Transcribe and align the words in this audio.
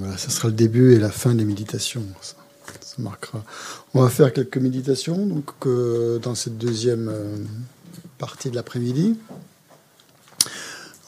Voilà, 0.00 0.16
ça 0.16 0.30
sera 0.30 0.48
le 0.48 0.54
début 0.54 0.94
et 0.94 0.98
la 0.98 1.10
fin 1.10 1.34
des 1.34 1.44
méditations. 1.44 2.02
Ça, 2.22 2.34
marquera. 2.98 3.44
On 3.92 4.02
va 4.02 4.08
faire 4.08 4.32
quelques 4.32 4.56
méditations 4.56 5.26
donc, 5.26 5.50
dans 6.22 6.34
cette 6.34 6.56
deuxième 6.56 7.10
euh, 7.10 7.36
partie 8.16 8.48
de 8.48 8.56
l'après-midi. 8.56 9.16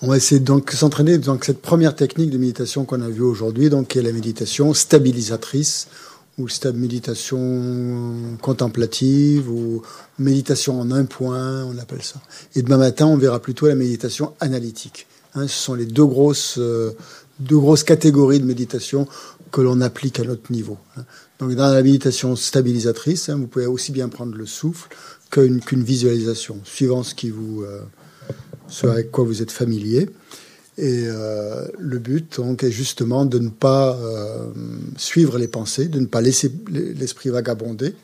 On 0.02 0.09
va 0.09 0.18
essayer 0.18 0.41
donc 0.41 0.73
s'entraîner 0.73 1.16
dans 1.16 1.41
cette 1.41 1.62
première 1.62 1.96
technique 1.96 2.29
de 2.29 2.36
méditation 2.36 2.84
qu'on 2.84 3.00
a 3.00 3.09
vue 3.09 3.23
aujourd'hui, 3.23 3.70
donc 3.70 3.89
qui 3.89 3.98
est 3.98 4.02
la 4.02 4.12
méditation 4.12 4.75
stabilisatrice 4.75 5.88
ou 6.38 6.48
méditation 6.74 8.36
contemplative 8.43 9.50
ou 9.50 9.82
méditation 10.18 10.80
en 10.80 10.90
un 10.90 11.06
point, 11.06 11.64
on 11.64 11.79
appelle 11.79 12.02
ça. 12.02 12.20
Et 12.54 12.62
demain 12.62 12.79
matin, 12.79 13.06
on 13.06 13.16
verra 13.16 13.40
plutôt 13.40 13.68
la 13.68 13.75
méditation 13.75 14.35
analytique. 14.40 15.07
Hein, 15.35 15.49
ce 15.49 15.57
sont 15.57 15.75
les 15.75 15.86
deux 15.86 16.04
grosses, 16.04 16.57
euh, 16.59 16.93
deux 17.41 17.59
grosses 17.59 17.85
catégories 17.85 18.41
de 18.41 18.45
méditation 18.45 19.07
que 19.50 19.61
l'on 19.61 19.81
applique 19.81 20.18
à 20.18 20.25
notre 20.25 20.50
niveau. 20.50 20.79
Donc 21.39 21.54
dans 21.54 21.73
la 21.73 21.82
méditation 21.82 22.35
stabilisatrice, 22.36 23.29
hein, 23.29 23.36
vous 23.36 23.46
pouvez 23.46 23.67
aussi 23.67 23.93
bien 23.93 24.09
prendre 24.09 24.36
le 24.36 24.46
souffle 24.46 24.89
qu'une 25.31 25.82
visualisation, 25.82 26.61
suivant 26.64 27.03
ce 27.03 27.14
qui 27.14 27.31
vous, 27.31 27.63
euh, 27.63 27.81
ce 28.68 28.87
avec 28.87 29.11
quoi 29.11 29.25
vous 29.25 29.43
êtes 29.43 29.50
familier. 29.50 30.09
Et 30.79 31.04
euh, 31.07 31.67
le 31.79 31.99
but 31.99 32.37
donc 32.37 32.64
est 32.64 32.70
justement 32.70 33.27
de 33.27 33.39
ne 33.39 33.51
pas 33.51 33.95
euh, 33.97 34.47
suivre 34.97 35.39
les 35.39 35.48
pensées, 35.48 35.89
de 35.89 36.01
ne 36.01 36.06
pas 36.06 36.23
laisser 36.23 36.51
l'esprit 36.70 37.28
vagabonder 37.28 37.95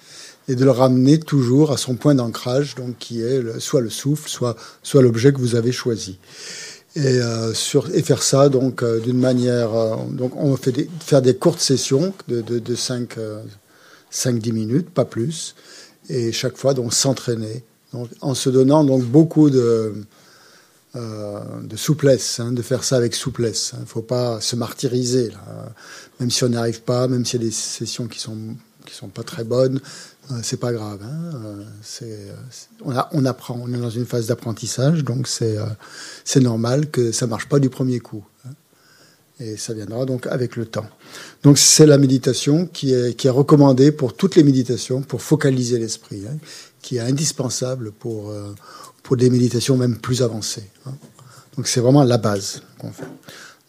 et 0.49 0.55
de 0.55 0.65
le 0.65 0.71
ramener 0.71 1.19
toujours 1.19 1.73
à 1.73 1.77
son 1.77 1.95
point 1.97 2.15
d'ancrage, 2.15 2.75
donc 2.75 2.97
qui 2.99 3.23
est 3.23 3.59
soit 3.59 3.81
le 3.81 3.91
souffle, 3.91 4.29
soit 4.29 4.57
soit 4.83 5.03
l'objet 5.03 5.33
que 5.33 5.39
vous 5.39 5.55
avez 5.55 5.73
choisi. 5.73 6.19
Et, 6.99 7.07
euh, 7.07 7.55
sur, 7.55 7.95
et 7.95 8.03
faire 8.03 8.23
ça 8.23 8.49
donc 8.49 8.85
d'une 8.85 9.19
manière 9.19 9.71
donc 10.11 10.35
on 10.37 10.57
fait 10.57 10.73
des, 10.73 10.91
faire 11.01 11.23
des 11.23 11.37
courtes 11.37 11.61
sessions 11.61 12.13
de, 12.27 12.41
de, 12.41 12.59
de 12.59 12.75
5 12.75 13.17
5-10 14.13 14.53
minutes, 14.53 14.91
pas 14.91 15.05
plus, 15.05 15.55
et 16.09 16.33
chaque 16.33 16.57
fois 16.57 16.75
donc 16.75 16.95
s'entraîner. 16.95 17.65
En 18.21 18.35
se 18.35 18.51
donnant 18.51 18.85
donc 18.85 19.03
beaucoup 19.05 19.49
de 19.49 19.95
euh, 20.97 21.41
de 21.63 21.77
souplesse, 21.77 22.41
hein, 22.41 22.53
de 22.53 22.61
faire 22.61 22.85
ça 22.85 22.97
avec 22.97 23.15
souplesse. 23.15 23.73
Il 23.75 23.81
ne 23.81 23.87
faut 23.87 24.03
pas 24.03 24.41
se 24.41 24.57
martyriser, 24.57 25.31
même 26.21 26.31
si 26.31 26.45
on 26.45 26.49
n'y 26.49 26.57
arrive 26.57 26.83
pas, 26.83 27.09
même 27.09 27.25
s'il 27.25 27.43
y 27.43 27.45
a 27.45 27.49
des 27.49 27.55
sessions 27.55 28.09
qui 28.09 28.21
sont 28.21 28.37
qui 28.85 28.95
sont 28.95 29.09
pas 29.09 29.23
très 29.23 29.45
bonnes, 29.45 29.81
euh, 29.81 30.18
c'est 30.43 30.59
pas 30.59 30.73
grave. 30.73 31.01
Hein, 31.03 31.33
euh, 31.35 31.65
c'est, 31.83 32.19
on, 32.85 33.25
apprend, 33.25 33.59
on 33.63 33.73
est 33.73 33.79
dans 33.79 33.91
une 33.91 34.07
phase 34.07 34.27
d'apprentissage, 34.27 35.05
donc 35.05 35.29
c'est 35.29 36.41
normal 36.41 36.91
que 36.91 37.13
ça 37.13 37.27
marche 37.27 37.49
pas 37.49 37.59
du 37.59 37.71
premier 37.71 38.01
coup. 38.01 38.25
Hein, 38.47 38.51
et 39.41 39.57
ça 39.57 39.73
viendra 39.73 40.05
donc 40.05 40.27
avec 40.27 40.57
le 40.57 40.67
temps. 40.67 40.89
Donc 41.43 41.59
c'est 41.59 41.87
la 41.87 41.99
méditation 41.99 42.67
qui 42.67 42.93
est, 42.93 43.31
recommandée 43.31 43.93
pour 43.93 44.15
toutes 44.15 44.37
les 44.37 44.43
méditations, 44.43 45.03
pour 45.03 45.23
focaliser 45.23 45.79
l'esprit, 45.79 46.23
hein, 46.29 46.37
qui 46.83 46.97
est 46.97 47.01
indispensable 47.01 47.93
pour, 47.93 48.33
pour 49.03 49.17
des 49.17 49.31
méditations 49.31 49.77
même 49.77 49.97
plus 49.97 50.23
avancées. 50.23 50.69
Donc 51.57 51.69
c'est 51.69 51.81
vraiment 51.81 52.05
la 52.05 52.19
base 52.19 52.63
qu'on 52.79 52.93
fait. 52.93 53.07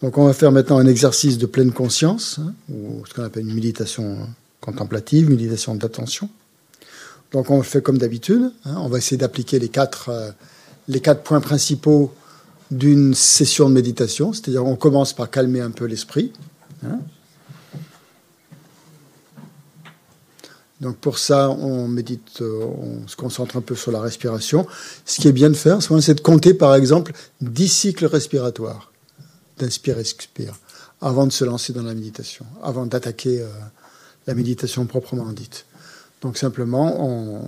Donc 0.02 0.18
on 0.18 0.26
va 0.26 0.34
faire 0.34 0.52
maintenant 0.52 0.78
un 0.78 0.88
exercice 0.88 1.38
de 1.38 1.46
pleine 1.46 1.72
conscience, 1.72 2.40
ou 2.70 3.06
ce 3.06 3.14
qu'on 3.14 3.24
appelle 3.24 3.48
une 3.48 3.54
méditation 3.54 4.18
contemplative, 4.62 5.30
méditation 5.30 5.76
d'attention. 5.76 6.30
Donc 7.32 7.52
on 7.52 7.62
fait 7.62 7.82
comme 7.82 7.98
d'habitude, 7.98 8.52
hein. 8.66 8.76
on 8.78 8.90
va 8.90 8.98
essayer 8.98 9.18
d'appliquer 9.18 9.60
les 9.60 9.70
quatre, 9.70 10.10
euh, 10.10 10.32
les 10.88 11.00
quatre 11.00 11.22
points 11.22 11.42
principaux 11.42 12.12
d'une 12.72 13.14
session 13.14 13.70
de 13.70 13.74
méditation, 13.74 14.34
c'est-à-dire 14.34 14.66
on 14.66 14.76
commence 14.76 15.14
par 15.14 15.30
calmer 15.30 15.62
un 15.62 15.72
peu 15.72 15.86
l'esprit. 15.86 16.34
Donc 20.82 20.96
pour 20.98 21.18
ça, 21.18 21.50
on 21.50 21.88
médite, 21.88 22.42
euh, 22.42 22.64
on 22.64 23.08
se 23.08 23.16
concentre 23.16 23.58
un 23.58 23.62
peu 23.62 23.76
sur 23.76 23.92
la 23.92 24.00
respiration. 24.00 24.66
Ce 25.06 25.20
qui 25.20 25.28
est 25.28 25.34
bien 25.34 25.50
de 25.50 25.56
faire, 25.56 25.80
c'est 25.82 26.14
de 26.14 26.22
compter 26.22 26.54
par 26.54 26.74
exemple 26.74 27.12
10 27.42 27.68
cycles 27.68 28.06
respiratoires, 28.06 28.92
d'inspire, 29.58 30.00
expire, 30.00 30.56
avant 31.02 31.28
de 31.28 31.34
se 31.34 31.44
lancer 31.44 31.74
dans 31.74 31.84
la 31.84 31.94
méditation, 31.94 32.46
avant 32.64 32.86
d'attaquer 32.86 33.42
euh, 33.42 33.48
la 34.26 34.36
méditation 34.36 34.86
proprement 34.86 35.32
dite. 35.34 35.66
Donc 36.22 36.38
simplement, 36.38 37.00
on, 37.00 37.48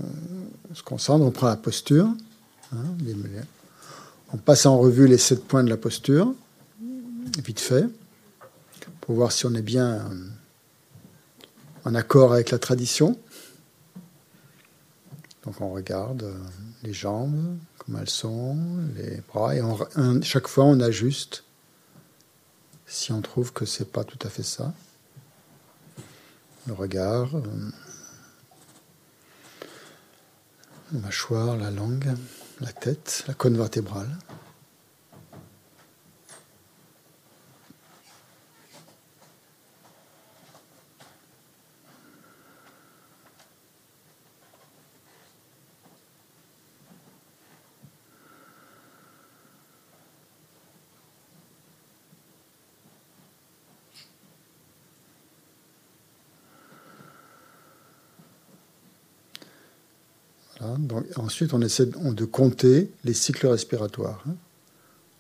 se 0.74 0.84
concentre, 0.84 1.26
on 1.26 1.32
prend 1.32 1.48
la 1.48 1.58
posture, 1.58 2.08
hein, 2.74 2.84
on 4.34 4.38
passe 4.38 4.66
en 4.66 4.78
revue 4.78 5.08
les 5.08 5.18
sept 5.18 5.44
points 5.46 5.64
de 5.64 5.70
la 5.70 5.78
posture, 5.78 6.34
vite 7.44 7.60
fait, 7.60 7.86
pour 9.02 9.16
voir 9.16 9.32
si 9.32 9.46
on 9.46 9.54
est 9.56 9.62
bien 9.62 9.96
euh, 9.96 10.28
en 11.84 11.96
accord 11.96 12.34
avec 12.34 12.52
la 12.52 12.60
tradition. 12.60 13.18
Donc 15.44 15.60
on 15.60 15.72
regarde 15.72 16.24
euh, 16.24 16.34
les 16.84 16.94
jambes, 16.94 17.58
comme 17.80 17.98
elles 18.00 18.10
sont, 18.10 18.58
les 18.96 19.22
bras, 19.28 19.56
et 19.56 19.62
chaque 20.22 20.48
fois 20.48 20.66
on 20.66 20.80
ajuste 20.80 21.44
si 22.86 23.14
on 23.14 23.22
trouve 23.22 23.54
que 23.54 23.66
c'est 23.66 23.90
pas 23.90 24.04
tout 24.04 24.20
à 24.22 24.30
fait 24.30 24.44
ça. 24.44 24.74
Le 26.68 26.74
regard, 26.74 27.36
euh, 27.36 27.72
la 30.94 31.00
mâchoire, 31.00 31.58
la 31.58 31.72
langue, 31.72 32.14
la 32.60 32.72
tête, 32.72 33.24
la 33.28 33.34
cône 33.34 33.58
vertébrale. 33.58 34.10
Ensuite, 61.16 61.54
on 61.54 61.62
essaie 61.62 61.86
de 61.86 62.26
compter 62.26 62.92
les 63.04 63.14
cycles 63.14 63.48
respiratoires. 63.48 64.24
Hein, 64.28 64.36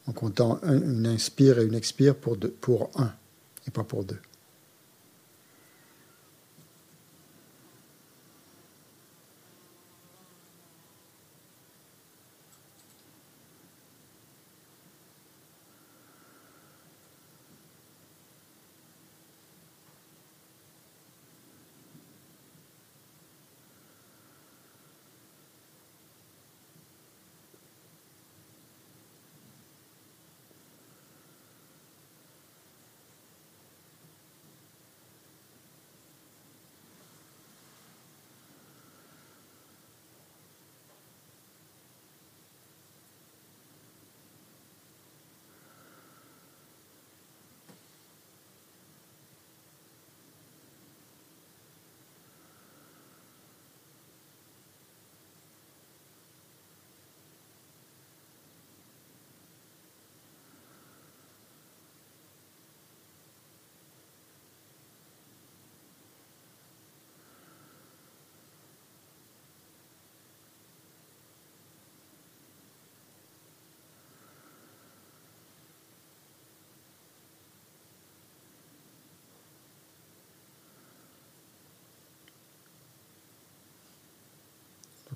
en 0.07 0.13
comptant 0.13 0.59
une 0.63 1.05
inspire 1.05 1.59
et 1.59 1.65
une 1.65 1.75
expire 1.75 2.15
pour, 2.15 2.35
deux, 2.37 2.49
pour 2.49 2.89
un 2.95 3.11
et 3.67 3.71
pas 3.71 3.83
pour 3.83 4.03
deux. 4.03 4.17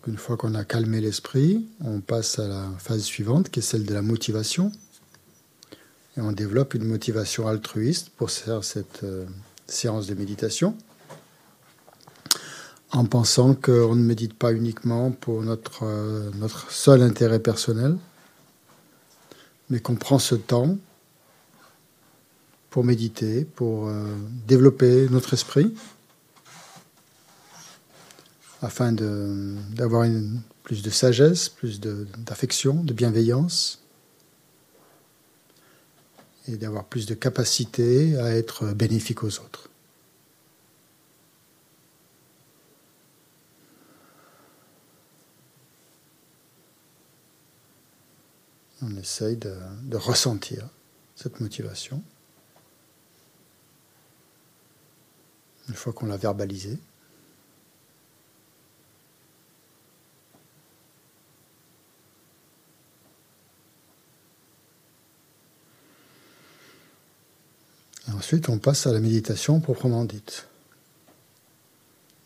Une 0.07 0.17
fois 0.17 0.37
qu'on 0.37 0.55
a 0.55 0.63
calmé 0.63 1.01
l'esprit, 1.01 1.65
on 1.83 1.99
passe 1.99 2.39
à 2.39 2.47
la 2.47 2.69
phase 2.77 3.03
suivante, 3.03 3.49
qui 3.49 3.59
est 3.59 3.63
celle 3.63 3.85
de 3.85 3.93
la 3.93 4.01
motivation. 4.01 4.71
Et 6.17 6.21
on 6.21 6.31
développe 6.31 6.73
une 6.73 6.85
motivation 6.85 7.47
altruiste 7.47 8.09
pour 8.09 8.31
faire 8.31 8.63
cette 8.63 9.03
euh, 9.03 9.25
séance 9.67 10.07
de 10.07 10.13
méditation 10.13 10.77
en 12.91 13.05
pensant 13.05 13.55
qu'on 13.55 13.95
ne 13.95 14.03
médite 14.03 14.33
pas 14.33 14.53
uniquement 14.53 15.11
pour 15.11 15.41
notre, 15.41 15.83
euh, 15.83 16.31
seul 16.69 17.01
intérêt 17.01 17.39
personnel, 17.39 17.97
mais 19.69 19.79
qu'on 19.81 19.95
prend 19.95 20.19
ce 20.19 20.35
temps 20.35 20.77
pour 22.69 22.85
méditer, 22.85 23.43
pour 23.43 23.87
euh, 23.87 24.05
développer 24.47 25.09
notre 25.09 25.33
esprit, 25.33 25.73
afin 28.65 28.91
d'avoir 28.91 30.07
plus 30.63 30.81
de 30.81 30.89
sagesse, 30.89 31.50
plus 31.50 31.79
d'affection, 31.79 32.83
de, 32.83 32.94
bienveillance, 32.94 33.83
et 36.47 36.57
d'avoir 36.57 36.85
plus 36.85 37.06
de 37.06 37.13
capacité 37.13 38.17
à 38.17 38.35
être 38.35 38.73
bénéfique 38.73 39.23
aux 39.23 39.39
autres. 39.39 39.69
On 48.81 48.95
essaye 48.97 49.38
de 49.38 49.97
ressentir 49.97 50.67
cette 51.15 51.39
motivation. 51.39 52.03
une 55.69 55.75
fois 55.75 55.94
qu'on 55.94 56.06
l'a 56.06 56.17
verbalisé. 56.17 56.77
Et 68.07 68.12
ensuite, 68.25 68.50
on 68.50 68.57
passe 68.57 68.88
à 68.88 68.92
la 68.92 69.00
méditation 69.00 69.60
proprement 69.60 70.04
dite. 70.04 70.48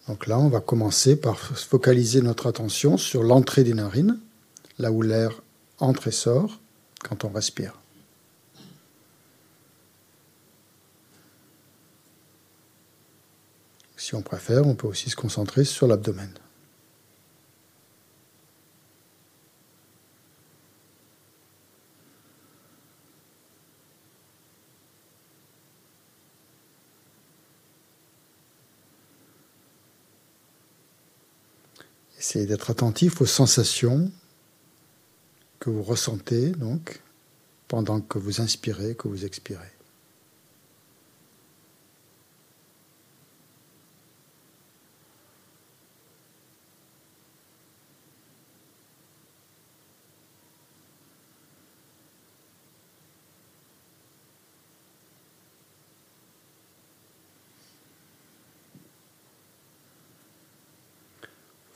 Donc 0.08 0.28
là, 0.28 0.40
on 0.40 0.48
va 0.48 0.62
commencer 0.62 1.18
par 1.18 1.38
focaliser 1.38 2.22
notre 2.22 2.48
attention 2.48 2.96
sur 2.96 3.22
l'entrée 3.22 3.66
des 3.66 3.74
narines, 3.74 4.18
là 4.78 4.94
où 4.94 5.02
l'air 5.02 5.42
entre 5.78 6.08
et 6.08 6.12
sort 6.12 6.58
quand 7.04 7.26
on 7.26 7.30
respire. 7.30 7.74
Si 13.98 14.16
on 14.16 14.22
préfère, 14.22 14.66
on 14.68 14.76
peut 14.76 14.88
aussi 14.88 15.10
se 15.10 15.18
concentrer 15.18 15.66
sur 15.66 15.86
l'abdomen. 15.86 16.32
Essayez 32.30 32.46
d'être 32.46 32.70
attentif 32.70 33.22
aux 33.22 33.26
sensations 33.26 34.12
que 35.60 35.72
vous 35.72 35.82
ressentez 35.82 36.52
donc 36.52 37.02
pendant 37.68 38.02
que 38.02 38.20
vous 38.20 38.40
inspirez, 38.40 38.94
que 38.94 39.08
vous 39.08 39.26
expirez. 39.26 39.72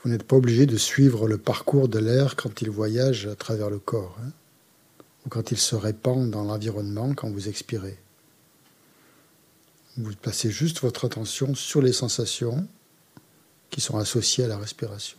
Vous 0.04 0.10
n'êtes 0.10 0.24
pas 0.24 0.36
obligé 0.36 0.66
de 0.66 0.76
suivre 0.76 1.26
le 1.26 1.38
parcours 1.38 1.88
de 1.88 1.98
l'air 1.98 2.36
quand 2.36 2.60
il 2.60 2.68
voyage 2.68 3.26
à 3.26 3.34
travers 3.34 3.70
le 3.70 3.78
corps, 3.78 4.18
hein, 4.22 4.32
ou 5.24 5.30
quand 5.30 5.50
il 5.50 5.56
se 5.56 5.74
répand 5.74 6.30
dans 6.30 6.44
l'environnement 6.44 7.14
quand 7.14 7.30
vous 7.30 7.48
expirez. 7.48 7.98
Vous 9.96 10.12
placez 10.20 10.50
juste 10.50 10.80
votre 10.80 11.06
attention 11.06 11.54
sur 11.54 11.80
les 11.80 11.94
sensations 11.94 12.68
qui 13.70 13.80
sont 13.80 13.96
associées 13.96 14.44
à 14.44 14.48
la 14.48 14.58
respiration. 14.58 15.16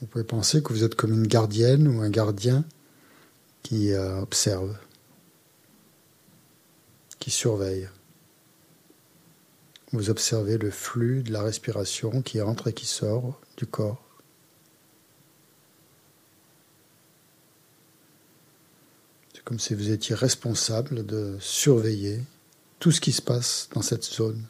Vous 0.00 0.06
pouvez 0.18 0.26
penser 0.26 0.62
que 0.64 0.72
vous 0.72 0.82
êtes 0.82 0.96
comme 0.96 1.12
une 1.12 1.28
gardienne 1.28 1.86
ou 1.86 2.00
un 2.00 2.10
gardien 2.10 2.64
qui 3.62 3.92
euh, 3.92 4.20
observe, 4.20 4.76
qui 7.20 7.30
surveille. 7.30 7.88
Vous 9.92 10.10
observez 10.10 10.58
le 10.58 10.72
flux 10.72 11.22
de 11.22 11.32
la 11.32 11.42
respiration 11.42 12.20
qui 12.22 12.40
entre 12.40 12.66
et 12.66 12.72
qui 12.72 12.86
sort 12.86 13.40
du 13.56 13.66
corps. 13.66 14.02
C'est 19.34 19.44
comme 19.44 19.60
si 19.60 19.74
vous 19.74 19.90
étiez 19.90 20.16
responsable 20.16 21.06
de 21.06 21.36
surveiller 21.38 22.24
tout 22.80 22.90
ce 22.90 23.00
qui 23.00 23.12
se 23.12 23.22
passe 23.22 23.68
dans 23.72 23.82
cette 23.82 24.04
zone 24.04 24.44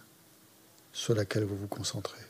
sur 0.95 1.15
laquelle 1.15 1.45
vous 1.45 1.59
vous 1.59 1.69
concentrez. 1.69 2.28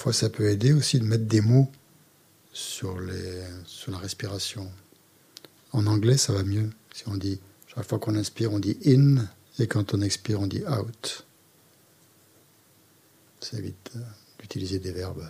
Parfois, 0.00 0.14
ça 0.14 0.30
peut 0.30 0.48
aider 0.48 0.72
aussi 0.72 0.98
de 0.98 1.04
mettre 1.04 1.26
des 1.26 1.42
mots 1.42 1.70
sur, 2.54 2.98
sur 3.66 3.92
la 3.92 3.98
respiration. 3.98 4.66
En 5.72 5.86
anglais, 5.86 6.16
ça 6.16 6.32
va 6.32 6.42
mieux. 6.42 6.70
Si 6.94 7.06
on 7.06 7.18
dit, 7.18 7.38
chaque 7.66 7.86
fois 7.86 7.98
qu'on 7.98 8.14
inspire, 8.14 8.50
on 8.50 8.60
dit 8.60 8.78
in, 8.86 9.28
et 9.58 9.66
quand 9.66 9.92
on 9.92 10.00
expire, 10.00 10.40
on 10.40 10.46
dit 10.46 10.62
out. 10.66 11.26
Ça 13.40 13.58
évite 13.58 13.90
euh, 13.94 14.00
d'utiliser 14.38 14.78
des 14.78 14.92
verbes. 14.92 15.28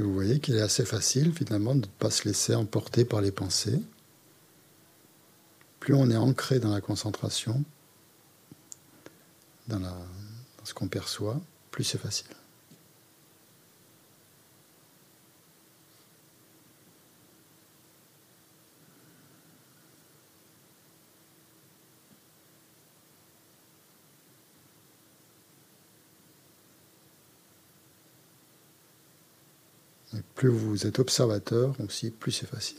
Et 0.00 0.02
vous 0.02 0.14
voyez 0.14 0.40
qu'il 0.40 0.56
est 0.56 0.62
assez 0.62 0.86
facile 0.86 1.30
finalement 1.34 1.74
de 1.74 1.80
ne 1.80 1.92
pas 1.98 2.10
se 2.10 2.26
laisser 2.26 2.54
emporter 2.54 3.04
par 3.04 3.20
les 3.20 3.30
pensées. 3.30 3.82
Plus 5.78 5.92
on 5.92 6.08
est 6.10 6.16
ancré 6.16 6.58
dans 6.58 6.72
la 6.72 6.80
concentration, 6.80 7.62
dans, 9.68 9.78
dans 9.78 9.94
ce 10.64 10.72
qu'on 10.72 10.88
perçoit, 10.88 11.38
plus 11.70 11.84
c'est 11.84 11.98
facile. 11.98 12.28
Plus 30.34 30.48
vous 30.48 30.86
êtes 30.86 30.98
observateur 30.98 31.74
aussi, 31.84 32.10
plus 32.10 32.32
c'est 32.32 32.46
facile. 32.46 32.78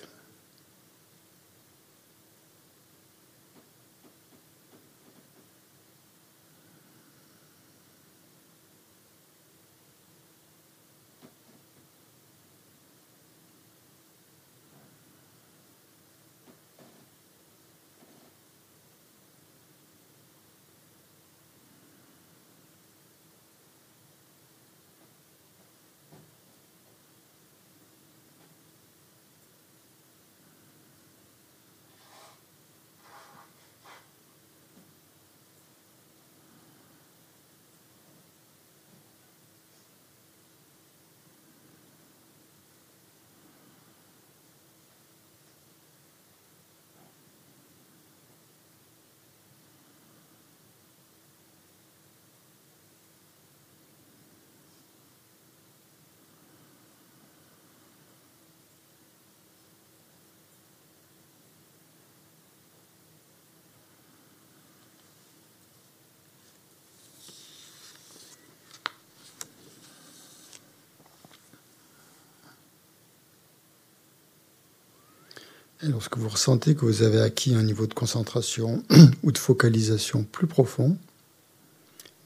Lorsque 75.90 76.18
vous 76.18 76.30
ressentez 76.30 76.76
que 76.76 76.86
vous 76.86 77.02
avez 77.02 77.22
acquis 77.22 77.56
un 77.56 77.64
niveau 77.64 77.88
de 77.88 77.94
concentration 77.94 78.84
ou 79.24 79.32
de 79.32 79.38
focalisation 79.38 80.24
plus 80.24 80.48
profond, 80.48 80.98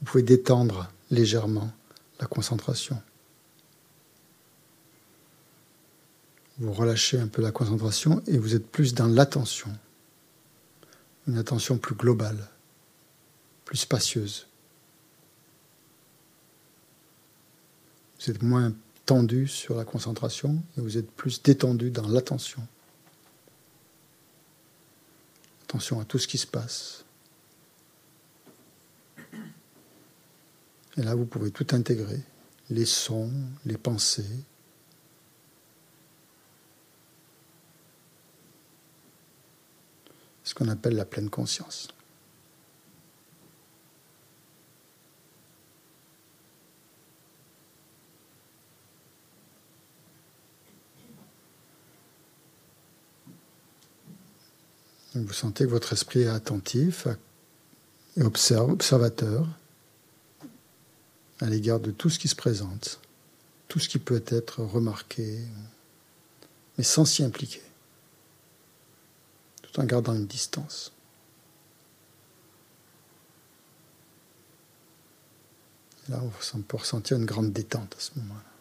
vous 0.00 0.04
pouvez 0.04 0.22
détendre 0.22 0.90
légèrement 1.10 1.72
la 2.20 2.26
concentration. 2.26 3.00
Vous 6.58 6.72
relâchez 6.72 7.18
un 7.18 7.28
peu 7.28 7.42
la 7.42 7.50
concentration 7.50 8.22
et 8.26 8.38
vous 8.38 8.54
êtes 8.54 8.66
plus 8.66 8.94
dans 8.94 9.06
l'attention, 9.06 9.70
une 11.26 11.38
attention 11.38 11.76
plus 11.76 11.94
globale, 11.94 12.48
plus 13.64 13.76
spacieuse. 13.78 14.46
Vous 18.20 18.30
êtes 18.30 18.42
moins 18.42 18.72
tendu 19.04 19.46
sur 19.46 19.76
la 19.76 19.84
concentration 19.84 20.62
et 20.76 20.80
vous 20.80 20.96
êtes 20.96 21.10
plus 21.10 21.42
détendu 21.42 21.90
dans 21.90 22.08
l'attention. 22.08 22.66
Attention 25.68 25.98
à 25.98 26.04
tout 26.04 26.18
ce 26.18 26.28
qui 26.28 26.38
se 26.38 26.46
passe. 26.46 27.04
Et 30.96 31.02
là, 31.02 31.16
vous 31.16 31.26
pouvez 31.26 31.50
tout 31.50 31.66
intégrer, 31.72 32.22
les 32.70 32.86
sons, 32.86 33.32
les 33.64 33.76
pensées. 33.76 34.44
Ce 40.44 40.54
qu'on 40.54 40.68
appelle 40.68 40.94
la 40.94 41.04
pleine 41.04 41.30
conscience. 41.30 41.88
Vous 55.24 55.32
sentez 55.32 55.64
que 55.64 55.70
votre 55.70 55.92
esprit 55.92 56.22
est 56.22 56.28
attentif 56.28 57.08
et 58.16 58.22
observe, 58.22 58.70
observateur 58.70 59.46
à 61.40 61.46
l'égard 61.46 61.80
de 61.80 61.90
tout 61.90 62.10
ce 62.10 62.18
qui 62.18 62.28
se 62.28 62.36
présente, 62.36 63.00
tout 63.68 63.78
ce 63.78 63.88
qui 63.88 63.98
peut 63.98 64.22
être 64.26 64.62
remarqué, 64.62 65.40
mais 66.76 66.84
sans 66.84 67.04
s'y 67.04 67.22
impliquer, 67.22 67.62
tout 69.62 69.80
en 69.80 69.84
gardant 69.84 70.14
une 70.14 70.26
distance. 70.26 70.92
là, 76.08 76.20
on 76.54 76.60
peut 76.60 76.76
ressentir 76.76 77.16
une 77.16 77.24
grande 77.24 77.52
détente 77.52 77.94
à 77.96 78.00
ce 78.00 78.10
moment-là. 78.16 78.55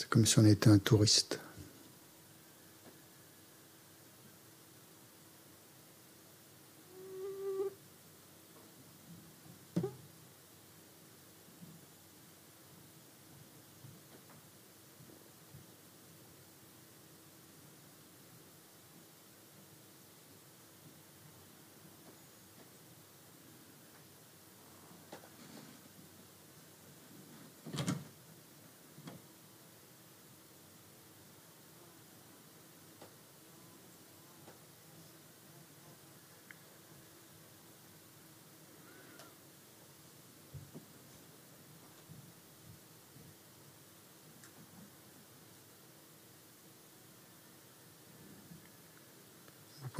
C'est 0.00 0.08
comme 0.08 0.24
si 0.24 0.38
on 0.38 0.46
était 0.46 0.70
un 0.70 0.78
touriste. 0.78 1.40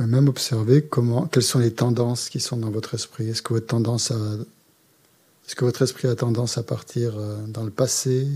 Pouvez 0.02 0.12
même 0.12 0.28
observer 0.28 0.85
comment, 0.85 1.26
quelles 1.26 1.42
sont 1.42 1.59
les 1.59 1.75
tendances 1.75 2.28
qui 2.28 2.40
sont 2.40 2.57
dans 2.57 2.71
votre 2.71 2.95
esprit. 2.95 3.28
Est-ce 3.28 3.42
que 3.42 3.54
votre 3.54 3.66
tendance 3.66 4.12
est-ce 5.50 5.57
que 5.57 5.64
votre 5.64 5.83
esprit 5.83 6.07
a 6.07 6.14
tendance 6.14 6.59
à 6.59 6.62
partir 6.62 7.19
euh, 7.19 7.45
dans 7.49 7.64
le 7.64 7.73
passé 7.73 8.28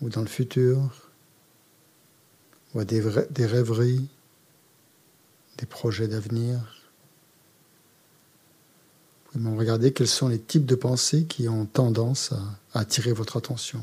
ou 0.00 0.08
dans 0.08 0.22
le 0.22 0.26
futur, 0.26 0.90
ou 2.74 2.80
à 2.80 2.84
des, 2.84 3.00
rêveries, 3.46 4.08
des 5.58 5.66
projets 5.66 6.08
d'avenir? 6.08 6.58
Vous 9.32 9.38
pouvez 9.38 9.56
regarder 9.56 9.92
quels 9.92 10.08
sont 10.08 10.26
les 10.26 10.40
types 10.40 10.66
de 10.66 10.74
pensées 10.74 11.26
qui 11.26 11.48
ont 11.48 11.64
tendance 11.64 12.32
à 12.74 12.80
attirer 12.80 13.12
votre 13.12 13.36
attention. 13.36 13.80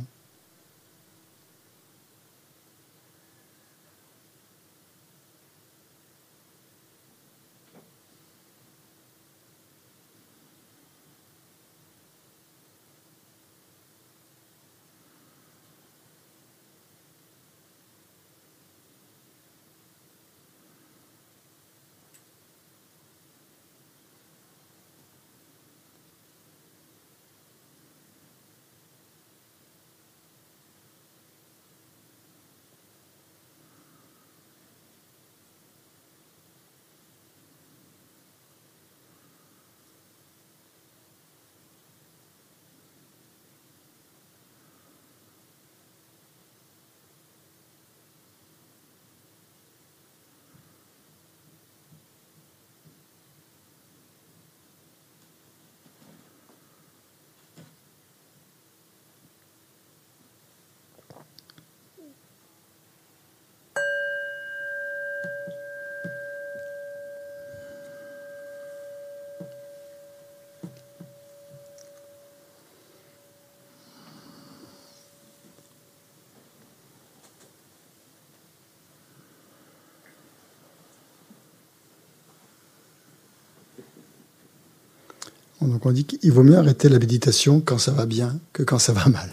Donc 85.67 85.85
on 85.85 85.91
dit 85.91 86.05
qu'il 86.05 86.31
vaut 86.31 86.43
mieux 86.43 86.57
arrêter 86.57 86.89
la 86.89 86.99
méditation 86.99 87.59
quand 87.59 87.77
ça 87.77 87.91
va 87.91 88.05
bien 88.05 88.39
que 88.53 88.63
quand 88.63 88.79
ça 88.79 88.93
va 88.93 89.07
mal. 89.09 89.29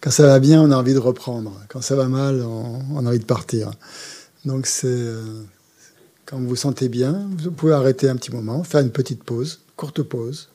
Quand 0.00 0.10
ça 0.10 0.26
va 0.26 0.38
bien, 0.38 0.60
on 0.60 0.70
a 0.70 0.76
envie 0.76 0.92
de 0.92 0.98
reprendre. 0.98 1.58
Quand 1.68 1.80
ça 1.80 1.96
va 1.96 2.08
mal, 2.08 2.42
on, 2.42 3.06
a 3.06 3.08
envie 3.08 3.18
de 3.18 3.24
partir. 3.24 3.70
Donc 4.44 4.66
c'est 4.66 4.86
euh, 4.86 5.42
quand 6.26 6.38
vous 6.38 6.48
vous 6.48 6.56
sentez 6.56 6.88
bien, 6.88 7.28
vous 7.38 7.50
pouvez 7.52 7.72
arrêter 7.72 8.08
un 8.08 8.16
petit 8.16 8.32
moment, 8.32 8.64
faire 8.64 8.80
une 8.80 8.90
petite 8.90 9.24
pause, 9.24 9.60
courte 9.76 10.02
pause, 10.02 10.48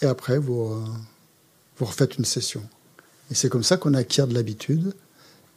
et 0.00 0.06
après 0.06 0.38
vous, 0.38 0.62
euh, 0.62 0.84
refaites 1.80 2.16
une 2.16 2.24
session. 2.24 2.62
Et 3.30 3.34
c'est 3.34 3.48
comme 3.48 3.62
ça 3.62 3.76
qu'on 3.76 3.94
acquiert 3.94 4.26
de 4.26 4.34
l'habitude 4.34 4.94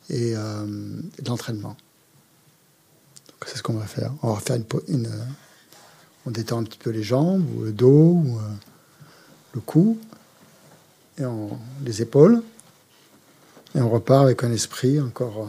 et, 0.09 0.33
euh, 0.35 0.65
de 0.65 1.29
l'entraînement. 1.29 1.77
C'est 3.45 3.57
ce 3.57 3.63
qu'on 3.63 3.73
va 3.73 3.85
faire. 3.85 4.13
On 4.23 4.33
va 4.33 4.39
faire 4.39 4.55
une, 4.55 4.65
une 4.87 5.09
on 6.25 6.31
détend 6.31 6.59
un 6.59 6.63
petit 6.63 6.77
peu 6.77 6.89
les 6.89 7.03
jambes, 7.03 7.45
ou 7.55 7.63
le 7.63 7.71
dos, 7.71 8.21
ou 8.25 8.37
euh, 8.37 8.41
le 9.53 9.61
cou, 9.61 9.97
et 11.19 11.23
les 11.83 12.01
épaules. 12.01 12.41
Et 13.75 13.81
on 13.81 13.89
repart 13.89 14.23
avec 14.23 14.43
un 14.43 14.51
esprit 14.51 14.99
encore 15.01 15.43
euh, 15.43 15.47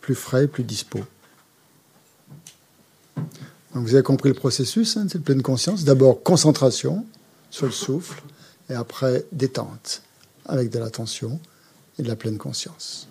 plus 0.00 0.14
frais, 0.14 0.46
plus 0.46 0.64
dispo. 0.64 1.00
Donc 3.16 3.84
vous 3.86 3.94
avez 3.94 4.04
compris 4.04 4.28
le 4.28 4.34
processus, 4.34 4.96
hein, 4.96 5.06
c'est 5.10 5.22
pleine 5.22 5.42
conscience. 5.42 5.84
D'abord 5.84 6.22
concentration 6.22 7.04
sur 7.50 7.66
le 7.66 7.72
souffle, 7.72 8.22
et 8.70 8.74
après 8.74 9.24
détente, 9.32 10.02
avec 10.46 10.70
de 10.70 10.78
l'attention 10.78 11.40
et 11.98 12.02
de 12.02 12.08
la 12.08 12.16
pleine 12.16 12.38
conscience. 12.38 13.08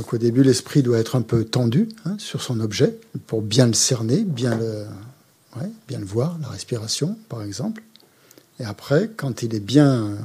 Donc 0.00 0.14
au 0.14 0.18
début, 0.18 0.42
l'esprit 0.42 0.82
doit 0.82 0.98
être 0.98 1.14
un 1.14 1.20
peu 1.20 1.44
tendu 1.44 1.86
hein, 2.06 2.16
sur 2.16 2.40
son 2.40 2.58
objet 2.60 2.98
pour 3.26 3.42
bien 3.42 3.66
le 3.66 3.74
cerner, 3.74 4.24
bien 4.24 4.56
le, 4.56 4.86
bien 5.86 5.98
le 5.98 6.06
voir, 6.06 6.38
la 6.40 6.48
respiration 6.48 7.18
par 7.28 7.42
exemple. 7.42 7.82
Et 8.60 8.64
après, 8.64 9.10
quand 9.14 9.42
il 9.42 9.54
est 9.54 9.60
bien 9.60 10.16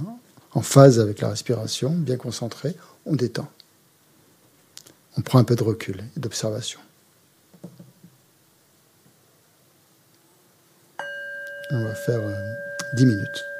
en 0.54 0.62
phase 0.62 0.98
avec 1.02 1.20
la 1.20 1.28
respiration, 1.28 1.90
bien 1.90 2.16
concentré, 2.16 2.74
on 3.06 3.18
détend. 3.18 3.52
On 5.18 5.22
prend 5.22 5.40
un 5.40 5.44
peu 5.44 5.58
de 5.58 5.64
recul 5.64 6.06
et 6.16 6.22
d'observation. 6.22 6.80
On 11.72 11.84
va 11.84 11.96
faire 11.96 12.22
10 12.94 13.04
euh, 13.04 13.08
minutes. 13.08 13.55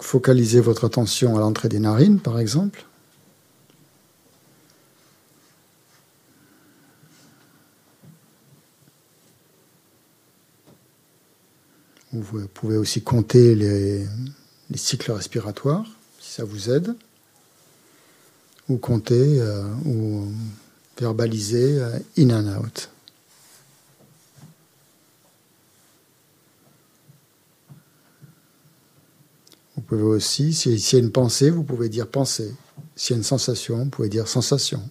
Focalisez 0.00 0.60
votre 0.60 0.84
attention 0.84 1.36
à 1.36 1.40
l'entrée 1.40 1.68
des 1.68 1.78
narines, 1.78 2.20
par 2.20 2.38
exemple. 2.38 2.84
Vous 12.12 12.48
pouvez 12.48 12.76
aussi 12.76 13.02
compter 13.02 13.54
les, 13.54 14.04
cycles 14.74 15.12
respiratoires, 15.12 15.86
si 16.18 16.32
ça 16.32 16.44
vous 16.44 16.70
aide, 16.70 16.94
ou 18.68 18.78
compter 18.78 19.40
euh, 19.40 19.62
ou 19.84 20.26
verbaliser 20.98 21.78
euh, 21.78 21.98
in 22.18 22.30
and 22.30 22.58
out. 22.58 22.90
Pouvez 29.90 30.02
aussi, 30.02 30.52
s'il 30.52 30.78
y 30.78 30.96
a 30.96 30.98
une 31.00 31.10
pensée, 31.10 31.50
vous 31.50 31.64
pouvez 31.64 31.88
dire 31.88 32.06
pensée. 32.06 32.54
S'il 32.94 33.14
y 33.14 33.16
a 33.16 33.18
une 33.18 33.24
sensation, 33.24 33.78
vous 33.78 33.90
pouvez 33.90 34.08
dire 34.08 34.28
sensation. 34.28 34.88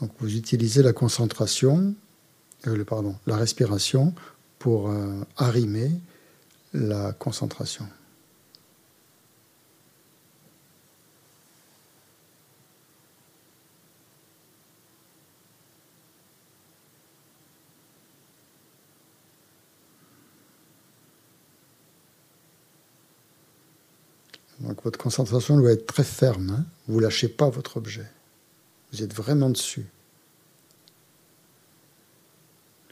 Donc 0.00 0.10
vous 0.18 0.36
utilisez 0.36 0.82
la 0.82 0.92
concentration, 0.92 1.94
euh, 2.66 2.74
le, 2.74 2.84
pardon, 2.84 3.14
la 3.26 3.36
respiration 3.36 4.14
pour 4.58 4.90
euh, 4.90 5.20
arrimer 5.36 5.92
la 6.72 7.12
concentration. 7.12 7.86
Donc 24.60 24.77
votre 24.88 24.98
concentration 24.98 25.58
doit 25.58 25.72
être 25.72 25.84
très 25.84 26.02
ferme. 26.02 26.48
Hein. 26.48 26.64
vous 26.86 26.96
ne 26.96 27.02
lâchez 27.02 27.28
pas 27.28 27.50
votre 27.50 27.76
objet. 27.76 28.06
Vous 28.90 29.02
êtes 29.02 29.12
vraiment 29.12 29.50
dessus. 29.50 29.84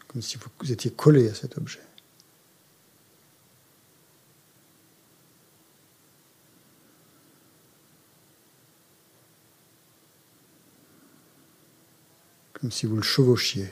Comme 0.07 0.21
si 0.21 0.37
vous 0.37 0.71
étiez 0.73 0.91
collé 0.91 1.31
à 1.31 1.35
cet 1.35 1.57
objet. 1.57 1.81
comme 12.53 12.73
si 12.73 12.87
vous 12.87 12.97
le 12.97 13.03
chevauchiez. 13.03 13.71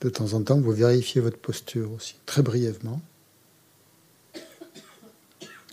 De 0.00 0.08
temps 0.08 0.32
en 0.32 0.42
temps, 0.42 0.60
vous 0.60 0.72
vérifiez 0.72 1.20
votre 1.20 1.38
posture 1.38 1.92
aussi, 1.92 2.16
très 2.24 2.42
brièvement. 2.42 3.02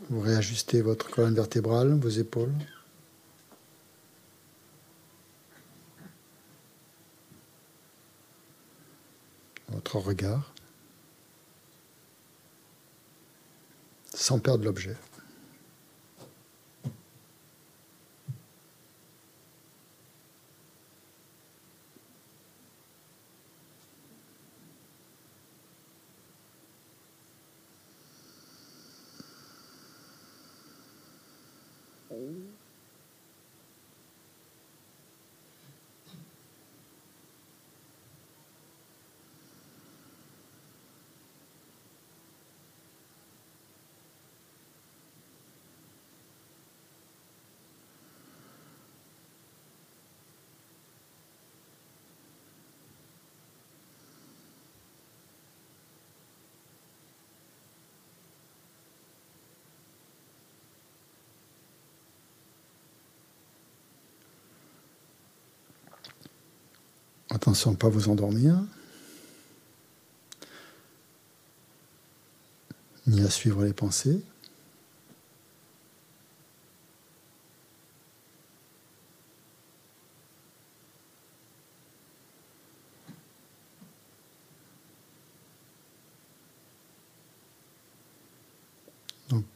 Vous 0.10 0.20
réajustez 0.20 0.82
votre 0.82 1.10
colonne 1.10 1.34
vertébrale, 1.34 1.94
vos 1.94 2.10
épaules. 2.10 2.54
Votre 9.70 9.98
regard. 9.98 10.54
Sans 14.14 14.40
perdre 14.40 14.66
l'objet. 14.66 14.96
Attention, 67.38 67.76
pas 67.76 67.88
vous 67.88 68.10
endormir, 68.10 68.56
ni 73.06 73.22
à 73.22 73.30
suivre 73.30 73.64
les 73.64 73.74
pensées. 73.74 74.24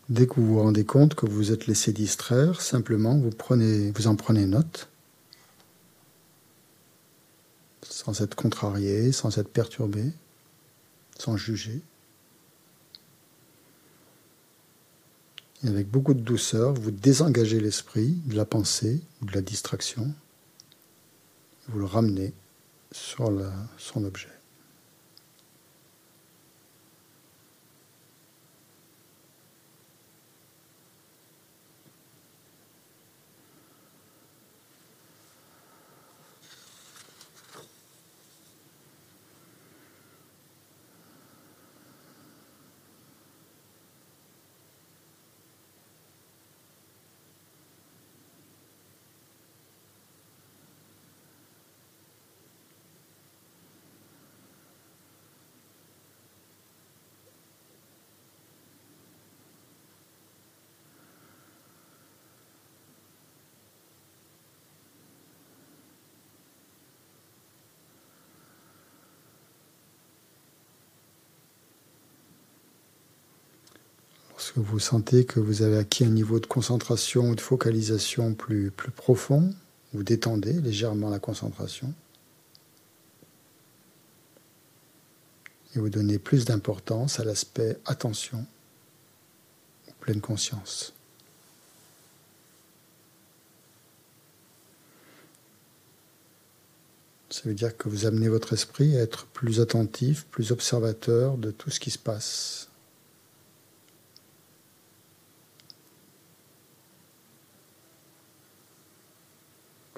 Dès 0.08 0.28
que 0.28 0.36
vous 0.36 0.46
vous 0.46 0.62
rendez 0.62 0.86
compte 0.86 1.15
que 1.15 1.26
vous 1.26 1.36
vous 1.36 1.52
êtes 1.52 1.65
laissé 1.65 1.91
distraire, 1.91 2.62
simplement 2.62 3.17
vous, 3.17 3.32
prenez, 3.32 3.89
vous 3.89 4.06
en 4.06 4.15
prenez 4.15 4.46
note 4.46 4.90
sans 8.04 8.22
être 8.22 8.34
contrarié, 8.34 9.12
sans 9.12 9.38
être 9.38 9.50
perturbé, 9.50 10.04
sans 11.20 11.38
juger. 11.38 11.82
Et 15.64 15.68
avec 15.68 15.88
beaucoup 15.88 16.16
de 16.16 16.22
douceur, 16.22 16.74
vous 16.74 16.90
désengagez 16.90 17.60
l'esprit 17.60 18.18
de 18.26 18.36
la 18.36 18.46
pensée 18.46 19.02
ou 19.22 19.26
de 19.26 19.34
la 19.34 19.42
distraction. 19.42 20.12
Vous 21.68 21.78
le 21.78 21.86
ramenez 21.86 22.34
sur 22.92 23.32
son 23.78 24.04
objet. 24.04 24.40
Lorsque 74.41 74.58
vous 74.58 74.80
sentez 74.80 75.23
que 75.23 75.39
vous 75.39 75.62
avez 75.62 75.77
acquis 75.77 76.04
un 76.04 76.10
niveau 76.10 76.39
de 76.39 76.47
concentration 76.47 77.30
ou 77.30 77.36
de 77.36 77.41
focalisation 77.41 78.34
plus, 78.34 78.71
plus 78.71 78.89
profond, 78.89 79.54
vous 79.93 80.01
détendez 80.01 80.54
légèrement 80.54 81.12
la 81.12 81.19
concentration. 81.19 81.93
Et 85.75 85.80
vous 85.80 85.89
donnez 85.89 86.17
plus 86.17 86.45
d'importance 86.45 87.19
à 87.19 87.23
l'aspect 87.23 87.77
attention 87.86 88.43
pleine 89.99 90.21
conscience. 90.21 90.91
Ça 97.30 97.41
veut 97.45 97.54
dire 97.54 97.77
que 97.77 97.89
vous 97.89 98.08
amenez 98.08 98.27
votre 98.27 98.54
esprit 98.54 98.97
à 98.97 99.01
être 99.01 99.27
plus 99.27 99.62
attentif, 99.62 100.25
plus 100.32 100.51
observateur 100.51 101.38
de 101.38 101.51
tout 101.51 101.69
ce 101.69 101.80
qui 101.80 101.91
se 101.91 101.99
passe. 101.99 102.70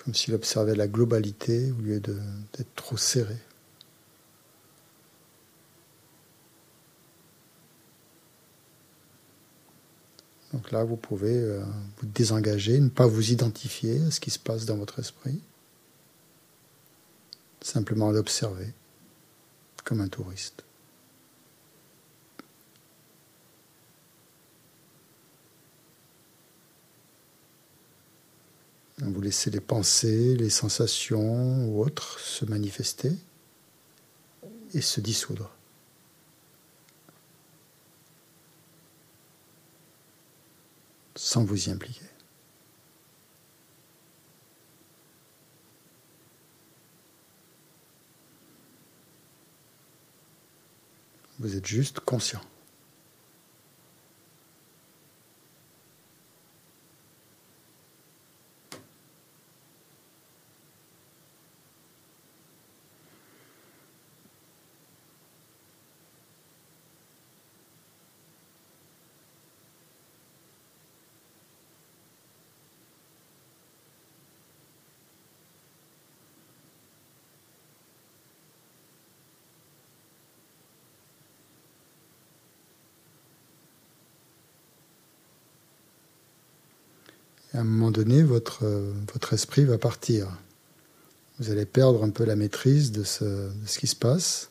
Comme 0.04 0.14
s'il 0.14 0.34
observait 0.34 0.76
la 0.76 0.88
globalité 0.88 1.72
au 1.72 1.82
lieu 1.82 2.00
d'être 2.00 2.76
trop 2.76 2.98
serré. 2.98 3.38
Donc 10.54 10.72
là, 10.72 10.84
vous 10.84 10.98
pouvez 10.98 11.36
euh, 11.36 11.64
vous 11.98 12.08
désengager, 12.08 12.80
ne 12.80 12.90
pas 12.90 13.08
vous 13.08 13.32
identifier 13.32 14.00
à 14.02 14.12
ce 14.12 14.20
qui 14.20 14.30
se 14.30 14.38
passe 14.38 14.66
dans 14.66 14.78
votre 14.78 15.00
esprit. 15.00 15.42
Simplement 17.62 18.12
l'observer 18.12 18.72
comme 19.84 20.02
un 20.02 20.08
touriste. 20.08 20.64
Vous 29.06 29.22
laissez 29.22 29.52
les 29.52 29.60
pensées, 29.60 30.36
les 30.36 30.50
sensations 30.50 31.68
ou 31.68 31.84
autres 31.84 32.20
se 32.20 32.46
manifester 32.46 33.12
et 34.74 34.82
se 34.82 35.02
dissoudre. 35.02 35.52
sans 41.16 41.46
vous 41.46 41.70
y 41.70 41.72
impliquer. 41.72 42.06
Vous 51.40 51.56
êtes 51.56 51.66
juste 51.66 52.00
conscient. 52.00 52.42
À 87.54 87.60
un 87.60 87.64
moment 87.64 87.92
donné, 87.92 88.24
votre, 88.24 88.66
votre 89.14 89.34
esprit 89.34 89.66
va 89.66 89.78
partir. 89.78 90.28
Vous 91.40 91.52
allez 91.52 91.66
perdre 91.66 92.04
un 92.04 92.10
peu 92.10 92.26
la 92.26 92.36
maîtrise 92.36 92.92
de 92.92 93.04
ce, 93.04 93.24
de 93.24 93.68
ce 93.68 93.80
qui 93.80 93.88
se 93.88 93.96
passe. 93.96 94.50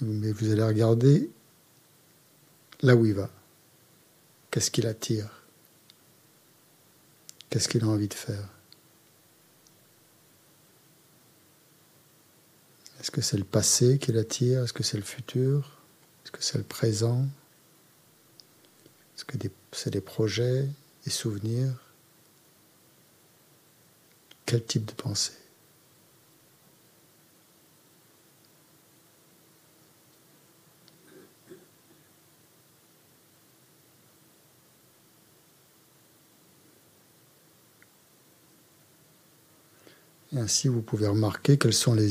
Mais 0.00 0.32
vous 0.32 0.50
allez 0.50 0.62
regarder 0.62 1.30
là 2.82 2.96
où 2.96 3.06
il 3.06 3.14
va. 3.14 3.30
Qu'est-ce 4.50 4.70
qu'il 4.70 4.86
attire? 4.86 5.44
Qu'est-ce 7.50 7.68
qu'il 7.68 7.84
a 7.84 7.88
envie 7.88 8.08
de 8.08 8.14
faire? 8.14 8.48
Est-ce 13.00 13.10
que 13.10 13.20
c'est 13.20 13.36
le 13.36 13.44
passé 13.44 13.98
qui 13.98 14.12
l'attire? 14.12 14.64
Est-ce 14.64 14.72
que 14.72 14.82
c'est 14.82 14.96
le 14.96 15.02
futur? 15.02 15.78
Est-ce 16.24 16.32
que 16.32 16.42
c'est 16.42 16.58
le 16.58 16.64
présent? 16.64 17.26
Est-ce 19.16 19.24
que 19.24 19.36
c'est 19.72 19.90
des 19.90 20.00
projets, 20.00 20.68
des 21.04 21.10
souvenirs. 21.10 21.72
Quel 24.46 24.64
type 24.64 24.84
de 24.84 24.92
pensée? 24.92 25.32
Et 40.32 40.38
ainsi, 40.38 40.66
vous 40.66 40.82
pouvez 40.82 41.06
remarquer 41.06 41.58
quelles 41.58 41.72
sont 41.72 41.94
les, 41.94 42.08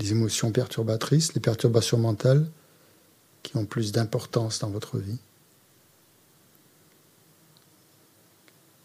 les 0.00 0.10
émotions 0.10 0.50
perturbatrices, 0.50 1.34
les 1.34 1.40
perturbations 1.40 1.98
mentales 1.98 2.46
qui 3.44 3.56
ont 3.56 3.64
plus 3.64 3.92
d'importance 3.92 4.58
dans 4.58 4.70
votre 4.70 4.98
vie. 4.98 5.18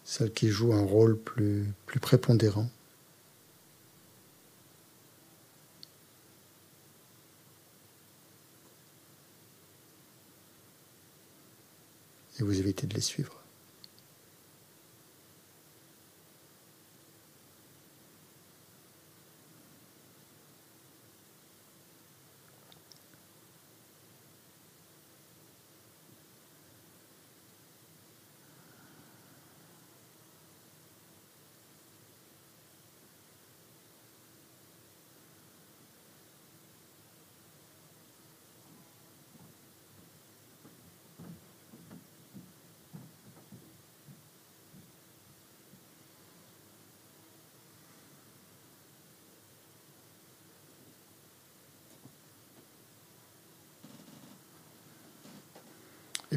Celle 0.09 0.33
qui 0.33 0.49
joue 0.49 0.73
un 0.73 0.81
rôle 0.81 1.19
plus, 1.19 1.71
plus 1.85 1.99
prépondérant. 1.99 2.67
Et 12.39 12.43
vous 12.43 12.59
évitez 12.59 12.87
de 12.87 12.95
les 12.95 13.01
suivre. 13.01 13.38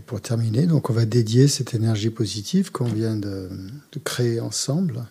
Pour 0.07 0.21
terminer, 0.21 0.67
donc 0.67 0.91
on 0.91 0.93
va 0.93 1.05
dédier 1.05 1.49
cette 1.49 1.75
énergie 1.75 2.11
positive 2.11 2.71
qu'on 2.71 2.85
vient 2.85 3.17
de, 3.17 3.49
créer 4.05 4.41
ensemble 4.41 5.05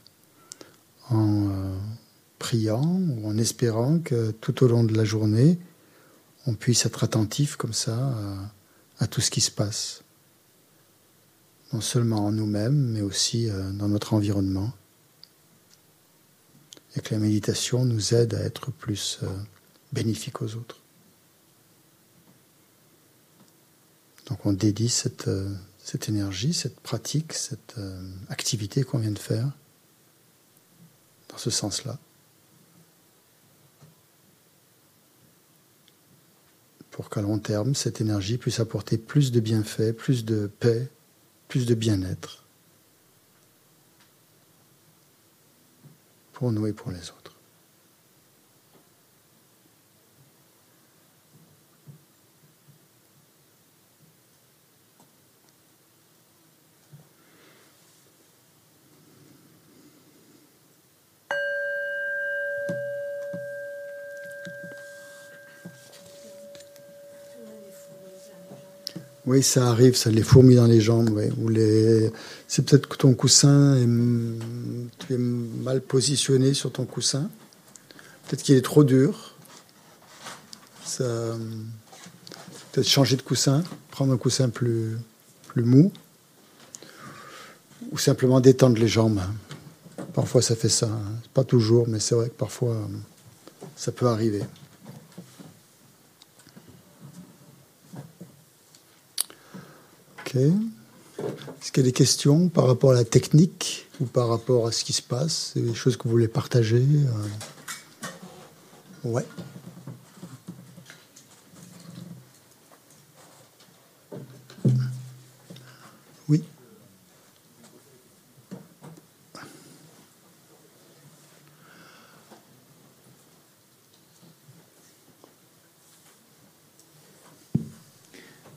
en 1.10 1.49
euh, 1.49 1.75
priant 2.39 2.84
ou 2.84 3.27
en 3.27 3.38
espérant 3.38 3.99
que 3.99 4.32
tout 4.32 4.63
au 4.63 4.67
long 4.67 4.84
de 4.84 4.95
la 4.95 5.04
journée, 5.04 5.60
on 6.47 6.54
puisse 6.54 6.86
être 6.86 7.04
attentif 7.04 7.56
comme 7.56 7.73
ça 7.73 8.15
à, 8.99 9.08
tout 9.08 9.21
ce 9.21 9.32
qui 9.32 9.41
se 9.41 9.51
passe. 9.51 10.04
Non 11.73 11.82
seulement 11.82 12.25
en 12.25 12.32
nous-mêmes, 12.32 12.91
mais 12.91 13.01
aussi 13.01 13.49
euh, 13.49 13.71
dans 13.71 13.88
notre 13.88 14.13
environnement. 14.13 14.71
Et 16.95 17.01
que 17.01 17.13
la 17.13 17.19
méditation 17.19 17.86
nous 17.86 18.13
aide 18.13 18.34
à 18.34 18.41
être 18.41 18.71
plus 18.71 19.19
euh, 19.23 19.27
bénéfique 19.93 20.41
aux 20.41 20.56
autres. 20.56 20.81
Donc 24.32 24.46
on 24.46 24.54
dédie 24.54 24.88
cette, 24.88 25.28
euh, 25.28 25.54
cette 25.78 26.08
énergie, 26.08 26.54
cette 26.54 26.80
pratique, 26.80 27.34
cette 27.34 27.76
euh, 27.78 28.02
activité 28.30 28.86
qu'on 28.86 28.98
vient 28.98 29.12
de 29.12 29.20
faire 29.20 29.52
dans 31.28 31.38
ce 31.38 31.50
sens-là. 31.50 32.00
Pour 36.91 37.10
qu'à 37.10 37.22
long 37.22 37.39
terme, 37.39 37.76
cette 37.76 38.00
énergie 38.00 38.38
puisse 38.38 38.62
apporter 38.62 38.98
plus 38.98 39.34
de 39.34 39.41
bienfaits, 39.41 39.91
plus 39.91 40.24
de 40.24 40.50
paix, 40.62 40.88
plus 41.50 41.65
de 41.65 41.76
bien-être 41.76 42.46
pour 46.32 46.54
nous 46.54 46.67
et 46.67 46.74
pour 46.74 46.91
les 46.91 47.10
autres. 47.10 47.20
Oui, 69.32 69.41
ça 69.44 69.70
arrive, 69.70 69.96
ça 69.96 70.10
les 70.10 70.24
fourmis 70.24 70.56
dans 70.56 70.65
les 70.65 70.82
jambes. 70.82 71.17
Ou 71.41 71.48
les... 71.48 72.12
C'est 72.50 72.65
peut-être 72.65 72.88
que 72.88 72.98
ton 72.98 73.13
coussin, 73.13 73.78
est... 73.78 75.17
mal 75.17 75.80
positionné 75.80 76.54
sur 76.54 76.70
ton 76.70 76.84
coussin. 76.84 77.30
Peut-être 78.28 78.44
qu'il 78.44 78.58
est 78.58 78.62
trop 78.62 78.84
dur. 78.84 79.38
Peut-être 80.98 82.86
changer 82.86 83.15
de 83.15 83.22
coussin, 83.22 83.63
prendre 83.89 84.12
un 84.12 84.17
coussin 84.17 84.50
plus, 84.50 84.98
plus 85.48 85.63
mou. 85.63 85.94
Ou 87.94 87.98
simplement 87.98 88.41
détendre 88.41 88.78
les 88.78 88.89
jambes. 88.89 89.22
Parfois 90.13 90.41
ça 90.41 90.58
fait 90.58 90.67
ça. 90.67 90.88
Hein. 90.88 91.13
Pas 91.34 91.46
toujours, 91.46 91.88
mais 91.88 92.02
c'est 92.02 92.15
vrai 92.15 92.28
que 92.28 92.36
parfois 92.36 92.76
ça 93.78 93.94
peut 93.94 94.08
arriver. 94.08 94.44
Est-ce 100.39 101.72
qu'il 101.72 101.84
y 101.84 101.88
a 101.88 101.89
des 101.89 101.91
questions 101.91 102.48
par 102.50 102.67
rapport 102.67 102.91
à 102.91 102.94
la 102.94 103.04
technique 103.04 103.88
ou 104.00 104.06
par 104.06 104.30
rapport 104.30 104.67
à 104.67 104.72
ce 104.72 104.84
qui 104.84 104.94
se 104.94 105.02
passe 105.02 105.54
Des 105.56 105.74
choses 105.74 105.98
que 105.98 106.04
vous 106.04 106.12
voulez 106.12 106.28
partager 106.28 106.78
euh? 106.78 107.28
Ouais. 109.04 109.26
Oui. 116.30 116.44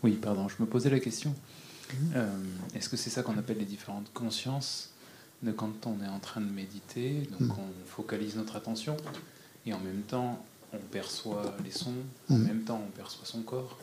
Oui, 0.03 0.13
pardon, 0.13 0.49
je 0.49 0.55
me 0.61 0.67
posais 0.67 0.91
la 0.91 1.01
question. 1.01 1.35
Euh, 2.15 2.27
est-ce 2.75 2.89
que 2.89 2.97
c'est 2.97 3.11
ça 3.11 3.23
qu'on 3.23 3.39
appelle 3.39 3.59
les 3.59 3.65
différentes 3.65 4.13
consciences 4.13 4.91
de 5.43 5.53
quand 5.53 5.87
on 5.87 6.03
est 6.03 6.09
en 6.09 6.19
train 6.19 6.41
de 6.41 6.51
méditer 6.51 7.29
Donc 7.39 7.49
mm. 7.49 7.53
on 7.53 7.87
focalise 7.87 8.37
notre 8.37 8.57
attention 8.57 8.97
et 9.67 9.73
en 9.73 9.81
même 9.81 10.03
temps 10.03 10.45
on 10.73 10.79
perçoit 10.79 11.55
les 11.65 11.71
sons, 11.71 11.95
en 12.31 12.37
mm. 12.37 12.43
même 12.43 12.63
temps 12.63 12.83
on 12.87 12.91
perçoit 12.91 13.27
son 13.27 13.43
corps, 13.43 13.79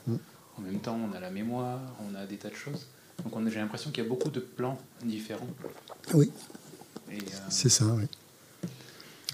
en 0.57 0.61
même 0.61 0.79
temps 0.79 0.97
on 1.09 1.15
a 1.15 1.19
la 1.19 1.29
mémoire, 1.29 1.79
on 2.09 2.15
a 2.15 2.25
des 2.25 2.37
tas 2.37 2.49
de 2.49 2.55
choses. 2.55 2.87
Donc 3.23 3.33
j'ai 3.49 3.59
l'impression 3.59 3.91
qu'il 3.91 4.03
y 4.03 4.05
a 4.05 4.09
beaucoup 4.09 4.29
de 4.29 4.39
plans 4.39 4.79
différents. 5.03 5.47
Oui. 6.13 6.31
Euh, 7.11 7.17
c'est 7.49 7.69
ça, 7.69 7.85
oui. 7.85 8.05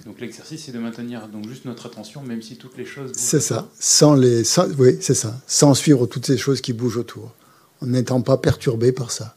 Donc 0.06 0.20
l'exercice, 0.20 0.66
c'est 0.66 0.72
de 0.72 0.80
maintenir 0.80 1.28
donc 1.28 1.48
juste 1.48 1.66
notre 1.66 1.86
attention, 1.88 2.22
même 2.22 2.42
si 2.42 2.58
toutes 2.58 2.78
les 2.78 2.86
choses. 2.86 3.12
C'est 3.16 3.40
ça, 3.40 3.70
sans 3.80 4.14
les, 4.16 4.44
oui, 4.78 4.98
c'est 5.02 5.16
ça, 5.16 5.40
sans 5.48 5.74
suivre 5.74 6.06
toutes 6.06 6.26
ces 6.26 6.38
choses 6.38 6.62
qui 6.62 6.74
bougent 6.74 6.98
autour 6.98 7.34
en 7.82 7.88
n'étant 7.88 8.22
pas 8.22 8.38
perturbé 8.38 8.92
par 8.92 9.12
ça, 9.12 9.36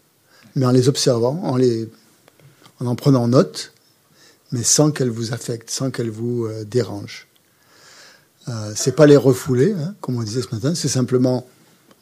mais 0.54 0.66
en 0.66 0.70
les 0.70 0.88
observant, 0.88 1.40
en, 1.44 1.56
les, 1.56 1.88
en 2.80 2.86
en 2.86 2.94
prenant 2.94 3.28
note, 3.28 3.72
mais 4.52 4.62
sans 4.62 4.90
qu'elles 4.90 5.10
vous 5.10 5.32
affectent, 5.32 5.70
sans 5.70 5.90
qu'elles 5.90 6.10
vous 6.10 6.46
euh, 6.46 6.64
dérangent. 6.64 7.26
Euh, 8.48 8.72
c'est 8.74 8.96
pas 8.96 9.06
les 9.06 9.16
refouler, 9.16 9.72
hein, 9.72 9.94
comme 10.00 10.16
on 10.16 10.22
disait 10.22 10.42
ce 10.42 10.54
matin, 10.54 10.74
c'est 10.74 10.88
simplement 10.88 11.46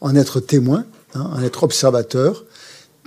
en 0.01 0.15
être 0.15 0.41
témoin, 0.41 0.85
hein, 1.15 1.31
en 1.35 1.43
être 1.43 1.65
observateur, 1.65 2.45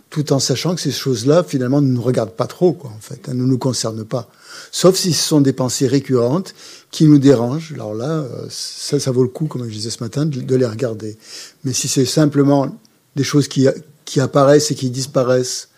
tout 0.09 0.33
en 0.33 0.39
sachant 0.39 0.75
que 0.75 0.81
ces 0.81 0.91
choses-là, 0.91 1.43
finalement, 1.43 1.81
ne 1.81 1.87
nous 1.87 2.01
regardent 2.01 2.35
pas 2.35 2.47
trop, 2.47 2.73
quoi, 2.73 2.89
en 2.89 2.99
fait, 2.99 3.21
elles 3.29 3.37
ne 3.37 3.45
nous 3.45 3.57
concernent 3.57 4.03
pas. 4.03 4.29
Sauf 4.69 4.97
si 4.97 5.13
ce 5.13 5.25
sont 5.25 5.39
des 5.39 5.53
pensées 5.53 5.87
récurrentes 5.87 6.53
qui 6.91 7.07
nous 7.07 7.17
dérangent. 7.17 7.71
Alors 7.73 7.95
là, 7.95 8.09
euh, 8.09 8.45
ça, 8.49 8.99
ça 8.99 9.11
vaut 9.11 9.23
le 9.23 9.29
coup, 9.29 9.45
comme 9.45 9.63
je 9.63 9.73
disais 9.73 9.89
ce 9.89 10.03
matin, 10.03 10.25
de 10.25 10.55
les 10.55 10.65
regarder. 10.65 11.17
Mais 11.63 11.71
si 11.71 11.87
c'est 11.87 12.05
simplement 12.05 12.77
des 13.15 13.23
choses 13.23 13.47
qui, 13.47 13.67
qui 14.05 14.19
apparaissent 14.19 14.71
et 14.71 14.75
qui 14.75 14.89
disparaissent 14.89 15.69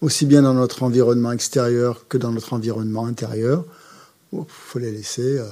aussi 0.00 0.26
bien 0.26 0.42
dans 0.42 0.54
notre 0.54 0.82
environnement 0.82 1.32
extérieur 1.32 2.06
que 2.08 2.18
dans 2.18 2.30
notre 2.30 2.52
environnement 2.52 3.06
intérieur. 3.06 3.64
Il 4.32 4.42
faut 4.48 4.78
les 4.78 4.90
laisser 4.90 5.38
euh, 5.38 5.46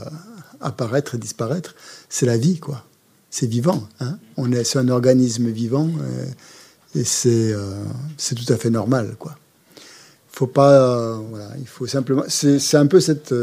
apparaître 0.61 1.15
et 1.15 1.19
disparaître. 1.19 1.75
C'est 2.09 2.27
la 2.27 2.37
vie, 2.37 2.59
quoi. 2.59 2.85
C'est 3.31 3.47
vivant. 3.47 3.89
Hein 4.01 4.19
On 4.37 4.53
est, 4.53 4.65
c'est 4.65 4.79
un 4.79 4.89
organisme 4.89 5.49
vivant 5.49 5.89
euh, 6.01 6.27
et 6.95 7.05
c'est, 7.05 7.53
euh, 7.53 7.83
c'est 8.19 8.35
tout 8.35 8.53
à 8.53 8.57
fait 8.57 8.71
normal, 8.71 9.17
quoi. 9.19 9.37
Faut 10.35 10.47
pas, 10.47 11.19
voilà, 11.29 11.51
il 11.59 11.67
faut 11.67 11.87
simplement. 11.87 12.23
C'est, 12.27 12.59
c'est 12.59 12.79
un 12.79 12.87
peu 12.87 13.01
cette, 13.01 13.35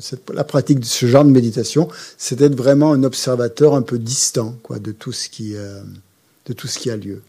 cette, 0.00 0.28
la 0.30 0.44
pratique 0.44 0.78
de 0.78 0.84
ce 0.84 1.06
genre 1.06 1.24
de 1.24 1.30
méditation, 1.30 1.88
c'est 2.18 2.36
d'être 2.36 2.54
vraiment 2.54 2.92
un 2.92 3.02
observateur 3.02 3.74
un 3.74 3.80
peu 3.80 3.98
distant, 3.98 4.54
quoi, 4.62 4.78
de 4.78 4.92
tout 4.92 5.10
ce 5.10 5.30
qui, 5.30 5.54
de 5.54 6.52
tout 6.52 6.66
ce 6.66 6.78
qui 6.78 6.90
a 6.90 6.98
lieu 6.98 7.22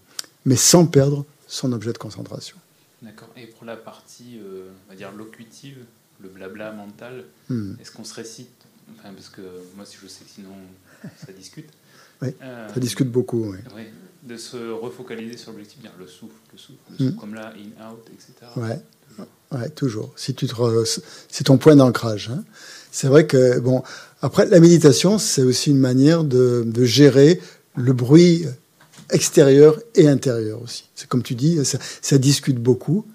mais 0.45 0.55
sans 0.55 0.86
perdre 0.86 1.25
son 1.47 1.71
objet 1.73 1.93
de 1.93 1.97
concentration. 1.97 2.58
D'accord. 3.01 3.29
Et 3.38 3.47
pour 3.47 3.65
la 3.65 3.75
partie, 3.75 4.39
euh, 4.39 4.69
on 4.88 4.91
va 4.91 4.97
dire, 4.97 5.12
locutive, 5.12 5.77
le 6.21 6.29
blabla 6.29 6.71
mental, 6.71 7.25
hmm. 7.49 7.73
est-ce 7.79 7.91
qu'on 7.91 8.03
se 8.03 8.13
récite? 8.13 8.49
Enfin, 8.97 9.10
Parce 9.13 9.29
que 9.29 9.41
moi, 9.75 9.86
si 9.86 9.97
je 10.01 10.08
sais 10.08 10.23
que 10.23 10.31
sinon, 10.31 10.55
ça 11.25 11.31
discute. 11.31 11.69
Oui, 12.21 12.29
euh, 12.43 12.69
ça 12.73 12.79
discute 12.79 13.12
beaucoup, 13.12 13.51
oui. 13.51 13.58
De 14.23 14.38
se 14.38 14.71
refocaliser 14.71 15.36
sur 15.36 15.51
l'objectif, 15.51 15.81
bien 15.81 15.91
le 15.99 16.08
souffle, 16.08 16.31
le 16.53 16.58
souffle, 16.58 16.79
le 16.91 16.97
souffle 16.97 17.12
hmm. 17.12 17.15
comme 17.17 17.36
là, 17.36 17.51
in, 17.58 17.91
out, 17.91 18.08
etc. 18.08 18.49
Ouais. 18.55 18.81
Ouais, 19.51 19.69
toujours. 19.69 20.13
Si 20.15 20.34
tu 20.34 20.47
te 20.47 20.55
c'est 21.29 21.43
ton 21.43 21.58
point 21.58 21.75
d'ancrage. 21.75 22.31
Hein. 22.34 22.45
C'est 22.89 23.08
vrai 23.08 23.27
que 23.27 23.60
bon, 23.60 23.84
après 24.21 24.45
la 24.45 24.62
méditation, 24.62 25.17
c'est 25.19 25.43
aussi 25.43 25.71
une 25.71 25.77
manière 25.77 26.23
de, 26.23 26.63
de 26.65 26.86
gérer 26.86 27.41
le 27.75 27.91
bruit 27.91 28.45
extérieur 29.11 29.79
et 29.95 30.07
intérieur 30.07 30.61
aussi. 30.61 30.85
C'est 30.95 31.07
comme 31.07 31.23
tu 31.23 31.35
dis, 31.35 31.59
ça, 31.63 32.17
discute 32.17 32.57
beaucoup. 32.57 33.05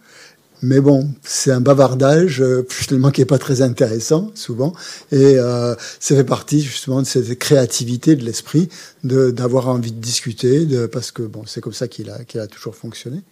Mais 0.63 0.81
bon, 0.81 1.09
c'est 1.23 1.53
un 1.53 1.63
bavardage 1.63 2.43
euh, 2.43 2.67
finalement 2.69 3.11
qui 3.11 3.23
est 3.23 3.27
pas 3.27 3.39
très 3.39 3.63
intéressant 3.63 4.31
souvent, 4.35 4.75
et 5.11 5.39
euh, 5.39 5.75
ça 6.01 6.15
fait 6.15 6.23
partie 6.23 6.61
justement 6.61 7.01
de 7.01 7.07
cette 7.07 7.39
créativité 7.39 8.15
de 8.15 8.23
l'esprit, 8.23 8.69
d'avoir 9.03 9.69
envie 9.69 9.91
de 9.91 9.99
discuter, 9.99 10.67
de, 10.67 10.85
parce 10.85 11.13
que 11.13 11.23
bon, 11.23 11.45
c'est 11.47 11.63
comme 11.63 11.73
ça 11.73 11.89
qu'il 11.89 12.11
a, 12.11 12.25
qu'il 12.25 12.41
a 12.41 12.47
toujours 12.47 12.77
fonctionné. 12.77 13.23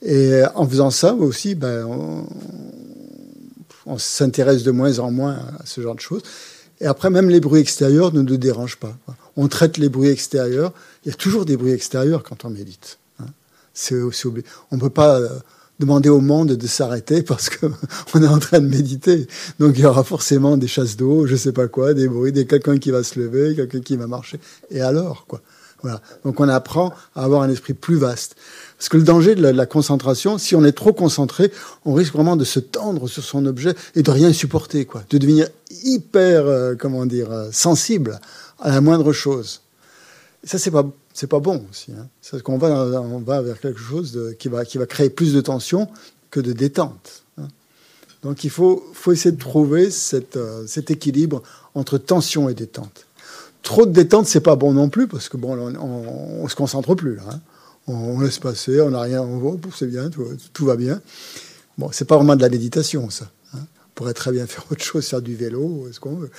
Et 0.00 0.40
en 0.54 0.66
faisant 0.66 0.90
ça 0.90 1.12
aussi, 1.12 1.54
ben, 1.54 1.86
on 3.84 3.98
s'intéresse 3.98 4.62
de 4.62 4.70
moins 4.70 4.98
en 5.00 5.10
moins 5.10 5.34
à 5.58 5.66
ce 5.66 5.82
genre 5.82 5.94
de 5.94 6.00
choses. 6.00 6.22
Et 6.80 6.86
après, 6.86 7.10
même 7.10 7.30
les 7.30 7.40
bruits 7.40 7.60
extérieurs 7.60 8.12
ne 8.12 8.22
nous 8.22 8.36
dérangent 8.36 8.78
pas. 8.78 8.96
On 9.36 9.48
traite 9.48 9.78
les 9.78 9.88
bruits 9.88 10.08
extérieurs. 10.08 10.72
Il 11.04 11.10
y 11.10 11.12
a 11.12 11.16
toujours 11.16 11.44
des 11.44 11.56
bruits 11.56 11.72
extérieurs 11.72 12.22
quand 12.22 12.44
on 12.44 12.50
médite. 12.50 12.98
Hein. 13.20 13.26
C'est 13.72 13.96
On 14.00 14.76
ne 14.76 14.80
peut 14.80 14.90
pas 14.90 15.18
euh, 15.20 15.28
demander 15.80 16.08
au 16.08 16.20
monde 16.20 16.52
de 16.52 16.66
s'arrêter 16.66 17.22
parce 17.24 17.50
qu'on 17.50 18.22
est 18.22 18.28
en 18.28 18.38
train 18.38 18.60
de 18.60 18.68
méditer. 18.68 19.26
Donc 19.58 19.74
il 19.76 19.82
y 19.82 19.86
aura 19.86 20.04
forcément 20.04 20.56
des 20.56 20.68
chasses 20.68 20.96
d'eau, 20.96 21.26
je 21.26 21.32
ne 21.32 21.38
sais 21.38 21.52
pas 21.52 21.68
quoi, 21.68 21.94
des 21.94 22.08
bruits, 22.08 22.32
des 22.32 22.46
quelqu'un 22.46 22.78
qui 22.78 22.90
va 22.90 23.02
se 23.02 23.18
lever, 23.18 23.54
quelqu'un 23.54 23.80
qui 23.80 23.96
va 23.96 24.06
marcher. 24.06 24.38
Et 24.70 24.80
alors, 24.80 25.26
quoi? 25.26 25.40
Voilà. 25.82 26.00
Donc 26.24 26.40
on 26.40 26.48
apprend 26.48 26.94
à 27.14 27.24
avoir 27.24 27.42
un 27.42 27.50
esprit 27.50 27.74
plus 27.74 27.96
vaste. 27.96 28.36
Parce 28.78 28.88
que 28.88 28.96
le 28.96 29.02
danger 29.02 29.34
de 29.34 29.46
la, 29.46 29.66
concentration, 29.66 30.38
si 30.38 30.56
on 30.56 30.64
est 30.64 30.72
trop 30.72 30.94
concentré, 30.94 31.52
on 31.84 31.92
risque 31.92 32.14
vraiment 32.14 32.36
de 32.36 32.44
se 32.44 32.58
tendre 32.58 33.06
sur 33.06 33.22
son 33.22 33.44
objet 33.44 33.74
et 33.94 34.02
de 34.02 34.10
rien 34.10 34.32
supporter, 34.32 34.86
quoi, 34.86 35.02
de 35.10 35.18
devenir 35.18 35.46
hyper, 35.84 36.46
euh, 36.46 36.74
comment 36.74 37.04
dire, 37.04 37.30
euh, 37.30 37.50
sensible 37.52 38.18
à 38.60 38.70
la 38.70 38.80
moindre 38.80 39.12
chose. 39.12 39.62
Et 40.42 40.46
ça, 40.46 40.58
c'est 40.58 40.70
pas, 40.70 40.84
c'est 41.12 41.26
pas 41.26 41.40
bon 41.40 41.64
aussi. 41.70 41.92
Hein. 41.92 42.08
C'est 42.20 42.42
qu'on 42.42 42.58
va, 42.58 42.68
on 43.00 43.20
va 43.20 43.40
vers 43.42 43.60
quelque 43.60 43.80
chose 43.80 44.34
qui 44.38 44.48
va, 44.48 44.64
qui 44.64 44.78
va 44.78 44.86
créer 44.86 45.10
plus 45.10 45.32
de 45.32 45.40
tension 45.40 45.88
que 46.30 46.40
de 46.40 46.52
détente. 46.52 47.24
Hein. 47.38 47.48
Donc 48.22 48.44
il 48.44 48.50
faut, 48.50 48.84
faut 48.92 49.12
essayer 49.12 49.32
de 49.32 49.40
trouver 49.40 49.88
euh, 50.36 50.66
cet 50.66 50.90
équilibre 50.90 51.42
entre 51.74 51.98
tension 51.98 52.48
et 52.48 52.54
détente. 52.54 53.06
Trop 53.62 53.86
de 53.86 53.92
détente, 53.92 54.26
c'est 54.26 54.40
pas 54.40 54.56
bon 54.56 54.72
non 54.72 54.90
plus 54.90 55.06
parce 55.06 55.28
que 55.28 55.38
bon, 55.38 55.56
on, 55.78 56.48
se 56.48 56.54
concentre 56.54 56.94
plus 56.94 57.16
là. 57.16 57.22
Hein 57.30 57.40
on, 57.86 58.20
laisse 58.20 58.38
passer, 58.38 58.80
on 58.80 58.90
n'a 58.90 59.00
rien, 59.00 59.22
on 59.22 59.38
voit, 59.38 59.56
c'est 59.74 59.86
bien, 59.86 60.10
tout, 60.52 60.64
va 60.64 60.76
bien. 60.76 61.00
Bon, 61.78 61.90
c'est 61.92 62.04
pas 62.04 62.16
vraiment 62.16 62.36
de 62.36 62.42
la 62.42 62.48
méditation, 62.48 63.10
ça. 63.10 63.30
Pourrait 63.94 64.14
très 64.14 64.32
bien 64.32 64.46
faire 64.48 64.64
autre 64.70 64.82
chose, 64.82 65.06
faire 65.06 65.22
du 65.22 65.34
vélo, 65.34 65.88
ce 65.92 66.00
qu'on 66.00 66.16
veut. 66.16 66.30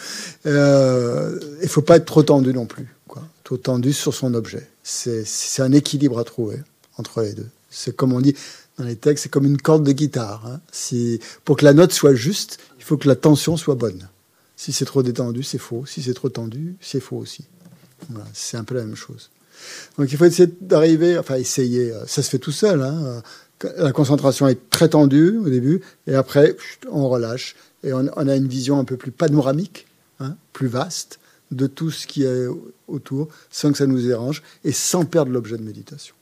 Euh, 0.45 1.39
il 1.62 1.70
faut 1.70 1.82
pas 1.82 1.97
être 1.97 2.06
trop 2.06 2.24
tendu 2.24 2.53
non 2.53 2.66
plus, 2.66 2.88
quoi. 3.08 3.24
Trop 3.43 3.58
tendu 3.58 3.93
sur 3.93 4.14
son 4.14 4.34
objet. 4.34 4.68
C'est 4.84 5.62
un 5.62 5.72
équilibre 5.72 6.20
à 6.20 6.24
trouver 6.24 6.62
entre 6.97 7.22
les 7.22 7.34
deux. 7.34 7.47
C'est 7.70 7.95
comme 7.95 8.14
on 8.14 8.22
dit 8.22 8.36
dans 8.78 8.86
les 8.86 8.95
textes, 8.95 9.24
c'est 9.24 9.30
comme 9.30 9.45
une 9.45 9.62
corde 9.62 9.84
de 9.84 9.91
guitare. 9.91 10.45
Hein. 10.45 10.60
Si, 10.72 11.20
pour 11.43 11.58
que 11.58 11.66
la 11.66 11.74
note 11.74 11.93
soit 11.93 12.16
juste, 12.16 12.60
il 12.78 12.84
faut 12.84 12.97
que 12.97 13.08
la 13.08 13.16
tension 13.16 13.58
soit 13.58 13.76
bonne. 13.76 14.10
Si 14.58 14.74
c'est 14.74 14.86
trop 14.86 15.03
détendu, 15.03 15.43
c'est 15.43 15.58
faux. 15.58 15.86
Si 15.86 16.01
c'est 16.01 16.14
trop 16.14 16.30
tendu, 16.30 16.76
c'est 16.82 16.99
faux 16.99 17.18
aussi. 17.18 17.45
Voilà, 18.10 18.28
c'est 18.34 18.58
un 18.58 18.64
peu 18.64 18.76
la 18.76 18.84
même 18.84 18.95
chose. 18.95 19.30
Donc 19.97 20.12
il 20.12 20.18
faut 20.18 20.26
essayer 20.26 20.51
d'arriver, 20.62 21.18
enfin 21.18 21.36
essayer, 21.36 21.91
euh, 21.91 22.06
ça 22.06 22.22
se 22.22 22.30
fait 22.30 22.39
tout 22.39 22.51
seul. 22.51 22.82
Hein. 22.82 23.22
La 23.78 23.91
concentration 23.91 24.47
est 24.47 24.70
très 24.70 24.89
tendue 24.89 25.38
au 25.38 25.49
début, 25.49 25.82
et 26.08 26.16
après 26.16 26.58
on 26.91 27.08
relâche, 27.08 27.56
et 27.84 27.93
on, 27.93 28.08
a 28.08 28.36
une 28.36 28.47
vision 28.47 28.80
un 28.80 28.84
peu 28.84 28.97
plus 28.97 29.12
panoramique, 29.12 29.88
hein, 30.20 30.36
plus 30.53 30.68
vaste 30.68 31.20
de 31.51 31.68
tout 31.68 31.91
ce 31.91 32.08
qui 32.08 32.24
est 32.24 32.47
autour, 32.88 33.30
sans 33.51 33.72
que 33.72 33.78
ça 33.78 33.86
nous 33.86 34.01
dérange, 34.01 34.43
et 34.64 34.72
sans 34.72 35.06
perdre 35.06 35.32
l'objet 35.32 35.58
de 35.58 35.64
méditation. 35.64 36.16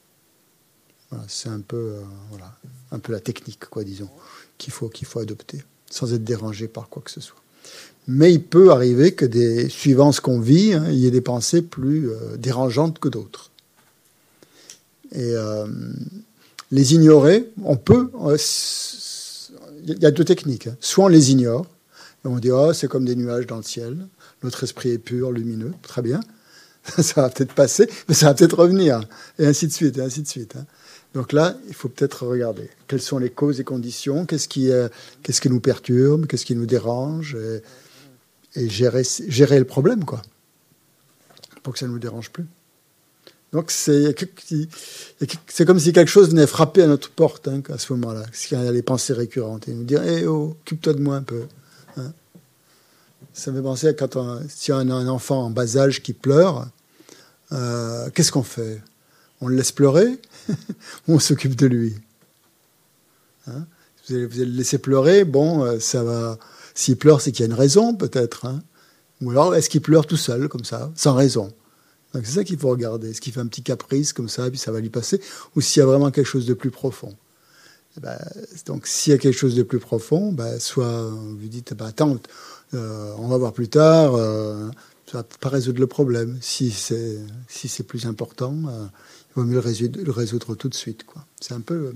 c'est 1.27 1.49
un 1.49 1.61
peu, 1.61 1.77
euh, 1.77 2.01
voilà, 2.29 2.53
un 2.91 2.99
peu 2.99 3.13
la 3.13 3.19
technique, 3.19 3.65
quoi, 3.69 3.83
disons, 3.83 4.09
qu'il 4.57 4.73
faut, 4.73 4.89
qu'il 4.89 5.07
faut 5.07 5.19
adopter. 5.19 5.63
sans 5.89 6.13
être 6.13 6.23
dérangé 6.23 6.67
par 6.67 6.89
quoi 6.89 7.01
que 7.03 7.11
ce 7.11 7.21
soit. 7.21 7.41
Mais 8.07 8.33
il 8.33 8.43
peut 8.43 8.71
arriver 8.71 9.13
que, 9.13 9.25
des, 9.25 9.69
suivant 9.69 10.11
ce 10.11 10.21
qu'on 10.21 10.39
vit, 10.39 10.73
hein, 10.73 10.85
il 10.89 10.97
y 10.97 11.07
ait 11.07 11.11
des 11.11 11.21
pensées 11.21 11.61
plus 11.61 12.09
euh, 12.09 12.35
dérangeantes 12.37 12.99
que 12.99 13.07
d'autres. 13.07 13.51
Et 15.13 15.31
euh, 15.35 15.67
les 16.73 16.95
ignorer, 16.95 17.51
on 17.63 17.77
peut. 17.77 18.09
Euh, 18.25 18.37
il 19.85 19.99
y 19.99 20.05
a 20.07 20.11
deux 20.11 20.25
techniques. 20.25 20.67
Hein. 20.67 20.75
Soit 20.79 21.05
on 21.05 21.07
les 21.07 21.31
ignore, 21.31 21.67
et 22.25 22.27
on 22.27 22.39
dit 22.39 22.51
oh, 22.51 22.73
c'est 22.73 22.87
comme 22.87 23.05
des 23.05 23.15
nuages 23.15 23.45
dans 23.45 23.57
le 23.57 23.63
ciel, 23.63 24.07
notre 24.41 24.63
esprit 24.63 24.89
est 24.89 24.97
pur, 24.97 25.31
lumineux, 25.31 25.73
très 25.83 26.01
bien. 26.01 26.19
ça 26.97 27.21
va 27.21 27.29
peut-être 27.29 27.53
passer, 27.53 27.87
mais 28.07 28.15
ça 28.15 28.25
va 28.25 28.33
peut-être 28.33 28.57
revenir, 28.57 29.01
et 29.37 29.45
ainsi 29.45 29.67
de 29.67 29.71
suite, 29.71 29.99
et 29.99 30.01
ainsi 30.01 30.23
de 30.23 30.27
suite. 30.27 30.55
Hein. 30.55 30.65
Donc 31.13 31.31
là, 31.31 31.55
il 31.67 31.75
faut 31.75 31.89
peut-être 31.89 32.25
regarder 32.25 32.71
quelles 32.87 33.01
sont 33.01 33.19
les 33.19 33.29
causes 33.29 33.59
et 33.59 33.63
conditions, 33.63 34.25
qu'est-ce 34.25 34.47
qui, 34.47 34.71
qu'est-ce 35.21 35.41
qui 35.41 35.49
nous 35.49 35.59
perturbe, 35.59 36.25
qu'est-ce 36.25 36.45
qui 36.45 36.55
nous 36.55 36.65
dérange, 36.65 37.37
et, 38.55 38.67
gérer 38.67 39.59
le 39.59 39.65
problème, 39.65 40.05
quoi, 40.05 40.23
pour 41.61 41.73
que 41.73 41.79
ça 41.79 41.85
ne 41.85 41.91
nous 41.91 41.99
dérange 41.99 42.31
plus. 42.31 42.47
Donc 43.53 43.69
c'est 43.69 44.15
comme 45.65 45.79
si 45.79 45.93
quelque 45.93 46.09
chose 46.09 46.29
venait 46.29 46.47
frapper 46.47 46.81
à 46.81 46.87
notre 46.87 47.11
porte 47.11 47.47
hein, 47.47 47.61
à 47.69 47.77
ce 47.77 47.93
moment-là, 47.93 48.23
s'il 48.33 48.59
y 48.59 48.67
a 48.67 48.71
des 48.71 48.81
pensées 48.81 49.13
récurrentes, 49.13 49.67
et 49.67 49.73
nous 49.73 49.83
dire 49.83 50.01
"Eh 50.03 50.25
oh, 50.25 50.57
occupe-toi 50.61 50.93
de 50.93 50.99
moi 50.99 51.17
un 51.17 51.21
peu." 51.21 51.43
Hein. 51.97 52.11
Ça 53.33 53.51
me 53.51 53.57
fait 53.57 53.63
penser 53.63 53.87
à 53.87 53.93
quand 53.93 54.15
on, 54.15 54.41
si 54.49 54.71
on 54.71 54.77
a 54.77 54.93
un 54.93 55.07
enfant 55.07 55.43
en 55.43 55.49
bas 55.51 55.77
âge 55.77 56.01
qui 56.01 56.13
pleure, 56.13 56.67
euh, 57.51 58.09
qu'est-ce 58.15 58.31
qu'on 58.31 58.43
fait? 58.43 58.81
On 59.39 59.47
le 59.47 59.55
laisse 59.55 59.71
pleurer 59.71 60.19
ou 61.07 61.15
on 61.15 61.19
s'occupe 61.19 61.55
de 61.55 61.67
lui? 61.67 61.95
Hein? 63.47 63.65
Vous, 64.07 64.15
allez, 64.15 64.27
le 64.27 64.45
laisser 64.45 64.79
pleurer, 64.79 65.25
bon, 65.25 65.63
euh, 65.63 65.79
ça 65.79 66.03
va. 66.03 66.39
S'il 66.73 66.97
pleure, 66.97 67.21
c'est 67.21 67.31
qu'il 67.31 67.45
y 67.45 67.47
a 67.47 67.51
une 67.51 67.57
raison 67.57 67.93
peut-être. 67.93 68.47
Ou 69.21 69.29
alors 69.29 69.53
est-ce 69.55 69.69
qu'il 69.69 69.81
pleure 69.81 70.07
tout 70.07 70.17
seul 70.17 70.49
comme 70.49 70.65
ça, 70.65 70.91
sans 70.95 71.13
raison? 71.13 71.53
C'est 72.13 72.33
ça 72.33 72.43
qu'il 72.43 72.57
faut 72.57 72.69
regarder. 72.69 73.09
Est-ce 73.11 73.21
qu'il 73.21 73.33
fait 73.33 73.39
un 73.39 73.47
petit 73.47 73.63
caprice 73.63 74.13
comme 74.13 74.29
ça, 74.29 74.49
puis 74.49 74.59
ça 74.59 74.71
va 74.71 74.79
lui 74.79 74.89
passer, 74.89 75.19
ou 75.55 75.61
s'il 75.61 75.79
y 75.79 75.83
a 75.83 75.85
vraiment 75.85 76.11
quelque 76.11 76.27
chose 76.27 76.45
de 76.45 76.53
plus 76.53 76.71
profond? 76.71 77.15
Eh 77.97 77.99
ben, 77.99 78.17
donc 78.65 78.87
s'il 78.87 79.11
y 79.11 79.15
a 79.15 79.19
quelque 79.19 79.37
chose 79.37 79.55
de 79.55 79.63
plus 79.63 79.79
profond, 79.79 80.31
ben, 80.31 80.59
soit 80.59 81.09
vous 81.09 81.47
dites, 81.47 81.73
bah, 81.73 81.87
attends, 81.87 82.17
euh, 82.73 83.13
on 83.17 83.27
va 83.27 83.37
voir 83.37 83.53
plus 83.53 83.69
tard, 83.69 84.15
euh, 84.15 84.69
ça 85.11 85.19
va 85.19 85.23
pas 85.23 85.49
résoudre 85.49 85.79
le 85.79 85.87
problème. 85.87 86.37
Si 86.41 86.71
c'est 86.71 87.19
si 87.47 87.67
c'est 87.67 87.83
plus 87.83 88.05
important, 88.07 88.55
euh, 88.67 88.85
il 89.29 89.41
vaut 89.41 89.43
mieux 89.43 89.61
le 89.61 90.11
résoudre, 90.11 90.55
tout 90.55 90.69
de 90.69 90.73
suite. 90.73 91.05
C'est 91.39 91.53
un 91.53 91.61
peu 91.61 91.93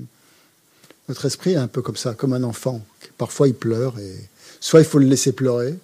notre 1.08 1.26
esprit 1.26 1.54
est 1.54 1.58
un 1.58 1.68
peu 1.68 1.82
comme 1.82 1.96
ça, 1.96 2.14
comme 2.14 2.34
un 2.34 2.44
enfant. 2.44 2.82
Parfois 3.18 3.48
il 3.48 3.56
pleure 3.56 3.98
et 3.98 4.30
soit 4.60 4.82
il 4.82 4.86
faut 4.86 5.00
le 5.00 5.08
laisser 5.08 5.32
pleurer, 5.32 5.76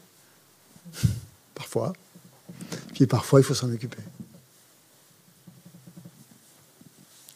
parfois, 1.55 1.93
puis 2.93 3.07
parfois 3.07 3.39
il 3.39 3.43
faut 3.43 3.53
s'en 3.53 3.71
occuper. 3.71 3.97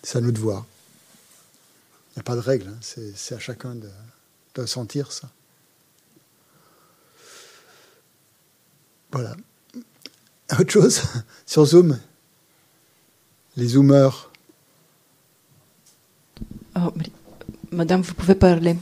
C'est 0.08 0.20
à 0.20 0.22
nous 0.22 0.32
de 0.32 0.40
voir. 0.40 0.66
Il 2.12 2.14
n'y 2.16 2.20
a 2.22 2.24
pas 2.24 2.36
de 2.36 2.40
règle, 2.40 2.70
hein. 2.70 2.78
c'est 2.82 3.36
à 3.36 3.40
chacun 3.40 3.76
de, 3.76 4.66
sentir 4.66 5.12
ça. 5.12 5.30
Voilà. 9.12 9.36
Autre 10.58 10.72
chose 10.72 11.02
sur 11.46 11.66
Zoom? 11.66 12.00
Les 13.58 13.68
Zoomers. 13.68 14.32
Oh, 16.78 16.94
madame, 17.72 18.00
vous 18.00 18.14
pouvez 18.14 18.36
parler. 18.36 18.78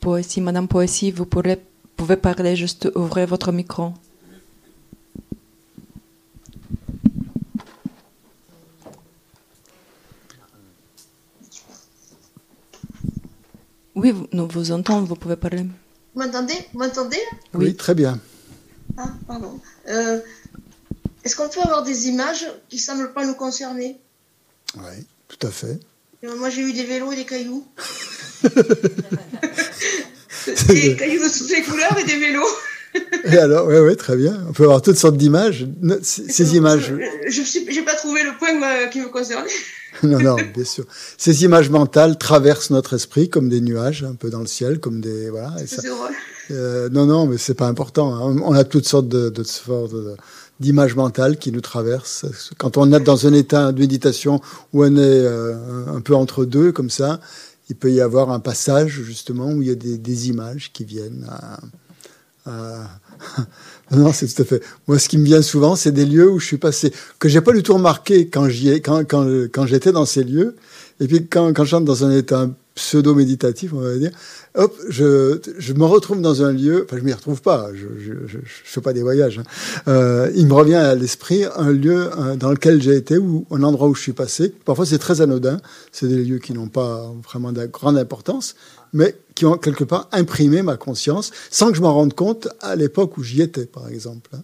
Poésie, 0.00 0.40
Madame 0.40 0.66
Poésie, 0.66 1.12
vous 1.12 1.26
pouvez 1.26 2.16
parler, 2.16 2.56
juste 2.56 2.90
ouvrir 2.96 3.28
votre 3.28 3.52
micro. 3.52 3.94
Oui, 13.98 14.14
nous 14.32 14.46
vous 14.46 14.70
entendons, 14.70 15.06
vous 15.06 15.16
pouvez 15.16 15.34
parler. 15.34 15.66
Vous 16.14 16.22
m'entendez? 16.22 16.54
Vous 16.72 16.78
m'entendez? 16.78 17.18
Oui. 17.52 17.74
très 17.74 17.96
bien. 17.96 18.20
Ah, 18.96 19.08
pardon. 19.26 19.58
Euh, 19.88 20.20
est-ce 21.24 21.34
qu'on 21.34 21.48
peut 21.48 21.60
avoir 21.60 21.82
des 21.82 22.06
images 22.06 22.46
qui 22.68 22.76
ne 22.76 22.80
semblent 22.80 23.12
pas 23.12 23.26
nous 23.26 23.34
concerner? 23.34 23.98
Oui, 24.76 25.04
tout 25.26 25.44
à 25.44 25.50
fait. 25.50 25.80
Euh, 26.22 26.36
moi, 26.36 26.48
j'ai 26.48 26.62
eu 26.62 26.72
des 26.72 26.84
vélos 26.84 27.10
et 27.10 27.16
des 27.16 27.24
cailloux. 27.24 27.66
des 28.44 28.54
cailloux 30.96 31.24
de 31.24 31.36
toutes 31.36 31.50
les 31.50 31.64
couleurs 31.64 31.98
et 31.98 32.04
des 32.04 32.18
vélos. 32.18 32.46
Et 33.24 33.38
alors, 33.38 33.66
oui, 33.66 33.76
oui, 33.78 33.96
très 33.96 34.16
bien. 34.16 34.44
On 34.48 34.52
peut 34.52 34.64
avoir 34.64 34.82
toutes 34.82 34.96
sortes 34.96 35.16
d'images. 35.16 35.66
Ces 36.02 36.56
images. 36.56 36.94
Je 37.28 37.70
n'ai 37.74 37.84
pas 37.84 37.94
trouvé 37.94 38.22
le 38.22 38.36
point 38.38 38.88
qui 38.90 39.00
me 39.00 39.08
concernait. 39.08 39.48
non, 40.02 40.20
non, 40.20 40.36
bien 40.54 40.64
sûr. 40.64 40.84
Ces 41.16 41.44
images 41.44 41.70
mentales 41.70 42.18
traversent 42.18 42.70
notre 42.70 42.94
esprit 42.94 43.28
comme 43.28 43.48
des 43.48 43.60
nuages, 43.60 44.04
un 44.04 44.14
peu 44.14 44.30
dans 44.30 44.40
le 44.40 44.46
ciel, 44.46 44.80
comme 44.80 45.00
des 45.00 45.30
voilà. 45.30 45.54
euh, 46.50 46.88
non, 46.90 47.06
non, 47.06 47.26
mais 47.26 47.38
c'est 47.38 47.54
pas 47.54 47.66
important. 47.66 48.14
Hein. 48.14 48.36
On 48.44 48.52
a 48.52 48.64
toutes 48.64 48.86
sortes 48.86 49.08
de, 49.08 49.28
de, 49.28 49.44
d'images 50.60 50.94
mentales 50.94 51.36
qui 51.38 51.52
nous 51.52 51.60
traversent. 51.60 52.26
Quand 52.58 52.76
on 52.76 52.92
est 52.92 53.00
dans 53.00 53.26
un 53.26 53.32
état 53.32 53.72
de 53.72 53.80
méditation 53.80 54.40
où 54.72 54.84
on 54.84 54.96
est 54.96 54.98
euh, 54.98 55.54
un 55.88 56.00
peu 56.00 56.14
entre 56.14 56.44
deux, 56.44 56.72
comme 56.72 56.90
ça, 56.90 57.20
il 57.68 57.76
peut 57.76 57.92
y 57.92 58.00
avoir 58.00 58.30
un 58.30 58.40
passage 58.40 59.02
justement 59.02 59.50
où 59.52 59.62
il 59.62 59.68
y 59.68 59.70
a 59.70 59.74
des, 59.74 59.98
des 59.98 60.28
images 60.28 60.70
qui 60.72 60.84
viennent 60.84 61.26
à, 61.28 61.60
à 62.48 63.00
non, 63.90 64.12
c'est 64.12 64.26
tout 64.26 64.42
à 64.42 64.44
fait. 64.44 64.62
Moi, 64.86 64.98
ce 64.98 65.08
qui 65.08 65.18
me 65.18 65.24
vient 65.24 65.42
souvent, 65.42 65.76
c'est 65.76 65.92
des 65.92 66.06
lieux 66.06 66.30
où 66.30 66.38
je 66.38 66.46
suis 66.46 66.58
passé, 66.58 66.92
que 67.18 67.28
j'ai 67.28 67.40
pas 67.40 67.52
du 67.52 67.62
tout 67.62 67.74
remarqué 67.74 68.28
quand 68.28 68.48
j'y 68.48 68.70
quand, 68.80 69.04
quand, 69.04 69.26
quand 69.52 69.66
j'étais 69.66 69.92
dans 69.92 70.06
ces 70.06 70.24
lieux. 70.24 70.56
Et 71.00 71.06
puis, 71.06 71.26
quand, 71.26 71.52
quand 71.52 71.64
j'entre 71.64 71.84
dans 71.84 72.04
un 72.04 72.10
état 72.10 72.48
pseudo-méditatif, 72.74 73.72
on 73.72 73.80
va 73.80 73.96
dire, 73.96 74.12
hop, 74.54 74.74
je, 74.88 75.40
je 75.58 75.72
me 75.72 75.84
retrouve 75.84 76.20
dans 76.20 76.44
un 76.44 76.52
lieu, 76.52 76.84
enfin, 76.84 76.96
je 76.98 77.04
m'y 77.04 77.12
retrouve 77.12 77.42
pas, 77.42 77.70
je, 77.74 77.86
je, 77.98 78.12
je, 78.26 78.38
fais 78.44 78.80
pas 78.80 78.92
des 78.92 79.02
voyages. 79.02 79.40
Hein. 79.40 79.42
Euh, 79.88 80.30
il 80.36 80.46
me 80.46 80.54
revient 80.54 80.76
à 80.76 80.94
l'esprit 80.94 81.44
un 81.56 81.70
lieu 81.70 82.08
dans 82.36 82.50
lequel 82.50 82.80
j'ai 82.80 82.94
été 82.94 83.18
ou 83.18 83.46
un 83.50 83.64
endroit 83.64 83.88
où 83.88 83.94
je 83.94 84.02
suis 84.02 84.12
passé. 84.12 84.54
Parfois, 84.64 84.86
c'est 84.86 84.98
très 84.98 85.20
anodin. 85.20 85.60
C'est 85.90 86.06
des 86.06 86.22
lieux 86.24 86.38
qui 86.38 86.52
n'ont 86.52 86.68
pas 86.68 87.12
vraiment 87.24 87.50
de 87.50 87.66
grande 87.66 87.98
importance 87.98 88.54
mais 88.92 89.16
qui 89.34 89.46
ont 89.46 89.56
quelque 89.56 89.84
part 89.84 90.08
imprimé 90.12 90.62
ma 90.62 90.76
conscience 90.76 91.30
sans 91.50 91.70
que 91.70 91.76
je 91.76 91.82
m'en 91.82 91.94
rende 91.94 92.14
compte 92.14 92.48
à 92.60 92.76
l'époque 92.76 93.18
où 93.18 93.22
j'y 93.22 93.40
étais, 93.40 93.66
par 93.66 93.88
exemple. 93.88 94.30
Hein. 94.34 94.42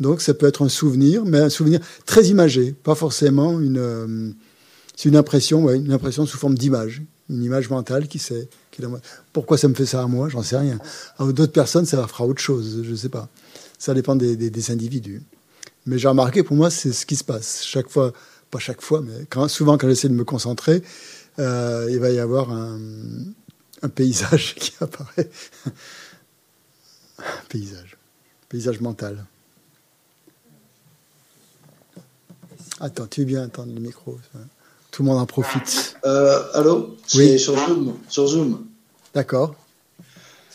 Donc 0.00 0.20
ça 0.20 0.34
peut 0.34 0.46
être 0.46 0.64
un 0.64 0.68
souvenir, 0.68 1.24
mais 1.24 1.38
un 1.38 1.48
souvenir 1.48 1.80
très 2.06 2.26
imagé, 2.26 2.72
pas 2.72 2.94
forcément 2.94 3.60
une, 3.60 3.78
euh, 3.78 4.30
c'est 4.96 5.08
une 5.08 5.16
impression, 5.16 5.70
une 5.70 5.92
impression 5.92 6.26
sous 6.26 6.38
forme 6.38 6.56
d'image, 6.56 7.02
une 7.30 7.44
image 7.44 7.70
mentale 7.70 8.08
qui 8.08 8.18
sait. 8.18 8.48
Qui 8.70 8.82
Pourquoi 9.32 9.58
ça 9.58 9.68
me 9.68 9.74
fait 9.74 9.86
ça 9.86 10.02
à 10.02 10.06
moi 10.06 10.28
J'en 10.28 10.42
sais 10.42 10.56
rien. 10.56 10.78
À 11.18 11.24
d'autres 11.30 11.52
personnes, 11.52 11.86
ça 11.86 12.06
fera 12.06 12.26
autre 12.26 12.40
chose, 12.40 12.80
je 12.82 12.90
ne 12.90 12.96
sais 12.96 13.08
pas. 13.08 13.28
Ça 13.78 13.94
dépend 13.94 14.16
des, 14.16 14.36
des, 14.36 14.70
individus. 14.70 15.22
Mais 15.86 15.98
j'ai 15.98 16.08
remarqué, 16.08 16.42
pour 16.42 16.56
moi, 16.56 16.70
c'est 16.70 16.92
ce 16.92 17.04
qui 17.04 17.16
se 17.16 17.24
passe. 17.24 17.62
Chaque 17.64 17.88
fois, 17.88 18.12
pas 18.50 18.58
chaque 18.58 18.80
fois, 18.80 19.02
mais 19.02 19.48
souvent 19.48 19.76
quand 19.78 19.88
j'essaie 19.88 20.08
de 20.08 20.14
me 20.14 20.24
concentrer, 20.24 20.82
euh, 21.38 21.88
il 21.90 21.98
va 21.98 22.10
y 22.10 22.18
avoir 22.18 22.50
un, 22.50 22.78
un 23.82 23.88
paysage 23.88 24.54
qui 24.58 24.72
apparaît. 24.80 25.30
un 27.18 27.44
paysage. 27.48 27.96
Paysage 28.48 28.80
mental. 28.80 29.24
Attends, 32.80 33.06
tu 33.06 33.22
es 33.22 33.24
bien 33.24 33.44
attendre 33.44 33.72
le 33.74 33.80
micro. 33.80 34.18
Tout 34.90 35.02
le 35.02 35.08
monde 35.08 35.18
en 35.20 35.26
profite. 35.26 35.96
Euh, 36.04 36.42
allô? 36.54 36.96
Oui. 37.14 37.38
sur 37.38 37.56
Zoom. 37.56 37.96
Sur 38.08 38.26
Zoom. 38.26 38.66
D'accord. 39.14 39.54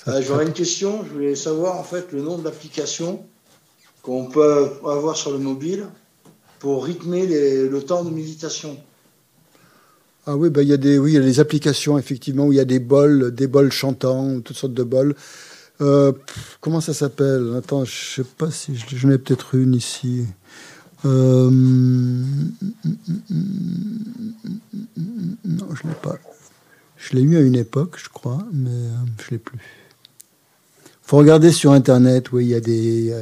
Euh, 0.07 0.21
J'aurais 0.21 0.45
une 0.45 0.53
question. 0.53 1.03
Je 1.05 1.09
voulais 1.13 1.35
savoir 1.35 1.77
en 1.77 1.83
fait 1.83 2.11
le 2.11 2.21
nom 2.21 2.37
de 2.37 2.43
l'application 2.43 3.25
qu'on 4.01 4.25
peut 4.27 4.71
avoir 4.85 5.17
sur 5.17 5.31
le 5.31 5.37
mobile 5.37 5.87
pour 6.59 6.85
rythmer 6.85 7.25
le 7.27 7.81
temps 7.83 8.03
de 8.03 8.09
méditation. 8.09 8.77
Ah 10.29 10.35
oui, 10.35 10.49
bah, 10.49 10.61
il 10.61 10.67
y 10.67 10.73
a 10.73 10.77
des, 10.77 11.39
applications 11.39 11.97
effectivement 11.97 12.47
où 12.47 12.51
il 12.51 12.57
y 12.57 12.59
a 12.59 12.65
des 12.65 12.79
bols, 12.79 13.33
des 13.33 13.47
bols 13.47 13.71
chantants, 13.71 14.41
toutes 14.41 14.57
sortes 14.57 14.73
de 14.73 14.83
bols. 14.83 15.15
Euh, 15.79 16.11
comment 16.59 16.81
ça 16.81 16.93
s'appelle? 16.93 17.53
Attends, 17.57 17.85
je 17.85 18.15
sais 18.15 18.27
pas 18.37 18.51
si 18.51 18.75
j'en 18.75 19.09
ai 19.09 19.17
peut-être 19.17 19.55
une 19.55 19.73
ici. 19.73 20.25
Euh, 21.05 21.49
non, 21.49 22.25
je 25.75 25.87
l'ai 25.87 25.95
pas. 26.01 26.17
Je 26.97 27.15
l'ai 27.15 27.21
eu 27.21 27.37
à 27.37 27.39
une 27.39 27.55
époque, 27.55 27.95
je 27.97 28.09
crois, 28.09 28.43
mais 28.51 28.69
euh, 28.69 29.05
je 29.25 29.31
l'ai 29.31 29.37
plus. 29.37 29.59
Faut 31.03 31.15
regarder 31.15 31.53
sur 31.53 31.71
internet, 31.71 32.33
oui, 32.33 32.47
il 32.47 32.49
y 32.49 32.55
a 32.55 32.59
des 32.59 33.15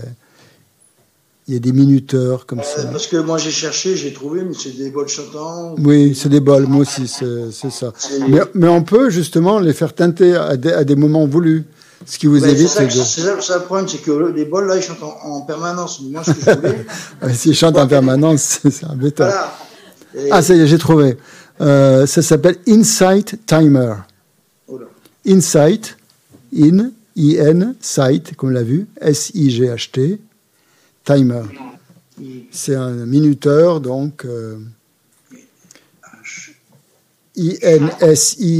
il 1.48 1.54
y 1.54 1.58
a 1.58 1.60
des 1.60 1.72
minuteurs 1.72 2.46
comme 2.48 2.62
ça. 2.64 2.84
Parce 2.88 3.08
que 3.08 3.18
moi 3.18 3.38
j'ai 3.38 3.52
cherché, 3.52 3.96
j'ai 3.96 4.12
trouvé, 4.14 4.42
mais 4.44 4.54
c'est 4.60 4.76
des 4.76 4.90
bols 4.90 5.08
chantants. 5.08 5.76
Oui, 5.78 6.16
c'est 6.16 6.30
des 6.30 6.40
bols, 6.40 6.66
moi 6.66 6.82
aussi, 6.82 7.08
c'est 7.08 7.70
ça. 7.72 7.94
Mais, 8.28 8.40
mais, 8.56 8.68
on 8.68 8.82
peut 8.84 9.10
justement 9.12 9.60
les 9.60 9.74
faire 9.74 9.94
teinter 9.94 10.36
à 10.36 10.58
des, 10.58 10.72
à 10.74 10.84
des 10.84 10.96
moments 10.96 11.28
voulus. 11.28 11.64
Ce 12.08 12.18
qui 12.20 12.28
vous 12.28 12.42
Ouais, 12.44 12.50
évite, 12.52 12.68
c'est 12.70 12.88
que- 12.88 12.94
c'est 12.94 13.22
ça, 13.22 13.42
ça 13.42 13.58
le 13.58 13.64
problème, 13.64 13.88
c'est 13.88 14.00
que 14.00 14.12
le- 14.12 14.32
les 14.32 14.46
bols 14.46 14.68
là 14.68 14.76
ils 14.78 14.82
chantent 14.84 15.02
en, 15.02 15.18
en 15.24 15.42
permanence. 15.42 16.02
Moi 16.02 16.24
ce 16.24 16.32
que 16.32 16.42
je 16.42 16.52
voulais, 16.58 16.86
S'ils 17.34 17.56
chantent 17.56 17.78
en 17.78 17.88
permanence, 17.88 18.60
c'est 18.70 18.86
embêtant. 18.86 19.26
voilà. 19.26 19.54
Et- 20.16 20.30
Ah, 20.32 20.42
ça 20.42 20.54
y 20.56 20.60
est, 20.62 20.68
j'ai 20.68 20.78
trouvé. 20.78 21.18
Euh, 21.62 22.06
ça 22.06 22.22
s'appelle 22.22 22.58
Insight 22.68 23.40
Timer. 23.46 23.94
Oh. 24.68 24.80
Insight, 25.28 25.96
in, 26.56 26.90
I-N, 27.16 27.76
sight, 27.80 28.36
comme 28.36 28.50
on 28.50 28.52
l'a 28.54 28.64
vu, 28.64 28.88
S-I-G-H-T, 29.02 30.20
timer. 31.06 31.44
C'est 32.52 32.76
un 32.76 32.92
minuteur, 33.06 33.80
donc 33.82 34.26
euh, 34.26 34.58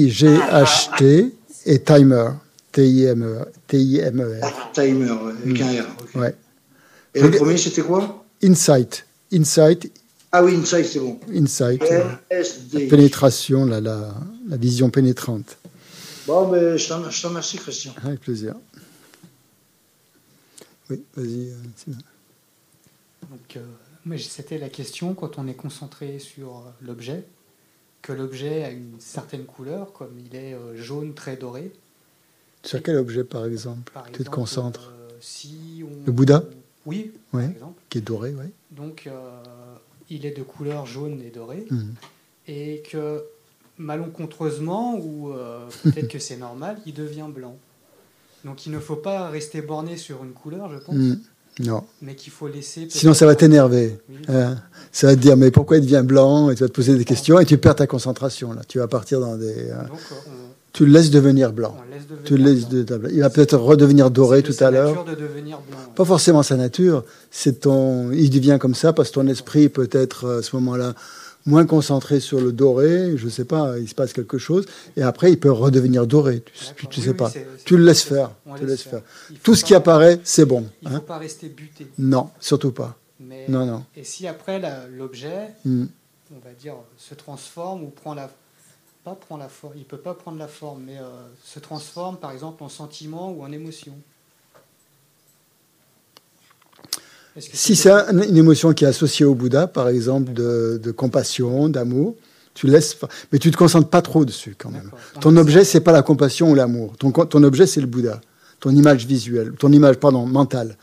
I-N-S-I-G-H-T 0.06 1.34
et 1.66 1.80
timer, 1.82 2.30
T-I-M-E-R. 2.72 3.46
T-I-M-E-R. 3.68 4.72
Timer, 4.74 5.12
ouais, 5.12 5.34
avec 5.44 5.62
un 5.62 5.82
R. 5.84 5.86
ok. 6.02 6.16
Mm. 6.16 6.20
Ouais. 6.20 6.36
Et 7.14 7.22
le 7.22 7.32
premier 7.32 7.58
c'était 7.58 7.82
quoi? 7.82 8.26
Insight, 8.44 9.06
insight, 9.34 9.90
Ah 10.32 10.44
oui, 10.44 10.56
Insight, 10.56 10.86
c'est 10.86 11.00
bon. 11.00 11.18
insight, 11.34 11.82
euh, 11.84 12.04
pénétration, 12.90 13.66
la, 13.66 13.80
la, 13.80 14.14
la 14.50 14.58
vision 14.58 14.90
pénétrante. 14.90 15.58
Bon, 16.28 16.50
ben, 16.50 16.76
je 16.78 16.88
t'en 16.90 17.02
remercie, 17.30 17.58
Christian. 17.58 17.94
Avec 18.04 18.20
plaisir. 18.20 18.56
Oui, 20.90 21.02
vas-y. 21.16 21.50
euh, 21.50 21.54
Sylvain. 21.78 22.00
Donc, 23.30 23.58
euh, 23.58 24.18
c'était 24.18 24.58
la 24.58 24.70
question 24.70 25.14
quand 25.14 25.38
on 25.38 25.48
est 25.48 25.54
concentré 25.56 26.20
sur 26.20 26.58
euh, 26.58 26.62
l'objet, 26.82 27.26
que 28.02 28.14
l'objet 28.14 28.64
a 28.64 28.70
une 28.72 29.00
certaine 29.00 29.46
couleur, 29.46 29.94
comme 29.94 30.18
il 30.20 30.36
est 30.36 30.54
euh, 30.54 30.76
jaune 30.76 31.14
très 31.14 31.36
doré. 31.38 31.72
Sur 32.64 32.82
quel 32.82 32.98
objet, 32.98 33.24
par 33.24 33.46
exemple, 33.46 33.92
Par 33.94 34.12
tu 34.12 34.24
te 34.24 34.30
concentres? 34.30 34.92
euh, 34.94 35.10
si 35.20 35.84
on- 35.84 36.06
Le 36.06 36.12
Bouddha? 36.12 36.44
Oui, 36.86 37.12
Ouais. 37.34 37.44
par 37.44 37.52
exemple. 37.52 37.82
Qui 37.90 37.98
est 38.00 38.02
doré, 38.02 38.34
oui. 38.36 38.46
Donc, 38.72 39.08
euh, 39.08 39.42
il 40.10 40.26
est 40.26 40.38
de 40.38 40.44
couleur 40.44 40.86
jaune 40.86 41.22
et 41.22 41.30
dorée, 41.32 41.66
Mhm. 41.70 41.96
et 42.48 42.84
que 42.90 43.24
malencontreusement, 43.78 44.98
ou 44.98 45.32
euh, 45.34 45.68
peut-être 45.84 46.08
que 46.10 46.20
c'est 46.20 46.38
normal, 46.38 46.80
il 46.86 46.94
devient 46.94 47.28
blanc. 47.30 47.58
Donc, 48.44 48.66
il 48.68 48.72
ne 48.72 48.80
faut 48.80 48.96
pas 48.96 49.30
rester 49.30 49.62
borné 49.62 49.98
sur 49.98 50.24
une 50.24 50.34
couleur, 50.34 50.70
je 50.72 50.78
pense, 50.78 50.96
Mhm. 50.96 51.22
Non. 51.60 51.84
mais 52.02 52.16
qu'il 52.16 52.34
faut 52.34 52.48
laisser. 52.48 52.88
Sinon, 52.90 53.14
ça 53.14 53.26
va 53.26 53.32
peut-être- 53.32 53.40
t'énerver. 53.42 53.98
Oui. 54.10 54.16
hein. 54.28 54.56
Ça 54.92 55.08
va 55.08 55.16
te 55.16 55.22
dire, 55.22 55.38
mais 55.38 55.52
pourquoi 55.52 55.78
il 55.78 55.82
devient 55.84 56.04
blanc? 56.06 56.50
Et 56.50 56.56
tu 56.56 56.62
vas 56.64 56.68
te 56.68 56.74
poser 56.74 56.96
des 56.98 57.06
questions 57.06 57.40
et 57.40 57.46
tu 57.46 57.58
perds 57.58 57.76
ta 57.76 57.88
concentration. 57.88 58.54
Là. 58.54 58.62
Tu 58.68 58.80
vas 58.80 58.88
partir 58.88 59.20
dans 59.20 59.36
des. 59.38 59.72
hein. 59.72 59.86
Donc, 59.90 60.00
Tu 60.74 60.86
le 60.86 60.92
laisses 60.92 61.10
devenir 61.12 61.54
blanc. 61.54 61.78
laisse 61.90 62.04
devenir 62.08 62.24
Tu 62.26 62.38
le 62.38 62.44
laisses 62.44 62.66
blanc. 62.68 62.98
de- 63.00 63.10
Il 63.14 63.22
va 63.22 63.30
peut-être 63.30 63.58
redevenir 63.58 64.12
doré 64.12 64.44
tout 64.44 64.54
à 64.60 64.70
l'heure. 64.72 64.90
nature 64.90 65.06
de 65.06 65.16
devenir 65.16 65.60
blanc. 65.70 65.78
Pas 65.96 66.04
forcément 66.04 66.44
sa 66.44 66.58
nature, 66.58 67.04
c'est 67.32 67.62
ton. 67.62 68.12
Il 68.12 68.30
devient 68.30 68.58
comme 68.60 68.76
ça 68.76 68.92
parce 68.92 69.10
que 69.10 69.14
ton 69.16 69.28
esprit 69.28 69.70
peut 69.70 69.88
être 69.94 70.26
euh, 70.26 70.40
à 70.40 70.42
ce 70.42 70.54
moment-là 70.58 70.94
moins 71.46 71.66
concentré 71.66 72.20
sur 72.20 72.40
le 72.42 72.52
doré. 72.52 73.18
Je 73.18 73.30
sais 73.30 73.46
pas, 73.46 73.78
il 73.78 73.88
se 73.88 73.96
passe 73.96 74.14
quelque 74.14 74.38
chose 74.38 74.66
et 74.98 75.02
après 75.04 75.32
il 75.32 75.40
peut 75.40 75.52
redevenir 75.52 76.08
doré. 76.08 76.44
Tu, 76.76 76.88
tu, 76.88 77.00
Oui, 77.00 77.06
sais 77.06 77.14
pas. 77.14 77.32
Tu 77.66 77.78
le 77.78 77.86
laisses 77.86 78.04
faire. 78.04 78.32
Tu 78.56 78.64
le 78.64 78.68
laisses 78.68 78.84
faire. 78.84 79.02
Tout 79.44 79.56
ce 79.56 79.64
qui 79.64 79.76
apparaît, 79.76 80.20
c'est 80.24 80.46
bon. 80.46 80.68
Il 80.82 80.88
ne 80.88 80.94
faut 80.94 80.98
hein. 80.98 81.04
pas 81.06 81.18
rester 81.18 81.50
buté. 81.50 81.88
Non, 81.98 82.30
surtout 82.40 82.72
pas. 82.72 82.98
Mais, 83.20 83.46
Non, 83.48 83.66
non. 83.66 83.86
Et 83.96 84.04
si 84.04 84.28
après 84.28 84.62
l'objet, 84.92 85.50
Hmm. 85.64 85.86
on 86.36 86.40
va 86.40 86.54
dire, 86.54 86.76
se 86.98 87.14
transforme 87.16 87.84
ou 87.84 87.88
prend 87.88 88.14
la. 88.14 88.30
Pas 89.04 89.14
prend 89.14 89.38
la 89.38 89.50
forme, 89.50 89.74
il 89.78 89.86
peut 89.86 90.00
pas 90.00 90.16
prendre 90.16 90.40
la 90.40 90.48
forme, 90.48 90.82
mais 90.88 90.98
euh, 90.98 91.04
se 91.44 91.60
transforme 91.60 92.18
par 92.18 92.32
exemple 92.32 92.64
en 92.64 92.70
sentiment 92.70 93.32
ou 93.32 93.44
en 93.44 93.52
émotion. 93.52 93.94
Est-ce 96.84 96.90
que 96.90 97.00
Si 97.40 97.76
c'est 97.76 97.92
un- 97.92 98.22
une 98.24 98.38
émotion 98.38 98.74
qui 98.74 98.86
est 98.86 98.88
associée 98.88 99.26
au 99.26 99.36
Bouddha, 99.36 99.68
par 99.68 99.90
exemple, 99.90 100.32
de, 100.34 100.80
de 100.82 100.92
compassion, 100.92 101.68
d'amour, 101.70 102.16
tu 102.54 102.68
laisses, 102.68 102.96
mais 103.32 103.40
tu 103.40 103.52
te 103.52 103.58
concentres 103.58 103.90
pas 103.90 104.02
trop 104.02 104.24
dessus 104.24 104.56
quand 104.58 104.70
même. 104.72 104.90
Ton 105.20 105.32
On 105.34 105.38
objet, 105.38 105.66
c'est 105.66 105.82
pas 105.82 105.92
la 105.92 106.02
compassion 106.02 106.52
ou 106.52 106.56
l'amour. 106.56 106.96
Ton, 106.98 107.12
ton 107.12 107.44
objet, 107.44 107.68
c'est 107.68 107.82
le 107.82 107.88
Bouddha. 107.88 108.22
Ton 108.62 108.70
image 108.72 109.06
visuelle, 109.06 109.52
ton 109.60 109.72
image, 109.74 109.98
pardon, 109.98 110.26
mentale. 110.26 110.78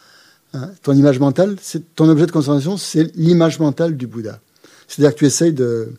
Hein, 0.52 0.70
ton 0.82 0.92
image 0.92 1.18
mentale, 1.18 1.56
c'est 1.62 1.94
ton 1.96 2.06
objet 2.10 2.26
de 2.26 2.32
concentration, 2.32 2.76
c'est 2.76 3.04
l'image 3.16 3.58
mentale 3.58 3.96
du 3.96 4.06
Bouddha. 4.06 4.38
C'est-à-dire 4.86 5.14
que 5.14 5.20
tu 5.20 5.24
essayes 5.26 5.54
de, 5.54 5.90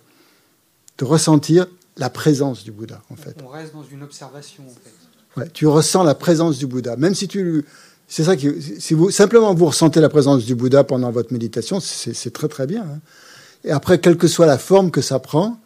de 1.00 1.06
ressentir 1.06 1.66
la 1.98 2.12
présence 2.12 2.64
du 2.64 2.72
Bouddha, 2.72 3.02
en 3.10 3.16
fait. 3.16 3.36
On 3.44 3.48
reste 3.48 3.74
dans 3.74 3.84
une 3.92 4.04
observation 4.04 4.64
en 4.68 4.70
fait. 4.70 5.40
Ouais, 5.42 5.50
tu 5.52 5.66
ressens 5.66 6.04
la 6.04 6.14
présence 6.14 6.60
du 6.60 6.68
Bouddha. 6.68 6.96
Même 6.96 7.16
si 7.16 7.28
tu. 7.28 7.66
C'est 8.16 8.26
ça 8.26 8.36
qui. 8.36 8.48
Si 8.78 8.94
vous, 8.94 9.10
simplement 9.10 9.56
vous 9.56 9.66
ressentez 9.66 10.00
la 10.00 10.08
présence 10.08 10.46
du 10.46 10.54
Bouddha 10.54 10.84
pendant 10.84 11.10
votre 11.10 11.34
méditation, 11.34 11.80
c'est 11.80 12.32
très 12.32 12.48
très 12.48 12.68
bien. 12.68 12.84
hein. 12.84 13.00
Et 13.64 13.72
après, 13.72 13.98
quelle 13.98 14.18
que 14.18 14.28
soit 14.28 14.46
la 14.46 14.60
forme 14.60 14.92
que 14.92 15.02
ça 15.02 15.18
prend, 15.18 15.60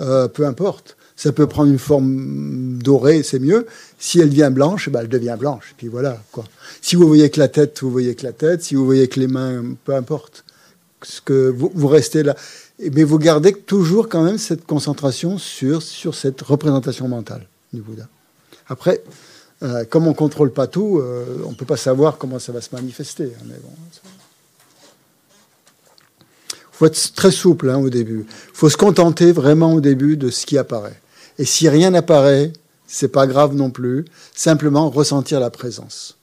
euh, 0.00 0.26
peu 0.26 0.46
importe. 0.46 0.96
Ça 1.14 1.30
peut 1.30 1.46
prendre 1.46 1.70
une 1.70 1.78
forme 1.78 2.78
dorée, 2.82 3.22
c'est 3.22 3.38
mieux. 3.38 3.66
Si 3.98 4.18
elle 4.18 4.30
devient 4.30 4.48
blanche, 4.50 4.88
ben, 4.88 5.00
elle 5.00 5.10
devient 5.10 5.36
blanche. 5.38 5.74
Puis 5.76 5.88
voilà, 5.88 6.22
quoi. 6.32 6.44
Si 6.80 6.96
vous 6.96 7.06
voyez 7.06 7.28
que 7.28 7.38
la 7.38 7.48
tête, 7.48 7.80
vous 7.82 7.90
voyez 7.90 8.14
que 8.14 8.24
la 8.24 8.32
tête. 8.32 8.62
Si 8.62 8.76
vous 8.76 8.86
voyez 8.86 9.06
que 9.06 9.20
les 9.20 9.26
mains, 9.28 9.62
peu 9.84 9.94
importe. 9.94 10.44
Ce 11.02 11.20
que 11.20 11.50
vous, 11.50 11.70
vous 11.74 11.88
restez 11.88 12.22
là. 12.22 12.34
Mais 12.94 13.04
vous 13.04 13.18
gardez 13.18 13.52
toujours 13.52 14.08
quand 14.08 14.24
même 14.24 14.38
cette 14.38 14.64
concentration 14.64 15.36
sur, 15.36 15.82
sur 15.82 16.14
cette 16.14 16.40
représentation 16.40 17.08
mentale 17.08 17.46
du 17.74 17.82
Bouddha. 17.82 18.08
Après, 18.70 19.02
euh, 19.62 19.84
comme 19.84 20.06
on 20.06 20.10
ne 20.10 20.14
contrôle 20.14 20.52
pas 20.52 20.66
tout, 20.66 20.98
euh, 20.98 21.42
on 21.44 21.50
ne 21.50 21.54
peut 21.54 21.66
pas 21.66 21.76
savoir 21.76 22.18
comment 22.18 22.38
ça 22.38 22.52
va 22.52 22.60
se 22.60 22.74
manifester. 22.74 23.32
hein, 23.38 23.44
mais 23.46 23.56
bon, 23.62 23.70
Il 26.52 26.56
faut 26.72 26.86
être 26.86 27.12
très 27.14 27.30
souple 27.30 27.68
hein, 27.68 27.78
au 27.78 27.90
début. 27.90 28.26
Il 28.26 28.56
faut 28.56 28.70
se 28.70 28.76
contenter 28.76 29.32
vraiment 29.32 29.74
au 29.74 29.80
début 29.80 30.16
de 30.16 30.30
ce 30.30 30.46
qui 30.46 30.56
apparaît. 30.56 30.98
Et 31.38 31.44
si 31.44 31.68
rien 31.68 31.90
n'apparaît, 31.90 32.52
c'est 32.86 33.08
pas 33.08 33.26
grave 33.26 33.54
non 33.54 33.70
plus. 33.70 34.06
Simplement 34.34 34.88
ressentir 34.88 35.40
la 35.40 35.50
présence. 35.50 36.16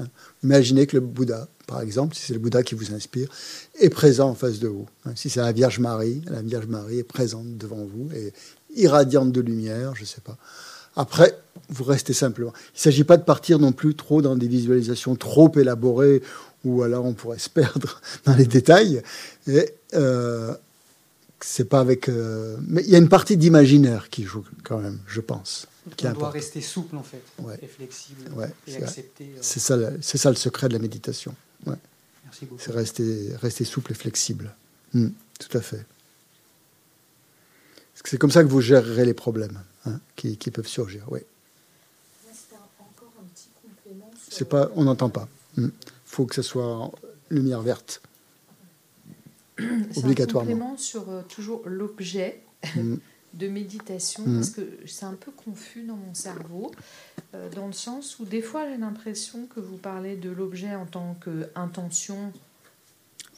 Hein. 0.00 0.06
Imaginez 0.42 0.88
que 0.88 0.96
le 0.96 1.00
Bouddha, 1.00 1.46
par 1.68 1.80
exemple, 1.82 2.16
si 2.16 2.22
c'est 2.22 2.32
le 2.34 2.40
Bouddha 2.40 2.64
qui 2.64 2.74
vous 2.74 2.92
inspire, 2.92 3.28
est 3.78 3.90
présent 3.90 4.30
en 4.30 4.34
face 4.34 4.58
de 4.58 4.66
vous. 4.66 4.86
hein. 5.06 5.12
Si 5.14 5.30
c'est 5.30 5.40
la 5.40 5.52
Vierge 5.52 5.78
Marie, 5.78 6.20
la 6.26 6.42
Vierge 6.42 6.66
Marie 6.66 6.98
est 6.98 7.04
présente 7.04 7.56
devant 7.56 7.84
vous 7.84 8.10
et 8.12 8.32
irradiante 8.74 9.30
de 9.30 9.40
lumière, 9.40 9.94
je 9.94 10.02
ne 10.02 10.06
sais 10.06 10.20
pas. 10.20 10.36
Après, 10.96 11.38
vous 11.72 11.84
restez 11.84 12.12
simplement. 12.12 12.52
Il 12.74 12.76
ne 12.76 12.80
s'agit 12.80 13.04
pas 13.04 13.16
de 13.16 13.22
partir 13.24 13.58
non 13.58 13.72
plus 13.72 13.94
trop 13.94 14.22
dans 14.22 14.36
des 14.36 14.48
visualisations 14.48 15.16
trop 15.16 15.50
élaborées, 15.56 16.22
ou 16.64 16.82
alors 16.82 17.04
on 17.04 17.12
pourrait 17.14 17.38
se 17.38 17.48
perdre 17.50 18.00
dans 18.24 18.34
les 18.36 18.46
détails. 18.46 19.02
Et 19.46 19.74
euh, 19.94 20.54
c'est 21.40 21.64
pas 21.68 21.80
avec. 21.80 22.08
euh, 22.08 22.56
Mais 22.68 22.82
il 22.84 22.90
y 22.90 22.94
a 22.94 22.98
une 22.98 23.08
partie 23.08 23.36
d'imaginaire 23.36 24.10
qui 24.10 24.24
joue 24.24 24.44
quand 24.64 24.78
même, 24.78 24.98
je 25.06 25.20
pense. 25.20 25.66
Qui 25.96 26.06
est 26.06 26.10
on 26.10 26.12
doit 26.12 26.30
rester 26.30 26.60
souple 26.60 26.96
en 26.96 27.02
fait, 27.02 27.20
Ouais. 27.42 27.58
et 27.60 27.66
flexible, 27.66 28.30
Ouais, 28.36 28.48
et 28.68 28.76
accepter. 28.76 29.24
euh, 29.24 29.38
C'est 29.40 29.58
ça, 29.58 29.76
le- 29.76 29.98
c'est 30.00 30.18
ça 30.18 30.30
le 30.30 30.36
secret 30.36 30.68
de 30.68 30.74
la 30.74 30.78
méditation. 30.78 31.34
Ouais. 31.66 31.74
Merci 32.24 32.44
beaucoup. 32.46 32.62
C'est 32.64 32.70
rester, 32.72 33.30
rester 33.42 33.64
souple 33.64 33.90
et 33.90 33.94
flexible. 33.96 34.54
Hmm, 34.94 35.08
tout 35.40 35.58
à 35.58 35.60
fait. 35.60 35.84
C'est 38.04 38.18
comme 38.18 38.30
ça 38.30 38.42
que 38.44 38.48
vous 38.48 38.60
gérerez 38.60 39.04
les 39.04 39.14
problèmes 39.14 39.60
hein, 39.86 39.98
qui, 40.16 40.36
qui 40.36 40.50
peuvent 40.50 40.66
surgir. 40.68 41.04
Oui. 41.08 41.20
C'est 44.32 44.48
pas, 44.48 44.70
on 44.76 44.84
n'entend 44.84 45.08
pas. 45.10 45.28
Il 45.58 45.70
faut 46.06 46.24
que 46.26 46.34
ce 46.34 46.42
soit 46.42 46.90
lumière 47.30 47.60
verte. 47.62 48.00
Un 49.58 49.82
Obligatoirement. 49.96 50.50
complément 50.50 50.76
sur 50.78 51.08
euh, 51.10 51.22
toujours 51.28 51.62
l'objet 51.66 52.40
Mm. 52.76 52.94
de 53.34 53.48
méditation, 53.48 54.22
Mm. 54.26 54.36
parce 54.36 54.50
que 54.50 54.62
c'est 54.86 55.04
un 55.04 55.14
peu 55.14 55.30
confus 55.32 55.82
dans 55.82 55.96
mon 55.96 56.14
cerveau, 56.14 56.70
euh, 57.34 57.48
dans 57.54 57.66
le 57.66 57.72
sens 57.72 58.18
où 58.18 58.24
des 58.24 58.40
fois 58.42 58.66
j'ai 58.68 58.76
l'impression 58.78 59.46
que 59.54 59.60
vous 59.60 59.76
parlez 59.76 60.16
de 60.16 60.30
l'objet 60.30 60.74
en 60.74 60.86
tant 60.86 61.16
qu'intention, 61.24 62.32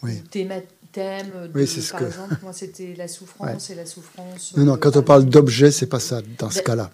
Oui. 0.02 0.20
thème, 0.30 0.52
thème 0.92 1.30
de, 1.52 1.58
Oui, 1.58 1.66
c'est 1.66 1.80
ce 1.80 1.90
par 1.92 2.00
que- 2.00 2.06
exemple, 2.06 2.36
moi 2.42 2.52
c'était 2.60 2.94
la 2.94 3.08
souffrance 3.08 3.70
et 3.70 3.74
la 3.74 3.86
souffrance. 3.86 4.56
Non, 4.56 4.64
non, 4.64 4.74
euh, 4.74 4.76
quand 4.76 4.90
on 4.90 4.92
par 5.02 5.04
parle 5.04 5.24
d'objet, 5.26 5.70
c'est 5.70 5.86
pas 5.88 6.00
ça 6.00 6.20
dans 6.38 6.50
ce 6.50 6.60
cas-là. 6.62 6.90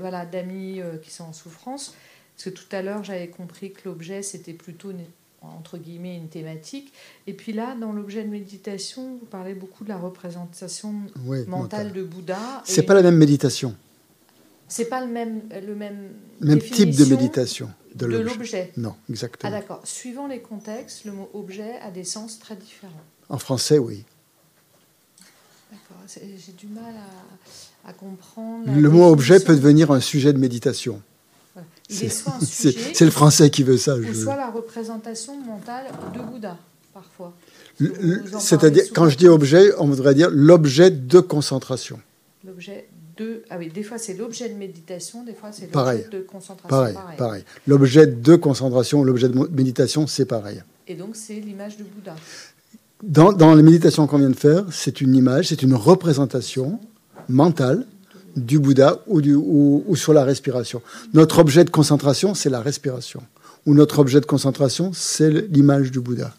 Voilà, 0.00 0.24
d'amis 0.26 0.80
euh, 0.80 0.96
qui 0.98 1.10
sont 1.12 1.24
en 1.24 1.32
souffrance. 1.32 1.94
Parce 2.36 2.44
que 2.44 2.50
tout 2.50 2.64
à 2.76 2.82
l'heure, 2.82 3.04
j'avais 3.04 3.28
compris 3.28 3.72
que 3.72 3.80
l'objet, 3.88 4.22
c'était 4.22 4.52
plutôt, 4.54 4.90
une- 4.90 5.04
entre 5.40 5.78
guillemets, 5.78 6.16
une 6.16 6.28
thématique. 6.28 6.92
Et 7.26 7.32
puis 7.34 7.52
là, 7.52 7.76
dans 7.80 7.92
l'objet 7.92 8.24
de 8.24 8.28
méditation, 8.28 9.18
vous 9.20 9.26
parlez 9.26 9.54
beaucoup 9.54 9.84
de 9.84 9.88
la 9.90 9.98
représentation 9.98 10.94
Oui, 11.26 11.44
mentale 11.46 11.86
mental. 11.88 11.92
de 11.92 12.02
Bouddha. 12.02 12.62
C'est 12.64 12.80
Et 12.82 12.86
pas 12.86 12.94
la 12.94 13.02
même 13.02 13.16
méditation, 13.16 13.74
C'est 14.66 14.86
pas 14.86 15.04
le 15.04 15.12
même, 15.12 15.42
le 15.50 15.74
même, 15.74 16.08
même 16.40 16.58
type 16.58 16.96
de 16.96 17.04
méditation 17.04 17.70
de 17.94 18.06
l'objet. 18.06 18.72
Non, 18.76 18.94
Ah 18.98 19.04
exactement. 19.10 19.52
d'accord. 19.52 19.80
Suivant 19.84 20.26
les 20.26 20.40
contextes, 20.40 21.04
le 21.04 21.12
mot 21.12 21.30
objet 21.34 21.78
a 21.82 21.90
des 21.90 22.04
sens 22.04 22.38
très 22.40 22.56
différents. 22.56 22.92
en 23.28 23.38
français, 23.38 23.78
oui. 23.78 24.04
D'accord. 25.70 25.96
J'ai 26.08 26.52
du 26.52 26.66
mal 26.66 26.94
à, 27.84 27.90
à 27.90 27.92
comprendre. 27.92 28.64
Le 28.74 28.88
mot 28.90 29.04
objet 29.10 29.40
peut 29.40 29.54
devenir 29.54 29.90
un 29.90 30.00
sujet 30.00 30.32
de 30.32 30.38
méditation. 30.38 31.00
Voilà. 31.90 32.02
Il 32.02 32.06
est 32.06 32.08
soit 32.10 32.34
un 32.34 32.40
sujet, 32.44 32.78
C'est 32.94 33.04
le 33.04 33.10
français 33.10 33.50
qui 33.50 33.62
veut 33.62 33.76
ça. 33.76 33.96
ou 33.96 34.02
je- 34.02 34.12
soit 34.12 34.36
la 34.36 34.50
représentation 34.50 35.38
mentale 35.40 35.86
de 36.14 36.20
Bouddha, 36.20 36.56
parfois. 36.92 37.32
C'est-à-dire, 38.38 38.84
quand 38.94 39.08
je 39.08 39.16
dis 39.16 39.28
objet, 39.28 39.72
on 39.78 39.86
voudrait 39.88 40.14
dire 40.14 40.28
l'objet 40.32 40.90
de 40.90 41.20
concentration. 41.20 41.98
L'objet 42.46 42.88
de. 43.16 43.42
Ah 43.50 43.56
oui, 43.58 43.68
des 43.68 43.82
fois 43.82 43.98
c'est 43.98 44.14
l'objet 44.14 44.48
de 44.48 44.54
méditation, 44.54 45.24
des 45.24 45.34
fois 45.34 45.50
c'est 45.52 45.72
l'objet 45.72 46.08
de 46.10 46.20
concentration. 46.20 46.68
Pareil, 46.68 46.96
pareil. 47.16 47.44
L'objet 47.66 48.06
de 48.06 48.36
concentration, 48.36 49.02
l'objet 49.04 49.28
de 49.28 49.38
méditation, 49.52 50.06
c'est 50.06 50.24
pareil. 50.26 50.62
Et 50.88 50.94
donc 50.94 51.16
c'est 51.16 51.34
l'image 51.34 51.76
de 51.76 51.84
Bouddha. 51.84 52.14
Dans, 53.02 53.32
dans 53.32 53.54
les 53.54 53.62
méditations 53.62 54.06
qu'on 54.06 54.18
vient 54.18 54.30
de 54.30 54.36
faire, 54.36 54.64
c'est 54.72 55.00
une 55.00 55.14
image, 55.14 55.48
c'est 55.48 55.62
une 55.62 55.74
représentation 55.74 56.78
mentale 57.28 57.86
du 58.36 58.58
Bouddha 58.58 59.00
ou, 59.06 59.96
sur 59.96 60.12
la 60.12 60.24
respiration. 60.24 60.82
Notre 61.12 61.38
objet 61.38 61.64
de 61.64 61.70
concentration, 61.70 62.34
c'est 62.34 62.50
la 62.50 62.60
respiration. 62.60 63.22
Ou 63.66 63.74
notre 63.74 63.98
objet 63.98 64.20
de 64.20 64.26
concentration, 64.26 64.92
c'est 64.94 65.30
l'image 65.30 65.90
du 65.90 66.00
Bouddha. 66.00 66.34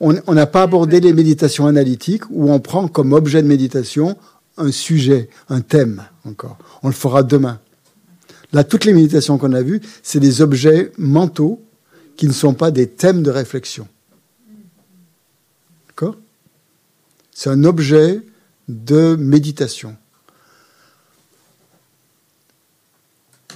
On 0.00 0.14
on 0.26 0.34
n'a 0.34 0.46
pas 0.46 0.62
abordé 0.62 1.00
les 1.00 1.12
méditations 1.12 1.66
analytiques 1.66 2.24
où 2.30 2.50
on 2.50 2.60
prend 2.60 2.88
comme 2.88 3.12
objet 3.12 3.42
de 3.42 3.48
méditation 3.48 4.16
un 4.56 4.72
sujet, 4.72 5.28
un 5.48 5.60
thème 5.60 6.02
encore. 6.24 6.58
On 6.82 6.88
le 6.88 6.94
fera 6.94 7.22
demain. 7.22 7.60
Là, 8.52 8.64
toutes 8.64 8.84
les 8.84 8.92
méditations 8.92 9.38
qu'on 9.38 9.52
a 9.52 9.62
vues, 9.62 9.80
c'est 10.02 10.20
des 10.20 10.42
objets 10.42 10.92
mentaux 10.98 11.62
qui 12.16 12.26
ne 12.26 12.32
sont 12.32 12.54
pas 12.54 12.70
des 12.70 12.88
thèmes 12.88 13.22
de 13.22 13.30
réflexion. 13.30 13.86
D'accord? 15.88 16.16
C'est 17.32 17.50
un 17.50 17.64
objet 17.64 18.20
de 18.68 19.16
méditation. 19.16 19.96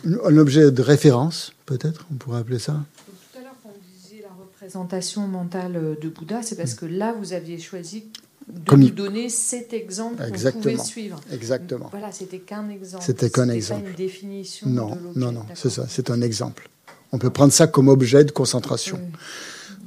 Un 0.07 0.37
objet 0.37 0.71
de 0.71 0.83
référence, 0.83 1.53
peut-être, 1.67 2.07
on 2.13 2.17
pourrait 2.17 2.41
appeler 2.41 2.59
ça. 2.59 2.73
Tout 3.33 3.39
à 3.39 3.43
l'heure, 3.43 3.55
quand 3.63 3.71
vous 3.71 4.01
disiez 4.03 4.23
la 4.23 4.29
représentation 4.39 5.27
mentale 5.27 5.97
de 6.01 6.09
Bouddha, 6.09 6.43
c'est 6.43 6.57
parce 6.57 6.75
que 6.75 6.87
là, 6.87 7.15
vous 7.19 7.33
aviez 7.33 7.59
choisi 7.59 8.05
de 8.47 8.69
Comme 8.69 8.81
nous 8.81 8.91
donner 8.91 9.31
cet 9.31 9.73
exemple 9.73 10.23
qu'on 10.23 10.53
pouvait 10.53 10.77
suivre. 10.79 11.21
Exactement. 11.33 11.89
Voilà, 11.91 12.13
c'était 12.13 12.41
qu'un 12.41 12.69
exemple. 12.69 13.05
C'était 13.05 13.31
qu'un 13.31 13.47
pas 13.47 13.55
exemple. 13.55 13.89
une 13.89 13.95
définition. 13.95 14.69
Non, 14.69 14.91
de 14.91 15.19
non, 15.19 15.33
non, 15.33 15.47
c'est 15.55 15.71
ça, 15.71 15.87
c'est 15.89 16.11
un 16.11 16.21
exemple. 16.21 16.69
On 17.13 17.19
peut 17.19 17.31
prendre 17.31 17.53
ça 17.53 17.67
comme 17.67 17.89
objet 17.89 18.25
de 18.25 18.33
concentration. 18.33 18.99
Oui. 19.01 19.19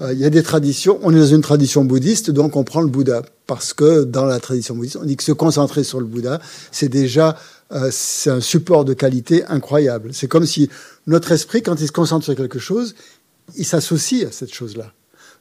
Euh, 0.02 0.14
Il 0.14 0.20
y 0.20 0.26
a 0.26 0.30
des 0.30 0.44
traditions, 0.44 1.00
on 1.04 1.14
est 1.14 1.20
dans 1.20 1.26
une 1.26 1.42
tradition 1.42 1.84
bouddhiste, 1.84 2.32
donc 2.32 2.56
on 2.56 2.64
prend 2.64 2.82
le 2.82 2.88
Bouddha. 2.88 3.24
Parce 3.48 3.74
que 3.74 4.04
dans 4.04 4.26
la 4.26 4.40
tradition 4.40 4.76
bouddhiste, 4.76 4.98
on 5.02 5.06
dit 5.06 5.18
que 5.18 5.24
se 5.24 5.32
concentrer 5.32 5.84
sur 5.84 6.00
le 6.00 6.06
Bouddha, 6.06 6.40
c'est 6.72 6.90
déjà 6.90 7.38
euh, 7.72 7.90
c'est 7.92 8.30
un 8.30 8.42
support 8.42 8.86
de 8.86 8.94
qualité 8.94 9.46
incroyable. 9.46 10.14
C'est 10.14 10.28
comme 10.28 10.46
si 10.46 10.70
notre 11.06 11.32
esprit, 11.32 11.62
quand 11.62 11.80
il 11.80 11.88
se 11.88 11.92
concentre 11.92 12.26
sur 12.26 12.36
quelque 12.36 12.60
chose, 12.60 12.96
il 13.56 13.66
s'associe 13.66 14.26
à 14.26 14.32
cette 14.32 14.54
chose-là. 14.54 14.94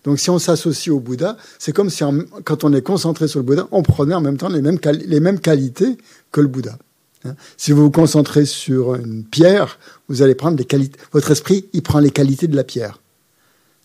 Donc 0.05 0.21
si 0.21 0.31
on 0.31 0.39
s'associe 0.39 0.95
au 0.95 1.01
Bouddha, 1.01 1.37
c'est 1.59 1.73
comme 1.73 1.91
si 1.91 2.05
quand 2.45 2.65
on 2.65 2.73
est 2.73 2.83
concentré 2.83 3.27
sur 3.27 3.41
le 3.41 3.45
Bouddha, 3.45 3.69
on 3.73 3.83
prenait 3.83 4.15
en 4.15 4.21
même 4.21 4.37
temps 4.37 4.49
les 4.49 4.63
mêmes, 4.63 4.79
les 4.85 5.21
mêmes 5.21 5.41
qualités 5.41 5.99
que 6.31 6.41
le 6.41 6.47
Bouddha. 6.47 6.79
Hein. 7.25 7.35
Si 7.57 7.73
vous 7.73 7.83
vous 7.83 7.91
concentrez 7.91 8.45
sur 8.45 8.95
une 8.95 9.25
pierre, 9.25 9.79
vous 10.09 10.23
allez 10.23 10.35
prendre 10.35 10.57
les 10.57 10.65
qualités. 10.65 10.99
Votre 11.13 11.33
esprit, 11.33 11.67
il 11.73 11.83
prend 11.83 11.99
les 11.99 12.11
qualités 12.11 12.47
de 12.47 12.57
la 12.57 12.65
pierre. 12.65 13.01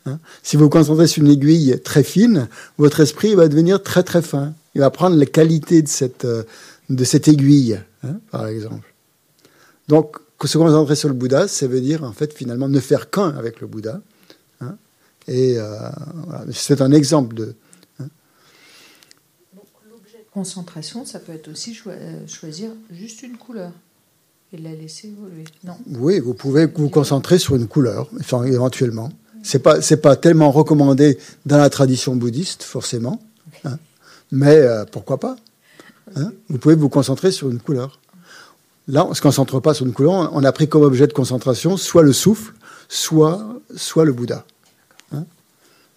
Hein. 0.05 0.19
Si 0.43 0.57
vous 0.57 0.65
vous 0.65 0.69
concentrez 0.69 1.07
sur 1.07 1.23
une 1.23 1.31
aiguille 1.31 1.79
très 1.83 2.03
fine, 2.03 2.47
votre 2.77 2.99
esprit 2.99 3.33
va 3.35 3.47
devenir 3.47 3.81
très 3.81 4.03
très 4.03 4.21
fin. 4.21 4.53
Il 4.75 4.81
va 4.81 4.89
prendre 4.89 5.15
les 5.15 5.27
qualités 5.27 5.81
de 5.81 5.87
cette, 5.87 6.25
euh, 6.25 6.43
de 6.89 7.03
cette 7.03 7.27
aiguille, 7.27 7.79
hein, 8.03 8.19
par 8.31 8.47
exemple. 8.47 8.93
Donc, 9.87 10.17
se 10.43 10.57
concentrer 10.57 10.95
sur 10.95 11.09
le 11.09 11.15
Bouddha, 11.15 11.47
ça 11.47 11.67
veut 11.67 11.81
dire 11.81 12.03
en 12.03 12.13
fait 12.13 12.33
finalement 12.33 12.67
ne 12.67 12.79
faire 12.79 13.09
qu'un 13.09 13.29
avec 13.29 13.61
le 13.61 13.67
Bouddha. 13.67 14.01
hein. 14.61 14.77
Et 15.27 15.57
euh, 15.57 15.89
voilà. 16.25 16.45
c'est 16.51 16.81
un 16.81 16.91
exemple 16.91 17.35
de. 17.35 17.55
Donc, 17.99 19.65
l'objet 19.89 20.17
de 20.17 20.31
concentration, 20.33 21.05
ça 21.05 21.19
peut 21.19 21.33
être 21.33 21.49
aussi 21.49 21.77
euh, 21.87 22.27
choisir 22.27 22.71
juste 22.91 23.21
une 23.21 23.37
couleur 23.37 23.71
et 24.53 24.57
la 24.57 24.73
laisser 24.73 25.07
évoluer. 25.09 25.43
Non. 25.63 25.77
Oui, 25.87 26.19
vous 26.19 26.33
pouvez 26.33 26.65
vous 26.65 26.89
concentrer 26.89 27.37
sur 27.37 27.55
une 27.55 27.67
couleur, 27.67 28.09
enfin, 28.19 28.43
éventuellement. 28.43 29.11
C'est 29.43 29.59
pas 29.59 29.81
c'est 29.81 29.97
pas 29.97 30.15
tellement 30.15 30.51
recommandé 30.51 31.17
dans 31.47 31.57
la 31.57 31.69
tradition 31.69 32.15
bouddhiste 32.15 32.61
forcément, 32.61 33.19
hein. 33.63 33.79
mais 34.31 34.55
euh, 34.55 34.85
pourquoi 34.85 35.19
pas 35.19 35.35
hein? 36.15 36.31
Vous 36.49 36.57
pouvez 36.57 36.75
vous 36.75 36.89
concentrer 36.89 37.31
sur 37.31 37.49
une 37.49 37.59
couleur. 37.59 37.99
Là, 38.87 39.05
on 39.05 39.13
se 39.13 39.21
concentre 39.21 39.59
pas 39.59 39.73
sur 39.73 39.85
une 39.85 39.93
couleur. 39.93 40.31
On 40.33 40.43
a 40.43 40.51
pris 40.51 40.67
comme 40.67 40.81
objet 40.81 41.07
de 41.07 41.13
concentration 41.13 41.77
soit 41.77 42.03
le 42.03 42.13
souffle, 42.13 42.53
soit 42.89 43.41
soit 43.75 44.05
le 44.05 44.13
Bouddha. 44.13 44.45
hein? 45.13 45.25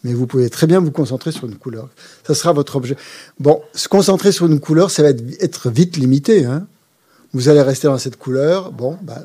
Mais 0.04 0.12
vous 0.12 0.26
pouvez 0.26 0.50
très 0.50 0.66
bien 0.66 0.80
vous 0.80 0.90
concentrer 0.90 1.32
sur 1.32 1.46
une 1.46 1.56
couleur. 1.56 1.88
Ça 2.26 2.34
sera 2.34 2.52
votre 2.52 2.76
objet. 2.76 2.96
Bon, 3.40 3.62
se 3.74 3.88
concentrer 3.88 4.32
sur 4.32 4.46
une 4.46 4.60
couleur, 4.60 4.90
ça 4.90 5.02
va 5.02 5.08
être, 5.08 5.70
vite 5.70 5.96
limité. 5.96 6.44
Hein. 6.44 6.66
Vous 7.32 7.48
allez 7.48 7.62
rester 7.62 7.88
dans 7.88 7.98
cette 7.98 8.16
couleur. 8.16 8.70
Bon, 8.70 8.98
bah, 9.02 9.22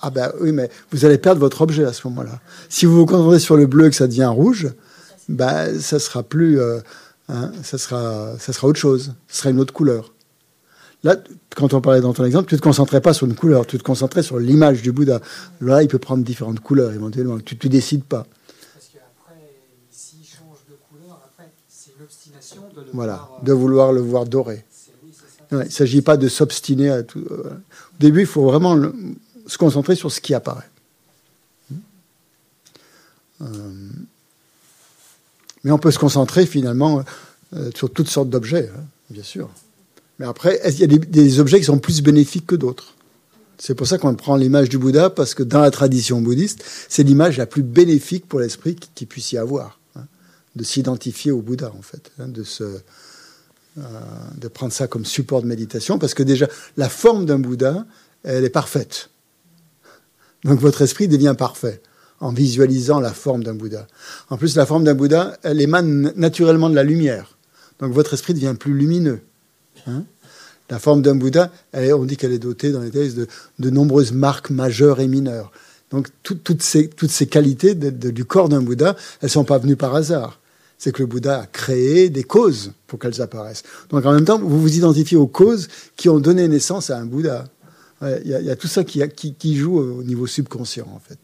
ah 0.00 0.10
ben 0.10 0.32
oui, 0.40 0.52
mais 0.52 0.70
vous 0.92 1.04
allez 1.04 1.18
perdre 1.18 1.40
votre 1.40 1.62
objet 1.62 1.84
à 1.84 1.92
ce 1.92 2.06
moment-là. 2.08 2.40
Si 2.68 2.86
vous 2.86 2.94
vous 2.94 3.06
concentrez 3.06 3.40
sur 3.40 3.56
le 3.56 3.66
bleu 3.66 3.86
et 3.86 3.90
que 3.90 3.96
ça 3.96 4.06
devient 4.06 4.26
rouge, 4.26 4.68
ben 5.28 5.80
ça 5.80 5.98
sera 5.98 6.22
plus, 6.22 6.60
euh, 6.60 6.80
hein, 7.28 7.52
ça 7.62 7.78
sera, 7.78 8.38
ça 8.38 8.52
sera 8.52 8.66
autre 8.68 8.78
chose. 8.80 9.14
Ce 9.28 9.38
sera 9.38 9.50
une 9.50 9.60
autre 9.60 9.72
couleur. 9.72 10.12
Là, 11.02 11.16
quand 11.54 11.74
on 11.74 11.80
parlait 11.82 12.00
dans 12.00 12.14
ton 12.14 12.24
exemple, 12.24 12.48
tu 12.48 12.56
te 12.56 12.62
concentrais 12.62 13.00
pas 13.02 13.12
sur 13.12 13.26
une 13.26 13.34
couleur, 13.34 13.66
tu 13.66 13.76
te 13.76 13.82
concentrais 13.82 14.22
sur 14.22 14.38
l'image 14.38 14.80
du 14.80 14.90
Bouddha. 14.90 15.20
Là, 15.60 15.82
il 15.82 15.88
peut 15.88 15.98
prendre 15.98 16.24
différentes 16.24 16.60
couleurs 16.60 16.92
éventuellement. 16.92 17.38
Tu 17.40 17.56
ne 17.62 17.68
décides 17.68 18.04
pas. 18.04 18.26
Parce 18.72 18.86
qu'après, 18.92 19.34
s'il 19.90 20.24
change 20.24 20.58
de 20.68 20.76
couleur, 20.88 21.20
après, 21.26 21.50
c'est 21.68 21.90
une 21.98 22.04
obstination 22.04 22.62
de 22.74 22.80
le 22.80 22.86
Voilà, 22.94 23.16
voir, 23.16 23.38
euh, 23.42 23.44
de 23.44 23.52
vouloir 23.52 23.92
le 23.92 24.00
voir 24.00 24.24
doré. 24.24 24.64
c'est- 24.70 24.92
oui, 25.04 25.10
c'est 25.12 25.50
ça. 25.50 25.56
Ouais, 25.58 25.64
il 25.64 25.68
ne 25.68 25.72
s'agit 25.72 26.00
pas 26.00 26.16
de 26.16 26.26
s'obstiner 26.28 26.88
à 26.90 27.02
tout. 27.02 27.24
euh, 27.30 27.50
Au 27.50 28.00
début, 28.00 28.20
il 28.20 28.26
faut 28.26 28.44
vraiment 28.46 28.74
le- 28.74 28.94
se 29.46 29.58
concentrer 29.58 29.96
sur 29.96 30.10
ce 30.10 30.22
qui 30.22 30.32
apparaît. 30.32 30.70
Euh, 33.42 33.44
mais 35.64 35.70
on 35.70 35.78
peut 35.78 35.90
se 35.90 35.98
concentrer 35.98 36.46
finalement 36.46 37.02
euh, 37.54 37.70
sur 37.74 37.90
toutes 37.90 38.08
sortes 38.08 38.28
d'objets, 38.30 38.70
hein, 38.74 38.84
bien 39.10 39.22
sûr. 39.22 39.50
Mais 40.18 40.26
après, 40.26 40.60
qu'il 40.70 40.80
y 40.80 40.84
a 40.84 40.86
des, 40.86 41.40
objets 41.40 41.58
qui 41.58 41.64
sont 41.64 41.78
plus 41.78 42.02
bénéfiques 42.02 42.46
que 42.46 42.54
d'autres? 42.54 42.94
C'est 43.58 43.74
pour 43.74 43.86
ça 43.86 43.98
qu'on 43.98 44.14
prend 44.14 44.36
l'image 44.36 44.68
du 44.68 44.78
Bouddha, 44.78 45.10
parce 45.10 45.34
que 45.34 45.42
dans 45.42 45.60
la 45.60 45.70
tradition 45.70 46.20
bouddhiste, 46.20 46.64
c'est 46.88 47.02
l'image 47.02 47.38
la 47.38 47.46
plus 47.46 47.62
bénéfique 47.62 48.26
pour 48.28 48.40
l'esprit 48.40 48.76
qui, 48.76 49.06
puisse 49.06 49.32
y 49.32 49.38
avoir, 49.38 49.80
hein, 49.96 50.04
de 50.54 50.62
s'identifier 50.64 51.32
au 51.32 51.40
Bouddha, 51.40 51.72
en 51.76 51.82
fait, 51.82 52.12
hein, 52.20 52.28
euh, 53.78 53.82
de 54.36 54.48
prendre 54.48 54.72
ça 54.72 54.86
comme 54.86 55.04
support 55.04 55.42
de 55.42 55.46
méditation, 55.46 55.98
parce 55.98 56.14
que 56.14 56.22
déjà, 56.22 56.46
la 56.76 56.88
forme 56.88 57.26
d'un 57.26 57.38
Bouddha, 57.38 57.86
elle 58.22 58.44
est 58.44 58.50
parfaite. 58.50 59.10
Donc 60.44 60.60
votre 60.60 60.82
esprit 60.82 61.08
devient 61.08 61.34
parfait 61.36 61.80
en 62.24 62.32
visualisant 62.32 63.00
la 63.00 63.12
forme 63.12 63.44
d'un 63.44 63.52
Bouddha. 63.54 63.86
En 64.30 64.38
plus, 64.38 64.56
la 64.56 64.64
forme 64.64 64.84
d'un 64.84 64.94
Bouddha, 64.94 65.36
elle 65.42 65.60
émane 65.60 66.12
naturellement 66.16 66.70
de 66.70 66.74
la 66.74 66.82
lumière. 66.82 67.36
Donc 67.80 67.92
votre 67.92 68.14
esprit 68.14 68.32
devient 68.32 68.54
plus 68.58 68.72
lumineux. 68.72 69.20
hein. 69.86 70.04
la 70.70 70.78
forme 70.78 71.02
d'un 71.02 71.14
Bouddha, 71.16 71.52
elle 71.72 71.92
on 71.92 72.04
dit 72.06 72.16
qu'elle 72.16 72.32
est 72.32 72.38
dotée 72.38 72.72
dans 72.72 72.80
les 72.80 72.90
textes 72.90 73.16
de, 73.18 73.26
de 73.58 73.68
nombreuses 73.70 74.12
marques 74.12 74.48
majeures 74.48 75.00
et 75.00 75.06
mineures. 75.06 75.52
Donc 75.90 76.08
tout- 76.22 76.36
toutes, 76.42 76.62
ces, 76.62 76.88
toutes 76.88 77.10
ces 77.10 77.26
qualités 77.26 77.74
du 77.74 78.24
corps 78.24 78.48
d'un 78.48 78.62
Bouddha, 78.62 78.96
elles 79.20 79.26
ne 79.26 79.28
sont 79.28 79.44
pas 79.44 79.58
venues 79.58 79.76
par 79.76 79.94
hasard. 79.94 80.40
C'est 80.78 80.92
que 80.92 81.02
le 81.02 81.06
Bouddha 81.06 81.40
a 81.40 81.46
créé 81.46 82.08
des 82.08 82.24
causes 82.24 82.72
pour 82.86 82.98
qu'elles 82.98 83.20
apparaissent. 83.20 83.64
Donc 83.90 84.06
en 84.06 84.12
même 84.12 84.24
temps, 84.24 84.38
vous 84.38 84.60
vous 84.60 84.76
identifiez 84.76 85.18
aux 85.18 85.26
causes 85.28 85.68
qui 85.96 86.08
ont 86.08 86.20
donné 86.20 86.48
naissance 86.48 86.88
à 86.88 86.96
un 86.98 87.04
Bouddha. 87.04 87.44
Il 88.24 88.30
y 88.30 88.50
a 88.50 88.56
tout 88.56 88.66
ça 88.68 88.82
qui, 88.84 89.02
qui- 89.14 89.34
qui 89.34 89.56
joue 89.56 89.78
au 89.78 90.02
niveau 90.02 90.26
subconscient, 90.26 90.88
en 90.94 91.00
fait. 91.06 91.18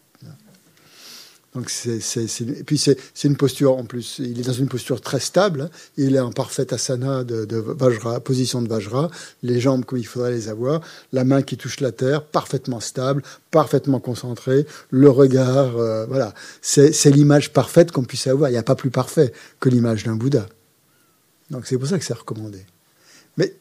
Donc 1.54 1.68
c'est, 1.68 1.98
et 1.98 2.64
puis 2.64 2.78
c'est, 2.78 2.96
une 3.24 3.36
posture 3.36 3.76
en 3.76 3.84
plus. 3.84 4.20
Il 4.20 4.38
est 4.38 4.44
dans 4.44 4.52
une 4.52 4.68
posture 4.68 5.00
très 5.00 5.18
stable. 5.18 5.62
hein. 5.62 5.70
Il 5.96 6.14
est 6.14 6.20
en 6.20 6.30
parfait 6.30 6.72
asana 6.72 7.24
de, 7.24 7.44
de 7.44 7.56
Vajra, 7.56 8.20
position 8.20 8.62
de 8.62 8.68
Vajra, 8.68 9.10
les 9.42 9.58
jambes 9.58 9.84
comme 9.84 9.98
il 9.98 10.06
faudrait 10.06 10.30
les 10.30 10.48
avoir, 10.48 10.80
la 11.12 11.24
main 11.24 11.42
qui 11.42 11.56
touche 11.56 11.80
la 11.80 11.90
terre, 11.90 12.24
parfaitement 12.24 12.78
stable, 12.78 13.22
parfaitement 13.50 13.98
concentré, 13.98 14.64
le 14.90 15.10
regard, 15.10 15.76
euh, 15.76 16.06
voilà. 16.06 16.34
C'est, 16.62 16.92
l'image 17.10 17.52
parfaite 17.52 17.90
qu'on 17.90 18.04
puisse 18.04 18.28
avoir. 18.28 18.48
Il 18.48 18.52
n'y 18.52 18.58
a 18.58 18.62
pas 18.62 18.76
plus 18.76 18.90
parfait 18.90 19.32
que 19.58 19.68
l'image 19.68 20.04
d'un 20.04 20.14
Bouddha. 20.14 20.46
Donc 21.50 21.66
c'est 21.66 21.76
pour 21.76 21.88
ça 21.88 21.98
que 21.98 22.04
c'est 22.04 22.14
recommandé. 22.14 22.64
Mais, 23.36 23.52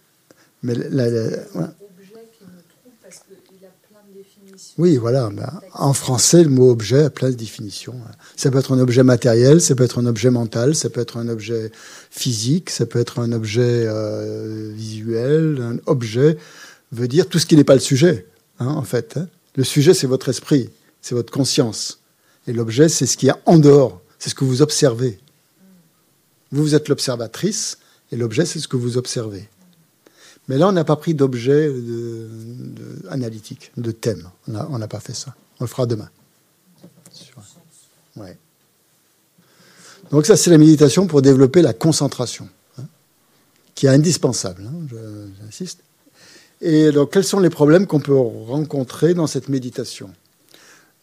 voilà. 0.61 0.75
Objet 1.01 2.29
qui 2.37 2.43
me 2.43 2.61
trompe 2.69 2.93
parce 3.01 3.19
qu'il 3.19 3.65
a 3.65 3.71
plein 3.89 4.03
de 4.07 4.13
définitions. 4.13 4.68
Oui, 4.79 4.95
voilà. 4.95 5.29
Ben, 5.29 5.59
en 5.73 5.91
français, 5.91 6.41
le 6.41 6.49
mot 6.49 6.71
objet 6.71 7.03
a 7.03 7.09
plein 7.09 7.29
de 7.29 7.35
définitions. 7.35 7.95
Ça 8.37 8.49
peut 8.49 8.59
être 8.59 8.71
un 8.71 8.79
objet 8.79 9.03
matériel, 9.03 9.59
ça 9.59 9.75
peut 9.75 9.83
être 9.83 9.99
un 9.99 10.05
objet 10.05 10.29
mental, 10.31 10.73
ça 10.73 10.89
peut 10.89 11.01
être 11.01 11.17
un 11.17 11.27
objet 11.27 11.73
physique, 12.09 12.69
ça 12.69 12.85
peut 12.85 12.99
être 12.99 13.19
un 13.19 13.33
objet 13.33 13.61
euh, 13.85 14.71
visuel. 14.73 15.61
Un 15.61 15.79
objet 15.85 16.37
veut 16.93 17.09
dire 17.09 17.27
tout 17.27 17.39
ce 17.39 17.45
qui 17.45 17.57
n'est 17.57 17.65
pas 17.65 17.73
le 17.73 17.81
sujet, 17.81 18.25
hein, 18.59 18.67
en 18.67 18.83
fait. 18.83 19.17
hein. 19.17 19.27
Le 19.57 19.65
sujet, 19.65 19.93
c'est 19.93 20.07
votre 20.07 20.29
esprit, 20.29 20.69
c'est 21.01 21.13
votre 21.13 21.33
conscience. 21.33 21.99
Et 22.47 22.53
l'objet, 22.53 22.87
c'est 22.87 23.05
ce 23.05 23.17
qui 23.17 23.27
est 23.27 23.35
en 23.45 23.57
dehors, 23.57 24.01
c'est 24.17 24.29
ce 24.29 24.35
que 24.35 24.45
vous 24.45 24.61
observez. 24.61 25.19
Vous, 26.53 26.63
vous 26.63 26.73
êtes 26.73 26.87
l'observatrice, 26.87 27.79
et 28.13 28.15
l'objet, 28.15 28.45
c'est 28.45 28.59
ce 28.59 28.69
que 28.69 28.77
vous 28.77 28.97
observez. 28.97 29.49
Mais 30.49 30.57
là, 30.57 30.67
on 30.67 30.71
n'a 30.71 30.83
pas 30.83 30.95
pris 30.95 31.13
d'objet 31.13 31.71
analytique, 33.09 33.71
de 33.77 33.91
thème. 33.91 34.29
On 34.47 34.77
n'a 34.79 34.87
pas 34.87 34.99
fait 34.99 35.13
ça. 35.13 35.35
On 35.59 35.63
le 35.63 35.69
fera 35.69 35.85
demain. 35.85 36.09
Ouais. 38.15 38.37
Donc 40.11 40.25
ça, 40.25 40.35
c'est 40.35 40.49
la 40.49 40.57
méditation 40.57 41.05
pour 41.05 41.21
développer 41.21 41.61
la 41.61 41.73
concentration, 41.73 42.49
hein, 42.79 42.85
qui 43.75 43.85
est 43.85 43.89
indispensable, 43.89 44.63
hein, 44.65 44.87
j'insiste. 45.39 45.81
Et 46.61 46.91
donc, 46.91 47.13
quels 47.13 47.23
sont 47.23 47.39
les 47.39 47.51
problèmes 47.51 47.85
qu'on 47.85 47.99
peut 47.99 48.17
rencontrer 48.17 49.13
dans 49.13 49.27
cette 49.27 49.49
méditation? 49.49 50.09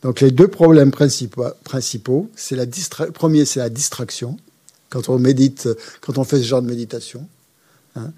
Donc, 0.02 0.20
les 0.20 0.32
deux 0.32 0.48
problèmes 0.48 0.90
principaux, 0.90 1.46
principaux 1.62 2.28
c'est 2.34 2.56
la 2.56 2.66
premier, 3.14 3.44
c'est 3.44 3.60
la 3.60 3.70
distraction. 3.70 4.36
Quand 4.90 5.08
on 5.08 5.18
médite, 5.20 5.68
quand 6.00 6.18
on 6.18 6.24
fait 6.24 6.38
ce 6.38 6.42
genre 6.44 6.62
de 6.62 6.68
méditation, 6.68 7.28
hein, 7.94 8.10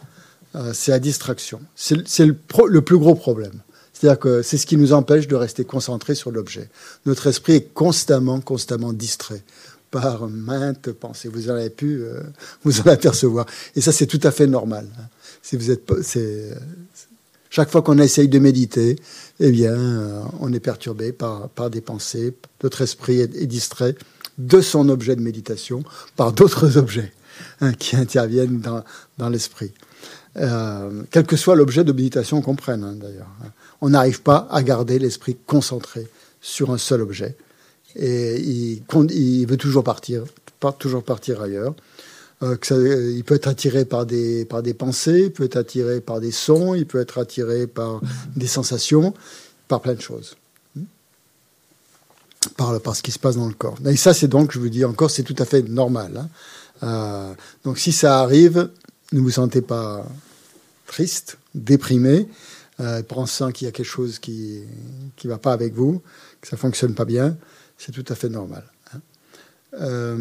euh, 0.55 0.73
c'est 0.75 0.91
la 0.91 0.99
distraction. 0.99 1.61
C'est 1.75 2.27
le, 2.27 2.81
plus 2.81 2.99
gros 2.99 3.15
problème. 3.15 3.61
C'est-à-dire 3.93 4.19
que 4.19 4.43
c'est 4.43 4.59
ce 4.59 4.67
qui 4.67 4.77
nous 4.77 4.93
empêche 4.93 5.27
de 5.29 5.35
rester 5.35 5.65
concentré 5.65 6.15
sur 6.15 6.31
l'objet. 6.31 6.71
Notre 7.05 7.27
esprit 7.27 7.55
est 7.55 7.75
constamment, 7.75 8.41
constamment 8.41 8.93
distrait 8.93 9.43
par 9.91 10.29
maintes 10.29 10.93
pensées. 10.93 11.29
Vous 11.29 11.51
en 11.51 11.55
avez 11.55 11.71
pu 11.71 12.03
euh, 12.03 12.21
vous 12.65 12.81
en 12.81 12.87
apercevoir. 12.87 13.47
Et 13.75 13.81
ça, 13.81 13.93
c'est 13.93 14.07
tout 14.07 14.21
à 14.23 14.31
fait 14.31 14.47
normal. 14.47 14.87
Si 15.43 15.57
vous 15.57 15.71
êtes, 15.71 15.91
chaque 17.51 17.71
fois 17.71 17.83
qu'on 17.83 17.99
essaye 17.99 18.29
de 18.29 18.39
méditer, 18.39 18.97
eh 19.41 19.51
bien, 19.51 19.73
euh, 19.73 20.23
on 20.41 20.53
est 20.53 20.61
perturbé 20.61 21.13
par, 21.13 21.51
des 21.71 21.81
pensées. 21.81 22.35
Notre 22.63 22.83
esprit 22.83 23.21
est, 23.21 23.47
distrait 23.47 23.95
de 24.37 24.61
son 24.61 24.89
objet 24.89 25.17
de 25.17 25.23
méditation 25.23 25.83
par 26.17 26.33
d'autres 26.33 26.77
objets 26.79 27.13
hein, 27.61 27.73
qui 27.73 27.97
interviennent 27.97 28.61
dans 29.19 29.29
l'esprit. 29.29 29.73
Euh, 30.37 31.03
quel 31.11 31.27
que 31.27 31.37
soit 31.37 31.57
l'objet 31.57 31.85
de 31.85 31.93
méditation 31.93 32.43
qu'on 32.43 32.55
prenne, 32.55 32.85
hein, 32.85 32.95
d'ailleurs. 32.95 33.29
On 33.81 33.91
n'arrive 33.91 34.23
pas 34.23 34.47
à 34.51 34.63
garder 34.63 34.99
l'esprit 34.99 35.37
concentré 35.47 36.07
sur 36.41 36.71
un 36.71 36.79
seul 36.79 37.01
objet. 37.01 37.37
Et 37.97 38.41
il, 38.41 39.47
veut 39.47 39.57
toujours 39.57 39.83
partir, 39.83 40.25
toujours 40.79 41.03
partir 41.03 41.43
ailleurs. 41.43 41.75
Euh, 42.43 42.57
il 43.17 43.25
peut 43.25 43.35
être 43.35 43.49
attiré 43.49 43.85
par 43.85 44.07
des, 44.07 44.45
par 44.45 44.63
des 44.63 44.75
pensées, 44.75 45.25
il 45.25 45.33
peut 45.33 45.45
être 45.45 45.57
attiré 45.57 46.01
par 46.01 46.21
des 46.21 46.31
sons, 46.31 46.75
il 46.75 46.87
peut 46.87 47.01
être 47.01 47.19
attiré 47.19 47.67
par 47.67 48.01
des 48.37 48.47
sensations, 48.47 49.15
par 49.67 49.81
plein 49.81 49.95
de 49.95 50.01
choses. 50.01 50.37
Hmm? 50.77 50.85
Par, 52.57 52.81
par 52.81 52.95
ce 52.95 53.03
qui 53.03 53.11
se 53.11 53.19
passe 53.19 53.37
dans 53.37 53.49
le 53.49 53.55
corps. 53.55 53.79
Et 53.87 53.97
ça, 53.97 54.15
c'est 54.15 54.29
donc, 54.29 54.53
je 54.53 54.61
vous 54.61 54.69
dis 54.69 54.85
encore, 54.85 55.11
c'est 55.11 55.25
tout 55.25 55.37
à 55.39 55.45
fait 55.45 55.63
normal. 55.69 56.13
Hein. 56.17 56.29
Euh, 56.83 57.35
donc 57.65 57.79
si 57.79 57.93
ça 57.93 58.21
arrive, 58.21 58.71
ne 59.13 59.21
vous 59.21 59.31
sentez 59.31 59.63
pas 59.63 60.07
triste, 60.87 61.39
déprimé, 61.55 62.29
euh, 62.81 63.03
pensant 63.03 63.51
qu'il 63.51 63.67
y 63.67 63.69
a 63.69 63.73
quelque 63.73 63.87
chose 63.87 64.19
qui 64.19 64.63
ne 65.25 65.29
va 65.29 65.39
pas 65.39 65.53
avec 65.53 65.75
vous, 65.75 66.03
que 66.41 66.49
ça 66.49 66.57
ne 66.57 66.61
fonctionne 66.61 66.95
pas 66.95 67.05
bien, 67.05 67.37
c'est 67.77 67.93
tout 67.93 68.05
à 68.09 68.15
fait 68.15 68.29
normal. 68.29 68.65
Euh, 69.75 70.17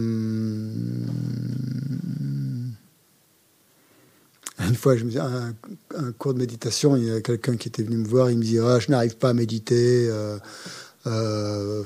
une 4.59 4.75
fois, 4.75 4.97
je 4.97 5.03
me 5.05 5.19
un, 5.19 5.53
un, 5.95 6.11
cours 6.13 6.33
de 6.33 6.39
méditation, 6.39 6.95
il 6.95 7.05
y 7.05 7.11
a 7.11 7.21
quelqu'un 7.21 7.55
qui 7.57 7.67
était 7.69 7.83
venu 7.83 7.97
me 7.97 8.07
voir, 8.07 8.29
il 8.31 8.37
me 8.37 8.43
dit 8.43 8.59
ah, 8.59 8.79
Je 8.79 8.91
n'arrive 8.91 9.17
pas 9.17 9.29
à 9.29 9.33
méditer. 9.33 10.07
Euh, 10.09 10.37
euh, 11.05 11.83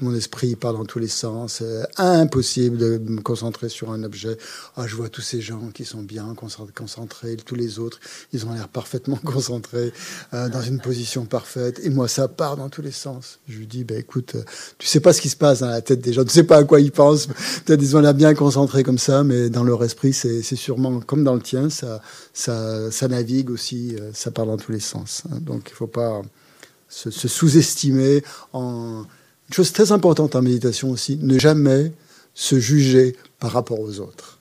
mon 0.00 0.14
esprit 0.14 0.56
part 0.56 0.72
dans 0.72 0.84
tous 0.84 0.98
les 0.98 1.08
sens. 1.08 1.54
C'est 1.58 1.86
impossible 1.96 2.78
de 2.78 2.98
me 2.98 3.20
concentrer 3.20 3.68
sur 3.68 3.90
un 3.90 4.02
objet. 4.02 4.36
Ah, 4.76 4.86
je 4.86 4.96
vois 4.96 5.08
tous 5.08 5.20
ces 5.20 5.40
gens 5.40 5.70
qui 5.74 5.84
sont 5.84 6.02
bien 6.02 6.34
concentrés, 6.74 7.36
tous 7.36 7.54
les 7.54 7.78
autres, 7.78 8.00
ils 8.32 8.46
ont 8.46 8.52
l'air 8.52 8.68
parfaitement 8.68 9.16
concentrés, 9.24 9.92
euh, 10.34 10.48
dans 10.48 10.62
une 10.62 10.80
position 10.80 11.24
parfaite. 11.24 11.80
Et 11.82 11.90
moi, 11.90 12.08
ça 12.08 12.28
part 12.28 12.56
dans 12.56 12.68
tous 12.68 12.82
les 12.82 12.92
sens. 12.92 13.38
Je 13.48 13.58
lui 13.58 13.66
dis, 13.66 13.84
ben 13.84 13.98
écoute, 13.98 14.36
tu 14.78 14.86
sais 14.86 15.00
pas 15.00 15.12
ce 15.12 15.20
qui 15.20 15.28
se 15.28 15.36
passe 15.36 15.60
dans 15.60 15.68
la 15.68 15.82
tête 15.82 16.00
des 16.00 16.12
gens, 16.12 16.24
tu 16.24 16.30
sais 16.30 16.44
pas 16.44 16.58
à 16.58 16.64
quoi 16.64 16.80
ils 16.80 16.92
pensent. 16.92 17.26
Peut-être 17.64 17.82
ils 17.82 17.96
ont 17.96 18.00
l'air 18.00 18.14
bien 18.14 18.34
concentrés 18.34 18.82
comme 18.82 18.98
ça, 18.98 19.24
mais 19.24 19.50
dans 19.50 19.64
leur 19.64 19.82
esprit, 19.84 20.12
c'est 20.12 20.42
sûrement 20.42 21.00
comme 21.00 21.24
dans 21.24 21.34
le 21.34 21.42
tien, 21.42 21.68
ça, 21.70 22.00
ça, 22.32 23.08
navigue 23.08 23.50
aussi, 23.50 23.96
euh, 23.96 24.10
ça 24.14 24.30
part 24.30 24.46
dans 24.46 24.56
tous 24.56 24.72
les 24.72 24.80
sens. 24.80 25.24
Donc, 25.40 25.68
il 25.70 25.74
faut 25.74 25.86
pas 25.86 26.22
se, 26.88 27.10
se 27.10 27.28
sous-estimer 27.28 28.22
en 28.52 29.04
une 29.52 29.56
chose 29.56 29.72
très 29.74 29.92
importante 29.92 30.34
en 30.34 30.40
méditation 30.40 30.88
aussi, 30.90 31.18
ne 31.20 31.38
jamais 31.38 31.92
se 32.32 32.58
juger 32.58 33.14
par 33.38 33.50
rapport 33.52 33.80
aux 33.80 34.00
autres. 34.00 34.38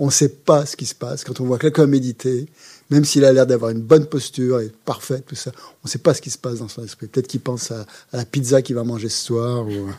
On 0.00 0.06
ne 0.06 0.10
sait 0.10 0.30
pas 0.30 0.66
ce 0.66 0.74
qui 0.74 0.84
se 0.84 0.96
passe 0.96 1.22
quand 1.22 1.40
on 1.40 1.44
voit 1.44 1.60
quelqu'un 1.60 1.86
méditer, 1.86 2.48
même 2.90 3.04
s'il 3.04 3.24
a 3.24 3.32
l'air 3.32 3.46
d'avoir 3.46 3.70
une 3.70 3.82
bonne 3.82 4.06
posture 4.06 4.58
et 4.58 4.72
parfaite, 4.84 5.26
tout 5.28 5.36
ça. 5.36 5.52
On 5.54 5.84
ne 5.84 5.88
sait 5.88 6.00
pas 6.00 6.12
ce 6.12 6.20
qui 6.20 6.30
se 6.30 6.38
passe 6.38 6.58
dans 6.58 6.66
son 6.66 6.82
esprit. 6.82 7.06
Peut-être 7.06 7.28
qu'il 7.28 7.38
pense 7.38 7.70
à, 7.70 7.86
la 8.12 8.24
pizza 8.24 8.60
qu'il 8.60 8.74
va 8.74 8.82
manger 8.82 9.08
ce 9.08 9.26
soir 9.26 9.64
ou 9.64 9.90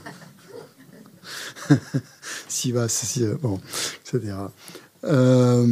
s'il 2.49 2.74
va, 2.74 2.89
si, 2.89 3.24
bon, 3.41 3.62
etc. 4.05 4.34
Euh, 5.05 5.66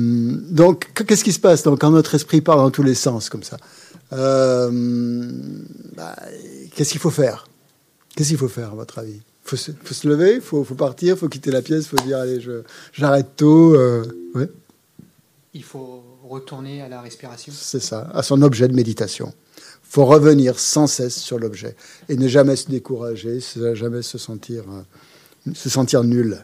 donc, 0.49 0.93
qu'est-ce 1.05 1.25
qui 1.25 1.33
se 1.33 1.41
passe 1.41 1.63
donc, 1.63 1.81
quand 1.81 1.91
notre 1.91 2.15
esprit 2.15 2.39
part 2.39 2.55
dans 2.55 2.71
tous 2.71 2.83
les 2.83 2.95
sens 2.95 3.27
comme 3.27 3.43
ça? 3.43 3.57
Euh, 4.13 5.29
bah, 5.97 6.15
Qu'est-ce 6.73 6.91
qu'il 6.91 7.01
faut 7.01 7.11
faire? 7.11 7.49
Qu'est-ce 8.17 8.29
qu'il 8.29 8.39
faut 8.39 8.47
faire, 8.47 8.71
à 8.71 8.75
votre 8.75 8.97
avis? 8.97 9.13
Il 9.13 9.21
faut, 9.43 9.57
faut, 9.83 9.93
se 9.93 10.07
lever, 10.07 10.35
il 10.37 10.41
faut, 10.41 10.63
faut, 10.63 10.73
partir, 10.73 11.13
il 11.13 11.19
faut 11.19 11.29
quitter 11.29 11.51
la 11.51 11.61
pièce, 11.61 11.85
il 11.85 11.87
faut 11.99 12.03
dire 12.03 12.17
allez, 12.17 12.39
j'arrête 12.91 13.35
tôt. 13.35 13.75
Euh, 13.75 14.03
ouais. 14.33 14.49
Il 15.53 15.63
faut 15.63 16.03
retourner 16.27 16.81
à 16.81 16.89
la 16.89 16.99
respiration. 16.99 17.53
C'est 17.55 17.79
ça, 17.79 18.09
à 18.15 18.23
son 18.23 18.41
objet 18.41 18.67
de 18.67 18.73
méditation. 18.73 19.31
Il 19.57 19.91
faut 19.91 20.05
revenir 20.05 20.57
sans 20.57 20.87
cesse 20.87 21.15
sur 21.15 21.37
l'objet 21.37 21.75
et 22.09 22.17
ne 22.17 22.27
jamais 22.27 22.55
se 22.55 22.71
décourager, 22.71 23.37
ne 23.57 23.75
jamais 23.75 24.01
se 24.01 24.17
sentir, 24.17 24.63
euh, 24.67 25.51
se 25.53 25.69
sentir 25.69 26.03
nul. 26.03 26.43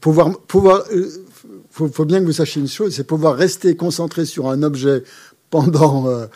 Pouvoir, 0.00 0.36
pouvoir, 0.40 0.82
euh, 0.90 1.08
faut, 1.70 1.86
faut, 1.86 2.04
bien 2.04 2.18
que 2.18 2.24
vous 2.24 2.32
sachiez 2.32 2.60
une 2.60 2.68
chose, 2.68 2.96
c'est 2.96 3.04
pouvoir 3.04 3.36
rester 3.36 3.76
concentré 3.76 4.24
sur 4.24 4.48
un 4.48 4.64
objet 4.64 5.04
pendant 5.50 6.26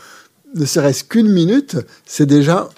ne 0.55 0.65
serait-ce 0.65 1.03
qu'une 1.03 1.33
minute, 1.33 1.77
c'est 2.05 2.27
déjà 2.27 2.69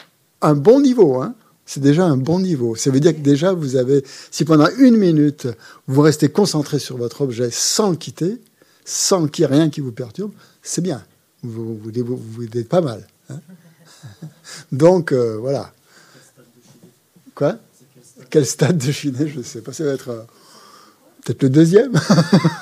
un 0.42 0.54
bon 0.54 0.80
niveau. 0.80 1.20
Hein. 1.20 1.34
C'est 1.66 1.80
déjà 1.80 2.04
un 2.04 2.16
bon 2.16 2.40
niveau. 2.40 2.76
Ça 2.76 2.90
veut 2.90 3.00
dire 3.00 3.14
que 3.14 3.20
déjà, 3.20 3.52
vous 3.52 3.76
avez, 3.76 4.04
si 4.30 4.44
pendant 4.44 4.68
une 4.78 4.96
minute, 4.96 5.48
vous 5.86 6.00
restez 6.00 6.28
concentré 6.28 6.78
sur 6.78 6.96
votre 6.96 7.20
objet 7.20 7.50
sans 7.50 7.94
quitter, 7.94 8.40
sans 8.84 9.26
qu'il 9.26 9.42
y 9.42 9.44
ait 9.44 9.54
rien 9.54 9.68
qui 9.68 9.80
vous 9.80 9.92
perturbe, 9.92 10.32
c'est 10.62 10.80
bien. 10.80 11.04
Vous, 11.42 11.78
êtes 12.54 12.68
pas 12.68 12.80
mal. 12.80 13.06
Hein. 13.30 13.40
Donc, 14.72 15.12
euh, 15.12 15.36
voilà. 15.36 15.72
Quoi? 17.34 17.56
Quel 18.30 18.46
stade 18.46 18.78
de 18.78 18.92
Chine 18.92 19.16
Je 19.26 19.38
ne 19.38 19.42
sais 19.42 19.60
pas. 19.60 19.72
Ça 19.72 19.84
va 19.84 19.92
être 19.92 20.08
euh, 20.08 20.22
peut-être 21.24 21.42
le 21.42 21.50
deuxième, 21.50 21.92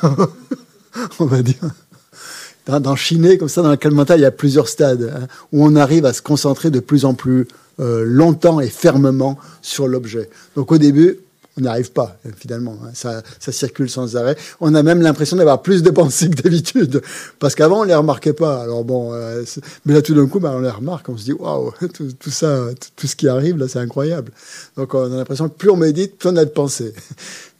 on 1.18 1.26
va 1.26 1.42
dire 1.42 1.70
dans, 2.66 2.96
Chiné, 2.96 3.38
comme 3.38 3.48
ça, 3.48 3.62
dans 3.62 3.70
la 3.70 3.90
mental, 3.90 4.18
il 4.18 4.22
y 4.22 4.26
a 4.26 4.30
plusieurs 4.30 4.68
stades 4.68 5.12
hein, 5.14 5.26
où 5.52 5.64
on 5.64 5.76
arrive 5.76 6.04
à 6.04 6.12
se 6.12 6.22
concentrer 6.22 6.70
de 6.70 6.80
plus 6.80 7.04
en 7.04 7.14
plus 7.14 7.46
euh, 7.80 8.04
longtemps 8.04 8.60
et 8.60 8.68
fermement 8.68 9.38
sur 9.62 9.88
l'objet. 9.88 10.30
Donc 10.54 10.72
au 10.72 10.78
début, 10.78 11.18
on 11.58 11.62
n'y 11.62 11.68
arrive 11.68 11.92
pas, 11.92 12.18
finalement. 12.36 12.76
Hein. 12.84 12.90
Ça, 12.92 13.22
circule 13.50 13.88
sans 13.88 14.16
arrêt. 14.16 14.36
On 14.60 14.74
a 14.74 14.82
même 14.82 15.00
l'impression 15.00 15.38
d'avoir 15.38 15.62
plus 15.62 15.82
de 15.82 15.90
pensées 15.90 16.28
que 16.28 16.42
d'habitude. 16.42 17.00
Parce 17.38 17.54
qu'avant, 17.54 17.80
on 17.80 17.82
ne 17.84 17.88
les 17.88 17.94
remarquait 17.94 18.34
pas. 18.34 18.62
Alors 18.62 18.84
bon, 18.84 19.14
euh, 19.14 19.42
mais 19.86 19.94
là, 19.94 20.02
tout 20.02 20.14
d'un 20.14 20.26
coup, 20.26 20.38
bah, 20.38 20.52
on 20.54 20.60
les 20.60 20.70
remarque. 20.70 21.08
On 21.08 21.16
se 21.16 21.24
dit, 21.24 21.32
waouh, 21.32 21.72
tout, 22.20 22.30
ça, 22.30 22.66
tout, 22.94 23.06
ce 23.06 23.16
qui 23.16 23.26
arrive, 23.26 23.56
là, 23.56 23.68
c'est 23.68 23.78
incroyable. 23.78 24.32
Donc, 24.76 24.94
on 24.94 25.10
a 25.10 25.16
l'impression 25.16 25.48
que 25.48 25.54
plus 25.54 25.70
on 25.70 25.76
médite, 25.76 26.18
plus 26.18 26.28
on 26.28 26.36
a 26.36 26.44
de 26.44 26.50
pensées. 26.50 26.94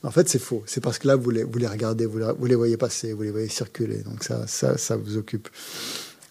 En 0.02 0.10
fait, 0.12 0.28
c'est 0.28 0.38
faux. 0.38 0.62
C'est 0.66 0.80
parce 0.80 1.00
que 1.00 1.08
là, 1.08 1.16
vous 1.16 1.30
les, 1.30 1.42
regardez, 1.66 2.06
vous 2.06 2.46
les, 2.46 2.54
voyez 2.54 2.76
passer, 2.76 3.12
vous 3.12 3.22
les 3.22 3.32
voyez 3.32 3.48
circuler. 3.48 4.04
Donc, 4.04 4.22
ça, 4.22 4.46
ça 4.46 4.96
vous 4.96 5.16
occupe. 5.16 5.48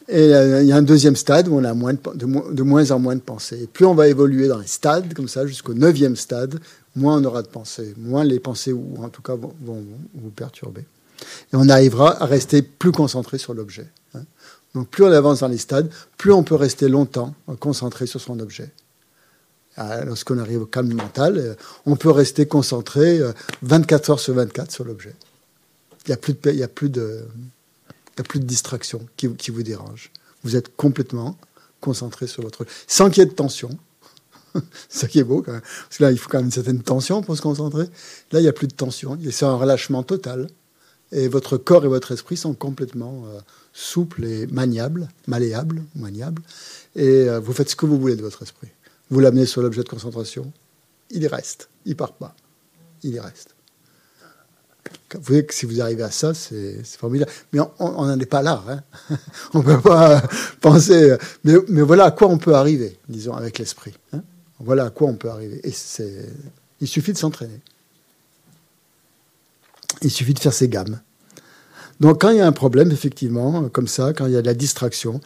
Et 0.07 0.33
euh, 0.33 0.61
il 0.61 0.67
y 0.67 0.71
a 0.71 0.75
un 0.75 0.83
deuxième 0.83 1.15
stade 1.15 1.47
où 1.47 1.55
on 1.55 1.63
a 1.63 1.73
moins 1.73 1.93
de, 1.93 2.63
moins 2.63 2.91
en 2.91 2.99
moins 2.99 3.15
de 3.15 3.21
pensées. 3.21 3.63
Et 3.63 3.67
plus 3.67 3.85
on 3.85 3.95
va 3.95 4.07
évoluer 4.07 4.47
dans 4.47 4.59
les 4.59 4.67
stades, 4.67 5.13
comme 5.13 5.27
ça, 5.27 5.47
jusqu'au 5.47 5.73
neuvième 5.73 6.15
stade, 6.15 6.59
moins 6.95 7.17
on 7.17 7.23
aura 7.23 7.41
de 7.41 7.47
pensées. 7.47 7.93
Moins 7.97 8.23
les 8.23 8.39
pensées, 8.39 8.71
ou 8.71 8.95
en 9.01 9.09
tout 9.09 9.23
cas, 9.23 9.35
vont, 9.35 9.83
vous 10.13 10.29
perturber. 10.29 10.81
Et 10.81 11.55
on 11.55 11.69
arrivera 11.69 12.21
à 12.21 12.25
rester 12.25 12.61
plus 12.61 12.91
concentré 12.91 13.37
sur 13.37 13.53
l'objet. 13.53 13.87
Hein. 14.13 14.23
Donc 14.75 14.89
plus 14.89 15.03
on 15.03 15.11
avance 15.11 15.39
dans 15.39 15.47
les 15.47 15.57
stades, 15.57 15.89
plus 16.17 16.33
on 16.33 16.43
peut 16.43 16.55
rester 16.55 16.87
longtemps 16.87 17.33
concentré 17.59 18.05
sur 18.05 18.21
son 18.21 18.39
objet. 18.39 18.71
Ah, 19.77 20.05
lorsqu'on 20.05 20.37
arrive 20.37 20.61
au 20.61 20.65
calme 20.65 20.93
mental, 20.93 21.37
euh, 21.37 21.53
on 21.85 21.95
peut 21.95 22.11
rester 22.11 22.45
concentré 22.45 23.19
24 23.61 24.09
euh, 24.09 24.13
heures 24.13 24.19
sur 24.19 24.33
24 24.33 24.71
sur 24.71 24.85
l'objet. 24.85 25.13
Il 26.05 26.09
n'y 26.09 26.13
a 26.13 26.17
plus 26.17 26.33
de, 26.33 26.51
il 26.51 26.57
y 26.57 26.63
a 26.63 26.67
plus 26.67 26.89
de, 26.89 27.25
il 28.17 28.21
a 28.21 28.23
plus 28.23 28.39
de 28.39 28.45
distraction 28.45 29.05
qui, 29.17 29.27
vous 29.27 29.63
dérange. 29.63 30.11
Vous 30.43 30.55
êtes 30.55 30.75
complètement 30.75 31.37
concentrer 31.81 32.27
sur 32.27 32.43
votre... 32.43 32.65
Sans 32.87 33.09
qu'il 33.09 33.19
y 33.19 33.23
ait 33.23 33.29
de 33.29 33.33
tension. 33.33 33.69
Ça 34.89 35.07
qui 35.07 35.19
est 35.19 35.23
beau 35.23 35.41
quand 35.41 35.51
même. 35.51 35.61
Parce 35.61 35.97
que 35.97 36.03
là, 36.03 36.11
il 36.11 36.17
faut 36.17 36.29
quand 36.29 36.37
même 36.37 36.45
une 36.45 36.51
certaine 36.51 36.81
tension 36.81 37.21
pour 37.21 37.35
se 37.35 37.41
concentrer. 37.41 37.85
Là, 38.31 38.39
il 38.39 38.43
n'y 38.43 38.47
a 38.47 38.53
plus 38.53 38.67
de 38.67 38.73
tension. 38.73 39.17
C'est 39.31 39.45
un 39.45 39.55
relâchement 39.55 40.03
total. 40.03 40.47
Et 41.11 41.27
votre 41.27 41.57
corps 41.57 41.85
et 41.85 41.87
votre 41.87 42.11
esprit 42.11 42.37
sont 42.37 42.53
complètement 42.53 43.25
euh, 43.27 43.39
souples 43.73 44.23
et 44.25 44.47
maniables, 44.47 45.09
malléables, 45.27 45.83
maniables. 45.95 46.41
Et 46.95 47.29
euh, 47.29 47.39
vous 47.39 47.53
faites 47.53 47.69
ce 47.69 47.75
que 47.75 47.85
vous 47.85 47.99
voulez 47.99 48.15
de 48.15 48.21
votre 48.21 48.41
esprit. 48.43 48.69
Vous 49.09 49.19
l'amenez 49.19 49.45
sur 49.45 49.61
l'objet 49.61 49.83
de 49.83 49.89
concentration, 49.89 50.51
il 51.11 51.21
y 51.21 51.27
reste. 51.27 51.69
Il 51.85 51.95
part 51.95 52.13
pas. 52.13 52.35
Il 53.03 53.13
y 53.13 53.19
reste. 53.19 53.54
Vous 55.15 55.23
voyez 55.23 55.45
que 55.45 55.53
si 55.53 55.65
vous 55.65 55.81
arrivez 55.81 56.03
à 56.03 56.11
ça, 56.11 56.33
c'est 56.33 56.83
formidable. 56.85 57.31
Mais 57.51 57.59
on 57.79 58.05
n'en 58.05 58.19
est 58.19 58.25
pas 58.25 58.41
là. 58.41 58.63
Hein. 58.67 59.17
on 59.53 59.59
ne 59.59 59.63
peut 59.63 59.81
pas 59.81 60.21
penser. 60.61 61.15
Mais, 61.43 61.81
voilà 61.81 62.05
à 62.05 62.11
quoi 62.11 62.27
on 62.27 62.37
peut 62.37 62.53
arriver, 62.53 62.97
disons, 63.09 63.33
avec 63.33 63.59
l'esprit. 63.59 63.93
Hein. 64.13 64.21
Voilà 64.59 64.85
à 64.85 64.89
quoi 64.89 65.07
on 65.07 65.15
peut 65.15 65.29
arriver. 65.29 65.59
Et 65.63 65.73
il 66.81 66.87
suffit 66.87 67.13
de 67.13 67.17
s'entraîner. 67.17 67.59
Il 70.01 70.11
suffit 70.11 70.33
de 70.33 70.39
faire 70.39 70.53
ses 70.53 70.69
gammes. 70.69 70.99
Donc 71.99 72.21
quand 72.21 72.29
il 72.29 72.37
y 72.37 72.41
a 72.41 72.47
un 72.47 72.51
problème, 72.51 72.91
effectivement, 72.91 73.69
comme 73.69 73.87
ça, 73.87 74.13
quand 74.13 74.25
il 74.25 74.33
y 74.33 74.37
a 74.37 74.41
de 74.41 74.47
la 74.47 74.53
distraction, 74.53 75.21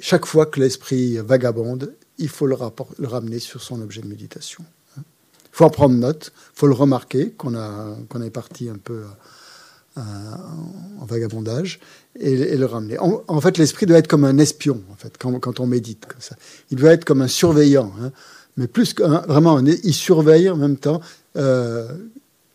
chaque 0.00 0.26
fois 0.26 0.46
que 0.46 0.60
l'esprit 0.60 1.18
vagabonde, 1.18 1.94
il 2.18 2.28
faut 2.28 2.46
le, 2.46 2.56
ramener 3.06 3.38
sur 3.38 3.62
son 3.62 3.80
objet 3.82 4.00
de 4.00 4.08
méditation. 4.08 4.64
Il 5.56 5.60
faut 5.60 5.64
en 5.64 5.70
prendre 5.70 5.94
note, 5.94 6.32
il 6.54 6.58
faut 6.58 6.66
le 6.66 6.74
remarquer 6.74 7.30
qu'on 7.30 7.54
qu'on 8.10 8.20
est 8.20 8.28
parti 8.28 8.68
un 8.68 8.76
peu 8.76 9.04
euh, 9.96 10.02
en 11.00 11.06
vagabondage 11.06 11.80
et, 12.20 12.58
le 12.58 12.66
ramener. 12.66 12.98
En, 12.98 13.40
fait, 13.40 13.56
l'esprit 13.56 13.86
doit 13.86 13.96
être 13.96 14.06
comme 14.06 14.26
un 14.26 14.36
espion, 14.36 14.82
en 14.92 14.96
fait, 14.96 15.14
quand, 15.18 15.58
on 15.58 15.66
médite 15.66 16.04
comme 16.04 16.20
ça. 16.20 16.36
Il 16.70 16.76
doit 16.76 16.90
être 16.90 17.06
comme 17.06 17.22
un 17.22 17.28
surveillant, 17.28 17.90
hein. 18.02 18.12
mais 18.58 18.66
plus 18.66 18.92
qu'un, 18.92 19.22
vraiment, 19.22 19.58
il 19.60 19.94
surveille 19.94 20.50
en 20.50 20.56
même 20.56 20.76
temps. 20.76 21.00
Euh, 21.38 21.88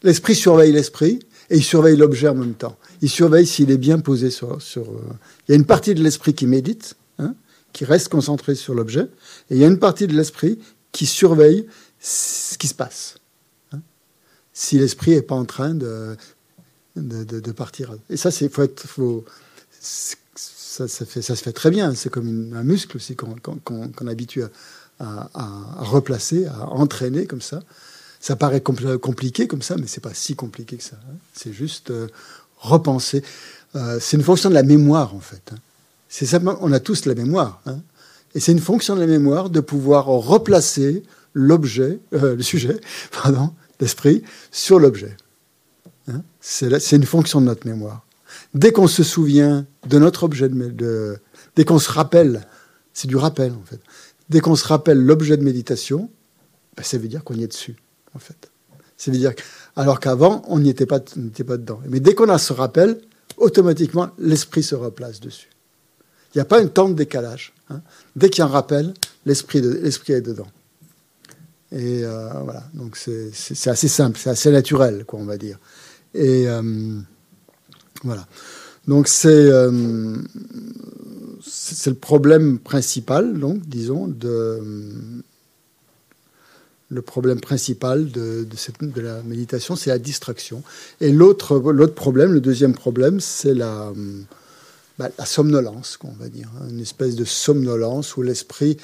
l'esprit 0.04 0.36
surveille 0.36 0.72
l'esprit 0.72 1.18
et 1.50 1.58
il 1.58 1.64
surveille 1.64 1.98
l'objet 1.98 2.28
en 2.28 2.36
même 2.36 2.54
temps. 2.54 2.78
Il 3.02 3.10
surveille 3.10 3.48
s'il 3.48 3.72
est 3.72 3.80
bien 3.80 3.98
posé 3.98 4.30
sur. 4.30 4.62
sur 4.62 4.84
euh, 4.84 5.02
Il 5.48 5.54
y 5.54 5.54
a 5.54 5.58
une 5.58 5.66
partie 5.66 5.96
de 5.96 6.04
l'esprit 6.04 6.36
qui 6.36 6.46
médite, 6.46 6.94
hein, 7.18 7.34
qui 7.74 7.86
reste 7.86 8.10
concentré 8.10 8.54
sur 8.54 8.76
l'objet, 8.76 9.08
et 9.50 9.56
il 9.56 9.58
y 9.58 9.64
a 9.64 9.68
une 9.68 9.80
partie 9.80 10.06
de 10.06 10.14
l'esprit 10.14 10.60
qui 10.92 11.08
surveille 11.08 11.66
ce 12.02 12.58
qui 12.58 12.68
se 12.68 12.74
passe. 12.74 13.16
Hein. 13.72 13.80
Si 14.54 14.78
l'esprit 14.78 15.12
n'est 15.12 15.22
pas 15.22 15.36
en 15.36 15.46
train 15.46 15.76
de, 15.76 16.18
de, 16.96 17.52
partir. 17.52 17.96
Et 18.10 18.18
ça, 18.18 18.32
c'est 18.32 18.50
faut 18.50 18.64
être, 18.64 18.82
faut, 18.88 19.24
ça, 19.80 20.88
ça, 20.88 21.06
se 21.36 21.44
fait 21.44 21.54
très 21.54 21.70
bien. 21.70 21.94
C'est 21.94 22.10
comme 22.10 22.54
un 22.56 22.64
muscle 22.64 22.98
aussi 22.98 23.16
qu'on 23.16 24.08
habitue 24.08 24.44
à, 25.00 25.30
à, 25.34 25.84
replacer, 25.84 26.48
à 26.48 26.68
entraîner 26.70 27.28
comme 27.28 27.42
ça. 27.42 27.62
Ça 28.20 28.36
paraît 28.36 28.62
compliqué 28.62 29.48
comme 29.48 29.62
ça, 29.62 29.78
mais 29.78 29.88
c'est 29.88 30.02
pas 30.02 30.14
si 30.14 30.36
compliqué 30.36 30.78
que 30.78 30.84
ça. 30.84 30.98
Hein. 31.10 31.16
C'est 31.34 31.54
juste 31.54 31.90
euh, 31.90 32.08
repenser. 32.60 33.24
Euh, 33.76 33.98
c'est 34.00 34.18
une 34.18 34.24
fonction 34.24 34.50
de 34.50 34.54
la 34.54 34.64
mémoire, 34.64 35.16
en 35.16 35.20
fait. 35.20 35.42
Hein. 35.52 35.58
C'est 36.08 36.30
on 36.44 36.72
a 36.72 36.80
tous 36.80 37.06
la 37.06 37.16
mémoire. 37.16 37.62
Hein. 37.66 37.80
Et 38.36 38.40
c'est 38.40 38.52
une 38.52 38.60
fonction 38.60 38.96
de 38.96 39.00
la 39.00 39.08
mémoire 39.08 39.50
de 39.50 39.60
pouvoir 39.60 40.06
replacer 40.06 41.04
l'objet, 41.34 42.00
euh, 42.14 42.36
le 42.36 42.44
sujet, 42.44 42.80
pardon, 43.12 43.54
l'esprit, 43.80 44.24
sur 44.52 44.80
l'objet. 44.80 45.16
C'est 46.40 46.96
une 46.96 47.06
fonction 47.06 47.40
de 47.40 47.46
notre 47.46 47.68
mémoire. 47.68 48.06
Dès 48.54 48.72
qu'on 48.72 48.88
se 48.88 49.04
souvient 49.04 49.66
de 49.88 50.00
notre 50.00 50.24
objet 50.24 50.50
de, 50.50 50.70
de 50.70 51.18
dès 51.56 51.64
qu'on 51.64 51.80
se 51.80 51.92
rappelle, 51.92 52.48
c'est 52.94 53.08
du 53.08 53.16
rappel 53.16 53.54
en 53.54 53.64
fait. 53.64 53.80
Dès 54.30 54.40
qu'on 54.40 54.56
se 54.56 54.68
rappelle 54.68 54.98
l'objet 54.98 55.38
de 55.38 55.44
méditation, 55.44 56.10
ben, 56.76 56.84
ça 56.84 56.98
veut 56.98 57.08
dire 57.08 57.24
qu'on 57.24 57.36
y 57.36 57.44
est 57.44 57.48
dessus 57.48 57.76
en 58.16 58.20
fait. 58.20 58.50
Ça 58.98 59.12
veut 59.12 59.18
dire 59.18 59.34
alors 59.76 60.00
qu'avant, 60.00 60.44
on 60.48 60.60
n'y 60.60 60.70
était 60.70 60.86
pas, 60.86 61.00
pas 61.00 61.58
dedans. 61.58 61.82
Mais 61.88 62.00
dès 62.00 62.14
qu'on 62.14 62.30
a 62.30 62.38
ce 62.38 62.54
rappel, 62.54 63.00
automatiquement, 63.38 64.10
l'esprit 64.18 64.64
se 64.64 64.76
replace 64.76 65.20
dessus. 65.20 65.50
Il 66.34 66.38
n'y 66.38 66.42
a 66.42 66.46
pas 66.46 66.62
un 66.62 66.68
temps 66.68 66.90
de 66.90 66.94
décalage. 66.94 67.54
Hein. 67.70 67.82
Dès 68.16 68.30
qu'il 68.30 68.40
y 68.40 68.42
a 68.42 68.46
un 68.46 68.50
rappel, 68.50 68.94
l'esprit 69.26 69.60
est 69.60 70.22
dedans. 70.22 70.48
Et 71.72 72.04
euh, 72.04 72.30
voilà, 72.44 72.64
donc 72.74 72.98
c'est 72.98 73.70
assez 73.70 73.88
simple, 73.88 74.20
c'est 74.22 74.30
assez 74.30 74.52
naturel, 74.52 75.06
quoi, 75.06 75.20
on 75.20 75.26
va 75.26 75.38
dire. 75.38 75.58
Et 76.14 76.48
euh, 76.48 76.62
voilà. 78.04 78.28
Donc 78.88 79.08
c'est 79.08 79.30
euh, 79.30 80.18
c'est 81.42 81.90
le 81.90 81.96
problème 81.96 82.60
principal, 82.60 83.40
donc 83.40 83.62
disons 83.68 84.08
de 84.08 84.60
le 86.90 87.02
problème 87.02 87.40
principal 87.40 88.12
de, 88.12 88.46
de, 88.82 89.02
la 89.02 89.22
méditation, 89.24 89.78
c'est 89.78 89.92
la 89.92 89.98
distraction. 89.98 90.62
Et 91.00 91.14
l'autre, 91.14 91.58
problème, 91.96 92.34
le 92.34 92.42
deuxième 92.42 92.74
problème, 92.74 93.22
c'est 93.22 93.54
la, 93.54 93.94
bah, 95.00 95.10
la 95.18 95.26
somnolence, 95.26 95.98
on 96.04 96.12
va 96.22 96.28
dire. 96.28 96.50
Une 96.70 96.82
espèce 96.82 97.16
de 97.16 97.24
somnolence 97.24 98.18
où 98.18 98.22
l'esprit, 98.24 98.76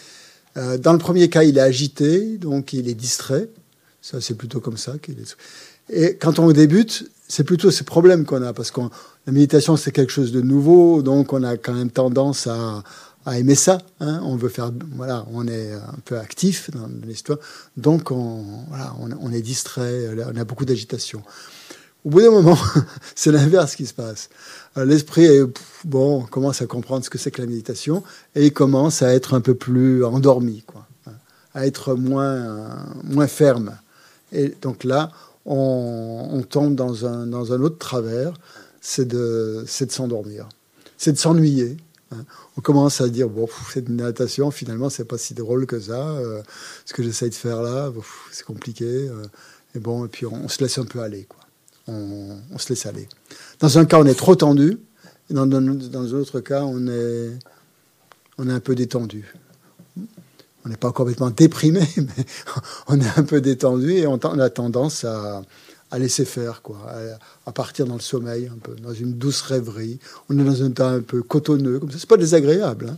euh, 0.58 0.78
dans 0.78 0.94
le 0.94 1.00
premier 1.00 1.30
cas, 1.30 1.44
il 1.44 1.58
est 1.58 1.62
agité, 1.62 2.38
donc 2.38 2.74
il 2.74 2.90
est 2.90 2.96
distrait. 2.96 3.50
Ça, 4.02 4.22
c'est 4.22 4.36
plutôt 4.36 4.60
comme 4.60 4.78
ça 4.78 4.94
qu'il 5.02 5.20
est. 5.20 5.36
Et 5.90 6.16
quand 6.18 6.40
on 6.40 6.52
débute, 6.52 7.10
c'est 7.28 7.44
plutôt 7.44 7.72
ces 7.72 7.84
problèmes 7.84 8.26
qu'on 8.26 8.42
a, 8.42 8.54
parce 8.54 8.72
que 8.72 8.82
la 9.26 9.34
méditation, 9.34 9.78
c'est 9.78 9.92
quelque 9.92 10.12
chose 10.12 10.32
de 10.32 10.42
nouveau, 10.42 11.02
donc 11.02 11.34
on 11.34 11.44
a 11.44 11.58
quand 11.58 11.74
même 11.74 11.92
tendance 11.92 12.48
à, 12.48 12.84
à 13.26 13.38
aimer 13.38 13.56
ça. 13.56 13.80
Hein. 14.00 14.22
On 14.24 14.36
veut 14.38 14.50
faire, 14.50 14.72
voilà, 14.96 15.26
on 15.34 15.48
est 15.48 15.74
un 15.74 16.00
peu 16.06 16.18
actif 16.18 16.72
dans 16.72 16.90
l'histoire, 17.06 17.40
donc 17.76 18.12
on, 18.12 18.44
voilà, 18.70 18.96
on, 19.00 19.32
est 19.32 19.42
distrait, 19.42 20.08
on 20.34 20.38
a 20.38 20.44
beaucoup 20.46 20.66
d'agitation. 20.66 21.22
Au 22.08 22.10
bout 22.10 22.22
d'un 22.22 22.32
moment, 22.32 22.58
c'est 23.16 23.34
l'inverse 23.34 23.76
qui 23.76 23.86
se 23.86 23.94
passe. 23.94 24.30
Euh, 24.78 24.86
l'esprit 24.86 25.28
bon, 25.84 26.22
commence 26.22 26.62
à 26.62 26.66
comprendre 26.66 27.04
ce 27.04 27.10
que 27.10 27.18
c'est 27.18 27.32
que 27.32 27.42
la 27.42 27.48
méditation 27.48 28.02
et 28.34 28.52
commence 28.52 29.02
à 29.02 29.14
être 29.14 29.34
un 29.34 29.42
peu 29.42 29.56
plus 29.56 30.06
endormi, 30.06 30.64
quoi, 30.66 30.88
hein, 31.06 31.12
à 31.54 31.68
être 31.68 31.96
moins 31.96 32.78
moins 33.04 33.28
ferme. 33.28 33.78
Et 34.32 34.56
donc 34.62 34.86
là, 34.86 35.12
on, 35.46 36.30
on 36.32 36.42
tombe 36.44 36.76
dans 36.76 37.06
un 37.06 37.28
dans 37.28 37.52
un 37.52 37.60
autre 37.62 37.78
travers, 37.78 38.34
c'est 38.80 39.06
de 39.06 39.66
s'endormir, 39.68 40.48
c'est 40.98 41.12
de 41.12 41.18
s'ennuyer 41.18 41.76
Hein. 42.12 42.26
On 42.58 42.62
commence 42.62 43.02
à 43.02 43.10
dire 43.10 43.30
bon, 43.30 43.48
cette 43.74 43.90
natation, 43.90 44.52
finalement, 44.52 44.90
c'est 44.90 45.06
pas 45.06 45.18
si 45.18 45.34
drôle 45.34 45.66
que 45.66 45.80
ça. 45.80 46.10
Euh, 46.10 46.42
ce 46.86 46.94
que 46.94 47.04
j'essaye 47.04 47.30
de 47.30 47.36
faire 47.36 47.62
là, 47.62 47.92
c'est 48.32 48.46
compliqué. 48.46 48.86
Euh, 48.86 49.26
et 49.76 49.80
bon, 49.80 50.06
et 50.06 50.08
puis 50.08 50.26
on, 50.26 50.48
se 50.48 50.64
laisse 50.64 50.78
un 50.78 50.86
peu 50.86 51.02
aller, 51.02 51.26
quoi. 51.28 51.47
On, 51.88 52.58
se 52.58 52.70
laisse 52.70 52.86
aller. 52.86 53.08
Dans 53.60 53.78
un 53.78 53.86
cas, 53.86 54.00
on 54.00 54.06
est 54.06 54.18
trop 54.18 54.36
tendu. 54.36 54.80
Dans 55.30 55.50
un 55.50 56.14
autre 56.14 56.40
cas, 56.42 56.64
on 56.64 56.88
est, 56.88 57.30
on 58.38 58.50
est 58.50 58.54
un 58.54 58.60
peu 58.60 58.76
détendu. 58.76 59.34
On 60.66 60.70
n'est 60.70 60.78
pas 60.78 60.92
complètement 60.92 61.30
déprimé, 61.30 61.88
mais 61.98 62.26
on 62.88 63.00
est 63.00 63.18
un 63.18 63.24
peu 63.24 63.40
détendu 63.40 63.92
et 63.92 64.08
on 64.08 64.18
a 64.18 64.50
tendance 64.50 65.06
à, 65.06 65.42
à 65.92 66.00
laisser 66.00 66.26
faire, 66.26 66.62
quoi, 66.62 66.78
à, 67.46 67.52
partir 67.52 67.86
dans 67.86 67.96
le 67.96 68.02
sommeil, 68.02 68.50
un 68.54 68.58
peu, 68.58 68.76
dans 68.76 68.94
une 68.94 69.14
douce 69.14 69.42
rêverie. 69.42 70.00
On 70.30 70.38
est 70.38 70.44
dans 70.44 70.64
un 70.64 70.72
temps 70.72 70.90
un 70.90 71.02
peu 71.02 71.22
cotonneux, 71.24 71.80
comme 71.80 71.92
ça. 71.92 71.98
C'est 72.00 72.10
pas 72.10 72.18
désagréable. 72.18 72.94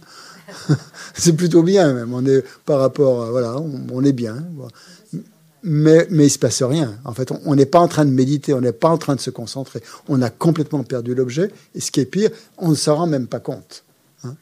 Hein. 0.70 0.76
c'est 1.14 1.34
plutôt 1.34 1.62
bien, 1.62 1.94
même. 1.94 2.14
On 2.14 2.26
est 2.26 2.44
par 2.66 2.80
rapport, 2.80 3.24
à, 3.24 3.30
voilà, 3.30 3.58
on, 3.60 4.04
est 4.04 4.14
bien. 4.14 4.44
Mais, 5.64 6.08
il 6.10 6.30
se 6.30 6.40
passe 6.40 6.64
rien. 6.64 6.98
En 7.04 7.14
fait, 7.14 7.32
on 7.46 7.56
n'est 7.56 7.66
pas 7.66 7.80
en 7.80 7.88
train 7.88 8.06
de 8.06 8.12
méditer, 8.12 8.54
on 8.54 8.62
n'est 8.62 8.72
pas 8.72 8.90
en 8.90 8.98
train 8.98 9.16
de 9.16 9.20
se 9.20 9.30
concentrer. 9.30 9.82
On 10.08 10.22
a 10.22 10.30
complètement 10.30 10.84
perdu 10.84 11.16
l'objet. 11.16 11.52
Et 11.76 11.82
ce 11.82 11.92
qui 11.92 12.00
est 12.00 12.06
pire, 12.06 12.30
on 12.58 12.70
ne 12.70 12.76
s'en 12.76 12.96
rend 12.96 13.08
même 13.08 13.28
pas 13.28 13.40
compte. 13.40 13.84
Hein. 14.24 14.36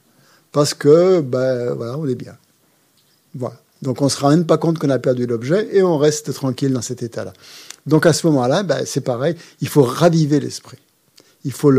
Parce 0.52 0.74
que, 0.74 1.22
ben, 1.22 1.74
voilà, 1.74 1.98
on 1.98 2.08
est 2.08 2.16
bien. 2.16 2.38
Voilà. 3.34 3.58
Donc 3.82 4.02
on 4.02 4.06
ne 4.06 4.10
se 4.10 4.20
rend 4.20 4.30
même 4.30 4.46
pas 4.46 4.58
compte 4.58 4.80
qu'on 4.80 4.90
a 4.90 5.00
perdu 5.00 5.26
l'objet 5.26 5.70
et 5.72 5.84
on 5.84 5.98
reste 5.98 6.34
tranquille 6.34 6.74
dans 6.74 6.82
cet 6.82 7.04
état-là. 7.04 7.34
Donc 7.86 8.06
à 8.06 8.14
ce 8.14 8.26
moment-là, 8.28 8.64
ben, 8.64 8.84
c'est 8.86 9.02
pareil, 9.02 9.36
il 9.62 9.68
faut 9.68 9.84
raviver 9.84 10.40
l'esprit. 10.40 10.80
Il 11.46 11.52
faut, 11.52 11.72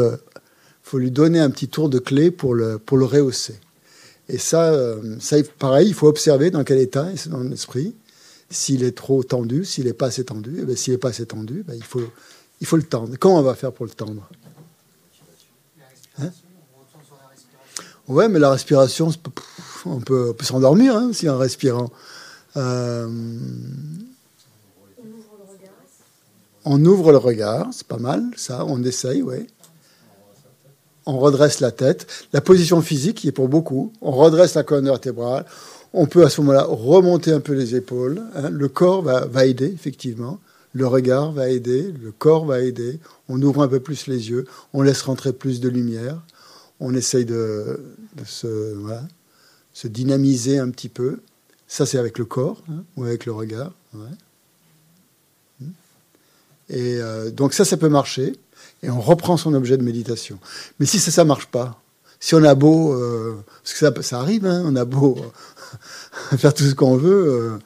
lui 0.94 1.10
donner 1.10 1.40
un 1.40 1.50
petit 1.50 1.68
tour 1.68 1.88
de 1.88 1.98
clé 1.98 2.30
pour 2.30 2.54
le, 2.54 2.78
pour 2.78 2.98
rehausser. 2.98 3.56
Et 4.28 4.38
ça, 4.38 4.72
euh, 4.72 5.16
ça, 5.20 5.36
pareil, 5.58 5.88
il 5.88 5.94
faut 5.94 6.06
observer 6.06 6.50
dans 6.50 6.64
quel 6.64 6.78
état 6.78 7.10
est 7.12 7.28
dans 7.28 7.40
l'esprit. 7.40 7.94
S'il 8.50 8.82
est 8.82 8.96
trop 8.96 9.22
tendu, 9.22 9.64
s'il 9.64 9.84
n'est 9.84 9.92
pas 9.92 10.06
assez 10.06 10.24
tendu, 10.24 10.56
eh 10.60 10.64
ben, 10.64 10.76
s'il 10.76 10.94
n'est 10.94 10.98
pas 10.98 11.10
assez 11.10 11.26
ben, 11.26 11.74
il, 11.74 11.84
faut, 11.84 12.02
il 12.60 12.66
faut 12.66 12.76
le 12.76 12.82
tendre. 12.82 13.14
Comment 13.18 13.38
on 13.38 13.42
va 13.42 13.54
faire 13.54 13.72
pour 13.72 13.84
le 13.84 13.92
tendre? 13.92 14.28
Hein? 16.18 16.30
Ouais, 18.06 18.28
mais 18.28 18.38
la 18.38 18.50
respiration, 18.50 19.10
on 19.84 20.00
peut, 20.00 20.32
peut 20.32 20.44
s'endormir 20.44 20.96
hein, 20.96 21.12
si 21.12 21.28
en 21.28 21.36
respirant. 21.36 21.90
Euh, 22.56 23.06
on 26.64 26.84
ouvre 26.84 27.12
le 27.12 27.18
regard, 27.18 27.68
c'est 27.72 27.86
pas 27.86 27.98
mal, 27.98 28.24
ça, 28.36 28.64
on 28.66 28.82
essaye, 28.82 29.22
oui. 29.22 29.46
on 31.08 31.18
redresse 31.18 31.60
la 31.60 31.70
tête. 31.70 32.06
La 32.32 32.40
position 32.42 32.82
physique, 32.82 33.18
qui 33.18 33.28
est 33.28 33.32
pour 33.32 33.48
beaucoup, 33.48 33.92
on 34.02 34.12
redresse 34.12 34.54
la 34.54 34.62
colonne 34.62 34.84
vertébrale. 34.84 35.46
On 35.92 36.06
peut 36.06 36.24
à 36.24 36.30
ce 36.30 36.40
moment-là 36.40 36.64
remonter 36.64 37.32
un 37.32 37.40
peu 37.40 37.54
les 37.54 37.74
épaules. 37.74 38.22
hein. 38.34 38.50
Le 38.50 38.68
corps 38.68 39.02
va, 39.02 39.46
aider, 39.46 39.72
effectivement. 39.72 40.38
Le 40.74 40.86
regard 40.86 41.32
va 41.32 41.48
aider, 41.48 41.92
le 42.02 42.12
corps 42.12 42.44
va 42.44 42.60
aider. 42.60 43.00
On 43.28 43.40
ouvre 43.40 43.62
un 43.62 43.68
peu 43.68 43.80
plus 43.80 44.06
les 44.06 44.30
yeux, 44.30 44.46
on 44.72 44.82
laisse 44.82 45.02
rentrer 45.02 45.32
plus 45.32 45.60
de 45.60 45.68
lumière. 45.68 46.20
On 46.80 46.94
essaye 46.94 47.24
de, 47.24 47.80
se, 48.24 48.76
dynamiser 49.84 50.58
un 50.58 50.70
petit 50.70 50.88
peu. 50.88 51.20
Ça, 51.66 51.86
c'est 51.86 51.98
avec 51.98 52.18
le 52.18 52.24
corps 52.24 52.62
hein, 52.70 52.84
ou 52.96 53.04
avec 53.04 53.26
le 53.26 53.32
regard. 53.32 53.72
Et 56.70 56.98
euh, 57.00 57.30
donc 57.30 57.54
ça, 57.54 57.64
ça 57.64 57.76
peut 57.76 57.88
marcher. 57.88 58.34
Et 58.82 58.90
on 58.90 59.00
reprend 59.00 59.36
son 59.36 59.54
objet 59.54 59.76
de 59.76 59.82
méditation. 59.82 60.38
Mais 60.78 60.86
si 60.86 60.98
ça, 61.00 61.10
ça 61.10 61.24
marche 61.24 61.46
pas, 61.46 61.80
si 62.20 62.34
on 62.34 62.42
a 62.44 62.54
beau, 62.54 62.92
euh, 62.94 63.36
parce 63.62 63.94
que 63.94 64.02
ça, 64.02 64.20
arrive, 64.20 64.46
hein, 64.46 64.62
on 64.66 64.74
a 64.76 64.84
beau 64.84 65.18
euh, 65.18 66.36
faire 66.36 66.52
tout 66.54 66.64
ce 66.64 66.74
qu'on 66.74 66.96
veut, 66.96 67.26
euh, 67.28 67.58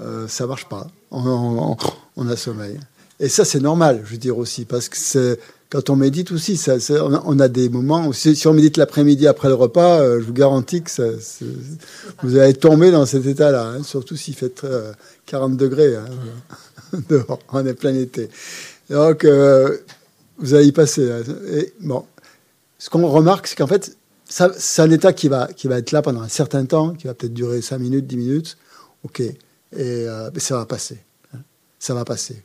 euh, 0.00 0.28
ça 0.28 0.46
marche 0.46 0.68
pas. 0.68 0.86
On, 1.10 1.76
on, 2.16 2.28
a 2.28 2.36
sommeil. 2.36 2.78
Et 3.18 3.28
ça, 3.28 3.44
c'est 3.44 3.60
normal, 3.60 4.02
je 4.04 4.12
veux 4.12 4.16
dire 4.16 4.38
aussi, 4.38 4.64
parce 4.64 4.88
que 4.88 5.38
quand 5.68 5.90
on 5.90 5.96
médite 5.96 6.32
aussi, 6.32 6.60
on, 7.24 7.38
a, 7.38 7.48
des 7.48 7.68
moments 7.68 8.12
si, 8.12 8.40
on 8.46 8.54
médite 8.54 8.76
l'après-midi 8.76 9.26
après 9.26 9.48
le 9.48 9.54
repas, 9.54 10.18
je 10.18 10.24
vous 10.24 10.32
garantis 10.32 10.82
que 10.82 10.90
vous 12.22 12.36
allez 12.38 12.54
tomber 12.54 12.90
dans 12.90 13.06
cet 13.06 13.26
état-là, 13.26 13.66
hein, 13.66 13.82
surtout 13.82 14.16
s'il 14.16 14.34
fait 14.34 14.64
euh, 14.64 14.92
40 15.26 15.56
degrés 15.56 15.96
hein, 15.96 16.06
dehors, 17.08 17.40
on 17.52 17.66
est 17.66 17.74
plein 17.74 17.94
été. 17.94 18.30
Donc, 18.88 19.26
vous 20.38 20.54
allez 20.54 20.66
y 20.66 20.72
passer. 20.72 21.10
hein. 21.10 21.22
Et, 21.52 21.72
bon, 21.80 22.04
ce 22.80 22.88
qu'on 22.90 23.06
remarque, 23.06 23.46
c'est 23.46 23.56
qu'en 23.56 23.66
fait, 23.66 23.96
c'est 24.26 24.80
un 24.82 24.90
état 24.90 25.12
qui 25.12 25.28
va, 25.28 25.46
qui 25.52 25.68
va 25.68 25.78
être 25.78 25.92
là 25.92 26.02
pendant 26.02 26.22
un 26.22 26.28
certain 26.28 26.64
temps, 26.64 26.94
qui 26.94 27.06
va 27.06 27.14
peut-être 27.14 27.34
durer 27.34 27.60
5 27.62 27.78
minutes, 27.78 28.06
10 28.06 28.16
minutes. 28.16 28.56
OK. 29.04 29.20
Et 29.20 29.34
euh, 29.76 30.30
ça 30.38 30.56
va 30.56 30.64
passer. 30.66 30.98
hein. 31.34 31.38
Ça 31.78 31.94
va 31.94 32.04
passer. 32.04 32.42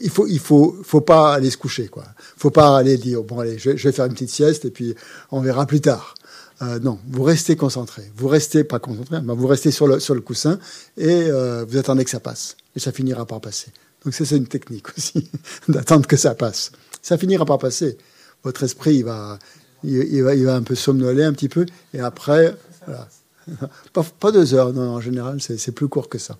Il 0.00 0.10
faut, 0.10 0.26
il 0.26 0.38
faut, 0.38 0.76
faut 0.82 1.00
pas 1.00 1.34
aller 1.34 1.50
se 1.50 1.56
coucher, 1.56 1.88
quoi. 1.88 2.04
Faut 2.36 2.50
pas 2.50 2.76
aller 2.76 2.96
dire 2.98 3.22
bon 3.22 3.40
allez, 3.40 3.58
je, 3.58 3.70
vais- 3.70 3.92
faire 3.92 4.04
une 4.06 4.12
petite 4.12 4.30
sieste 4.30 4.64
et 4.66 4.70
puis 4.70 4.94
on 5.30 5.40
verra 5.40 5.66
plus 5.66 5.80
tard. 5.80 6.14
Euh, 6.60 6.78
non, 6.78 6.98
vous 7.08 7.22
restez 7.22 7.56
concentré. 7.56 8.02
Vous 8.16 8.28
restez 8.28 8.64
pas 8.64 8.78
concentré, 8.78 9.20
mais 9.22 9.34
vous 9.34 9.46
restez 9.46 9.70
sur 9.70 9.86
le 9.86 9.98
sur 9.98 10.14
le 10.14 10.20
coussin 10.20 10.58
et 10.98 11.08
euh, 11.08 11.64
vous 11.66 11.78
attendez 11.78 12.04
que 12.04 12.10
ça 12.10 12.20
passe 12.20 12.56
et 12.76 12.80
ça 12.80 12.92
finira 12.92 13.24
par 13.26 13.40
passer. 13.40 13.68
Donc 14.04 14.14
c'est 14.14 14.36
une 14.36 14.46
technique 14.46 14.86
aussi 14.96 15.30
d'attendre 15.68 16.06
que 16.06 16.16
ça 16.18 16.34
passe. 16.34 16.70
Ça 17.00 17.16
finira 17.16 17.44
par 17.46 17.58
passer. 17.58 17.96
Votre 18.44 18.64
esprit 18.64 18.96
il 18.96 19.04
va, 19.04 19.38
il, 19.84 20.22
va, 20.22 20.34
il 20.34 20.44
va 20.44 20.56
un 20.56 20.62
peu 20.62 20.74
somnoler 20.74 21.24
un 21.24 21.32
petit 21.32 21.48
peu 21.48 21.66
et 21.94 22.00
après, 22.00 22.56
pas, 23.92 24.04
pas 24.20 24.32
deux 24.32 24.54
heures. 24.54 24.72
Non, 24.72 24.90
en 24.90 25.00
général 25.00 25.40
c'est 25.40 25.72
plus 25.72 25.88
court 25.88 26.08
que 26.08 26.18
ça. 26.18 26.38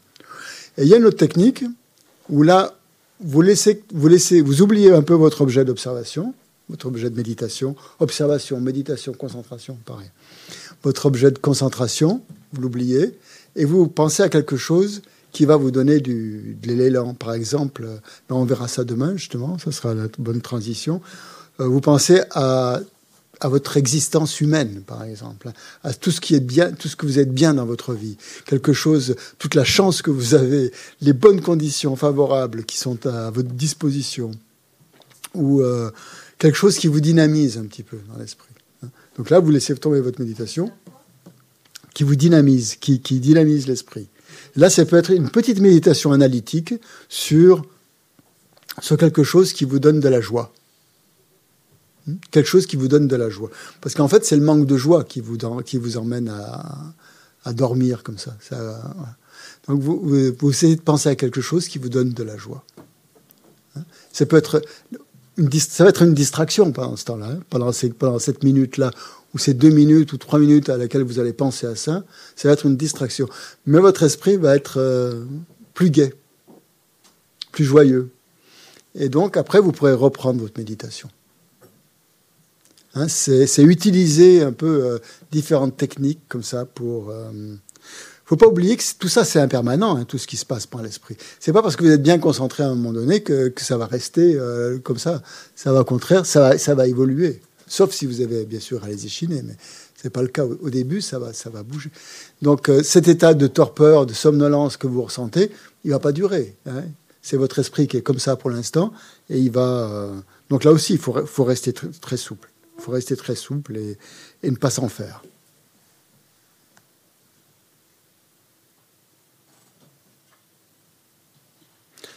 Et 0.78 0.82
il 0.82 0.88
y 0.88 0.94
a 0.94 0.96
une 0.96 1.05
autre 1.05 1.18
technique 1.18 1.64
où 2.28 2.42
là 2.42 2.74
vous 3.20 3.42
laissez, 3.42 3.82
vous 3.92 4.09
laissez, 4.09 4.40
vous 4.40 4.62
oubliez 4.62 4.92
un 4.92 5.03
peu 5.03 5.14
votre 5.14 5.42
objet 5.42 5.64
d'observation, 5.64 6.34
votre 6.68 6.86
objet 6.86 7.11
de 7.11 7.16
méditation, 7.16 7.76
observation, 8.00 8.61
méditation, 8.61 9.12
concentration, 9.12 9.78
pareil. 9.84 10.11
Votre 10.82 11.07
objet 11.07 11.30
de 11.30 11.38
concentration, 11.38 12.22
vous 12.53 12.62
l'oubliez, 12.62 13.16
et 13.55 13.64
vous 13.64 13.86
pensez 13.86 14.22
à 14.22 14.28
quelque 14.28 14.57
chose 14.57 15.03
qui 15.30 15.44
va 15.44 15.57
vous 15.57 15.70
donner 15.70 16.00
du, 16.00 16.57
de 16.61 16.72
l'élan. 16.72 17.14
Par 17.14 17.32
exemple, 17.32 17.86
ben, 18.28 18.36
on 18.36 18.44
verra 18.44 18.68
ça 18.68 18.84
demain, 18.84 19.16
justement, 19.16 19.59
ça 19.59 19.72
sera 19.72 19.94
la 19.94 20.09
bonne 20.18 20.40
transition. 20.40 21.00
Euh, 21.62 21.68
Vous 21.68 21.80
pensez 21.80 22.22
à, 22.30 22.80
votre 23.44 23.76
existence 23.76 24.40
humaine, 24.40 24.82
par 24.86 25.02
exemple, 25.02 25.50
à 25.82 25.92
tout 25.92 26.12
ce 26.12 26.20
qui 26.20 26.36
est 26.36 26.40
bien, 26.40 26.70
tout 26.70 26.86
ce 26.86 26.94
que 26.94 27.06
vous 27.06 27.18
êtes 27.18 27.34
bien 27.34 27.54
dans 27.54 27.66
votre 27.66 27.92
vie, 27.92 28.16
quelque 28.46 28.72
chose, 28.72 29.16
toute 29.38 29.56
la 29.56 29.64
chance 29.64 30.00
que 30.00 30.12
vous 30.12 30.34
avez, 30.34 30.70
les 31.00 31.12
bonnes 31.12 31.40
conditions 31.40 31.96
favorables 31.96 32.62
qui 32.62 32.78
sont 32.78 33.04
à 33.04 33.32
votre 33.32 33.48
disposition, 33.48 34.30
ou 35.34 35.60
euh, 35.60 35.90
quelque 36.38 36.54
chose 36.54 36.78
qui 36.78 36.86
vous 36.86 37.00
dynamise 37.00 37.58
un 37.58 37.64
petit 37.64 37.82
peu 37.82 37.98
dans 38.12 38.18
l'esprit. 38.20 38.54
Donc 39.16 39.28
là, 39.28 39.40
vous 39.40 39.50
laissez 39.50 39.74
tomber 39.74 40.00
votre 40.00 40.20
méditation, 40.20 40.70
qui 41.94 42.04
vous 42.04 42.14
dynamise, 42.14 42.76
qui, 42.76 43.00
qui 43.00 43.18
dynamise 43.18 43.66
l'esprit. 43.66 44.06
Là, 44.54 44.70
ça 44.70 44.84
peut 44.84 44.96
être 44.96 45.10
une 45.10 45.30
petite 45.30 45.58
méditation 45.58 46.12
analytique 46.12 46.74
sur, 47.08 47.66
sur 48.80 48.96
quelque 48.96 49.24
chose 49.24 49.52
qui 49.52 49.64
vous 49.64 49.80
donne 49.80 49.98
de 49.98 50.08
la 50.08 50.20
joie. 50.20 50.52
Quelque 52.30 52.48
chose 52.48 52.66
qui 52.66 52.76
vous 52.76 52.88
donne 52.88 53.07
de 53.07 53.16
la 53.16 53.30
joie. 53.30 53.50
Parce 53.80 53.94
qu'en 53.94 54.09
fait, 54.09 54.24
c'est 54.24 54.36
le 54.36 54.42
manque 54.42 54.66
de 54.66 54.76
joie 54.76 55.05
qui 55.05 55.20
vous, 55.20 55.38
qui 55.64 55.76
vous 55.76 55.96
emmène 55.96 56.28
à, 56.28 57.53
dormir 57.53 58.03
comme 58.03 58.18
ça. 58.18 58.36
Donc, 59.68 59.80
vous, 59.80 60.00
vous, 60.03 60.32
vous 60.38 60.50
essayez 60.50 60.76
de 60.76 60.80
penser 60.80 61.09
à 61.09 61.16
quelque 61.16 61.40
chose 61.40 61.68
qui 61.68 61.78
vous 61.78 61.88
donne 61.88 62.11
de 62.11 62.22
la 62.22 62.36
joie. 62.36 62.64
Hein 63.76 63.82
ça 64.12 64.26
peut 64.26 64.36
être 64.36 64.62
une, 65.36 65.50
ça 65.53 65.84
va 65.84 65.90
être 65.90 66.03
une 66.03 66.14
distraction 66.14 66.72
pendant 66.72 66.96
ce 66.96 67.05
temps-là, 67.05 67.26
hein, 67.26 67.40
pendant, 67.50 67.70
pendant 67.98 68.18
cette 68.18 68.44
minute-là, 68.44 68.90
ou 69.34 69.38
ces 69.38 69.55
deux 69.55 69.70
minutes 69.70 70.12
ou 70.12 70.18
trois 70.18 70.38
minutes 70.38 70.68
à 70.68 70.76
laquelle 70.76 71.03
vous 71.03 71.18
allez 71.18 71.32
penser 71.32 71.66
à 71.66 71.74
ça, 71.74 72.05
ça 72.36 72.48
va 72.48 72.55
être 72.55 72.66
une 72.66 72.76
distraction. 72.76 73.28
Mais 73.66 73.78
votre 73.78 74.03
esprit 74.03 74.36
va 74.36 74.55
être 74.55 74.78
euh, 74.78 75.24
plus 75.72 75.90
gai, 75.90 76.14
plus 77.50 77.64
joyeux. 77.64 78.11
Et 78.94 79.09
donc, 79.09 79.38
après, 79.38 79.59
vous 79.61 79.72
pourrez 79.72 79.94
reprendre 79.94 80.40
votre 80.40 80.59
méditation. 80.59 81.09
Hein, 82.95 83.09
c'est 83.09 83.62
utiliser 83.62 84.43
un 84.43 84.53
peu 84.53 84.84
euh, 84.84 84.99
différentes 85.30 85.76
techniques 85.76 86.20
comme 86.28 86.43
ça 86.43 86.64
pour. 86.66 87.11
Euh, 87.11 87.55
faut 88.24 88.36
pas 88.36 88.47
oublier 88.47 88.76
que 88.76 88.82
tout 88.99 89.09
ça 89.09 89.24
c'est 89.24 89.40
impermanent, 89.40 89.97
hein, 89.97 90.05
tout 90.05 90.18
ce 90.18 90.26
qui 90.26 90.36
se 90.36 90.45
passe 90.47 90.66
par 90.66 90.82
l'esprit. 90.82 91.16
C'est 91.40 91.53
pas 91.53 91.62
parce 91.62 91.76
que 91.76 91.84
vous 91.84 91.90
êtes 91.90 92.03
bien 92.03 92.18
concentré 92.18 92.62
à 92.62 92.66
un 92.68 92.74
moment 92.74 92.93
donné 92.93 93.22
que, 93.22 93.49
que 93.49 93.62
ça 93.62 93.76
va 93.76 93.86
rester 93.86 94.34
euh, 94.36 94.78
comme 94.78 94.99
ça. 94.99 95.22
Ça 95.57 95.72
va 95.72 95.80
au 95.80 95.84
contraire, 95.84 96.24
ça 96.26 96.40
va, 96.40 96.59
ça 96.59 96.74
va 96.74 96.86
évoluer. 96.86 97.40
Sauf 97.66 97.93
si 97.93 98.05
vous 98.07 98.20
avez 98.20 98.45
bien 98.45 98.61
sûr 98.61 98.84
à 98.84 98.88
les 98.88 99.07
échiner, 99.07 99.43
mais 99.43 99.57
c'est 100.01 100.11
pas 100.11 100.22
le 100.22 100.28
cas. 100.28 100.45
Au 100.45 100.68
début, 100.70 101.01
ça 101.01 101.18
va, 101.18 101.32
ça 101.32 101.49
va 101.49 101.62
bouger. 101.62 101.90
Donc 102.43 102.68
euh, 102.68 102.82
cet 102.82 103.09
état 103.09 103.32
de 103.32 103.47
torpeur, 103.47 104.05
de 104.05 104.12
somnolence 104.12 104.76
que 104.76 104.86
vous 104.86 105.03
ressentez, 105.03 105.51
il 105.84 105.90
va 105.93 105.99
pas 105.99 106.12
durer. 106.12 106.55
hein. 106.66 106.84
C'est 107.22 107.36
votre 107.36 107.59
esprit 107.59 107.86
qui 107.86 107.97
est 107.97 108.03
comme 108.03 108.18
ça 108.18 108.36
pour 108.36 108.51
l'instant, 108.51 108.93
et 109.30 109.38
il 109.38 109.51
va. 109.51 109.90
euh, 109.90 110.14
donc 110.51 110.64
là 110.64 110.72
aussi, 110.72 110.95
il 110.95 110.99
faut, 110.99 111.24
faut 111.24 111.45
rester 111.45 111.70
tr- 111.72 111.99
très 112.01 112.16
souple. 112.16 112.51
Il 112.83 112.87
faut 112.87 112.91
rester 112.91 113.14
très 113.14 113.37
souple 113.37 113.76
et, 113.76 113.97
ne 114.43 114.57
pas 114.57 114.68
s'en 114.68 114.89
faire. 114.89 115.22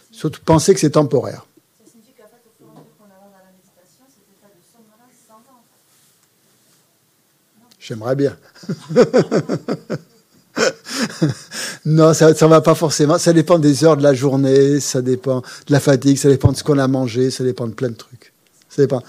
Surtout 0.10 0.42
penser 0.44 0.74
que 0.74 0.80
c'est 0.80 0.90
temporaire. 0.90 1.46
J'aimerais 7.80 8.16
bien. 8.16 8.36
non, 11.86 12.16
ça 12.16 12.32
ne 12.32 12.46
va 12.48 12.62
pas 12.62 12.74
forcément. 12.74 13.20
Ça 13.20 13.34
dépend 13.34 13.60
des 13.60 13.84
heures 13.84 13.98
de 13.98 14.02
la 14.02 14.16
journée, 14.16 14.80
ça 14.80 15.04
dépend 15.04 15.42
de 15.42 15.72
la 15.72 15.80
fatigue, 15.80 16.18
ça 16.18 16.30
dépend 16.30 16.52
de 16.52 16.58
ce 16.58 16.64
qu'on 16.64 16.80
a 16.80 16.88
mangé, 16.88 17.30
ça 17.30 17.44
dépend 17.44 17.68
de 17.68 17.74
plein 17.74 17.90
de 17.90 17.94
trucs. 17.94 18.34
Ça 18.68 18.82
dépend. 18.82 19.04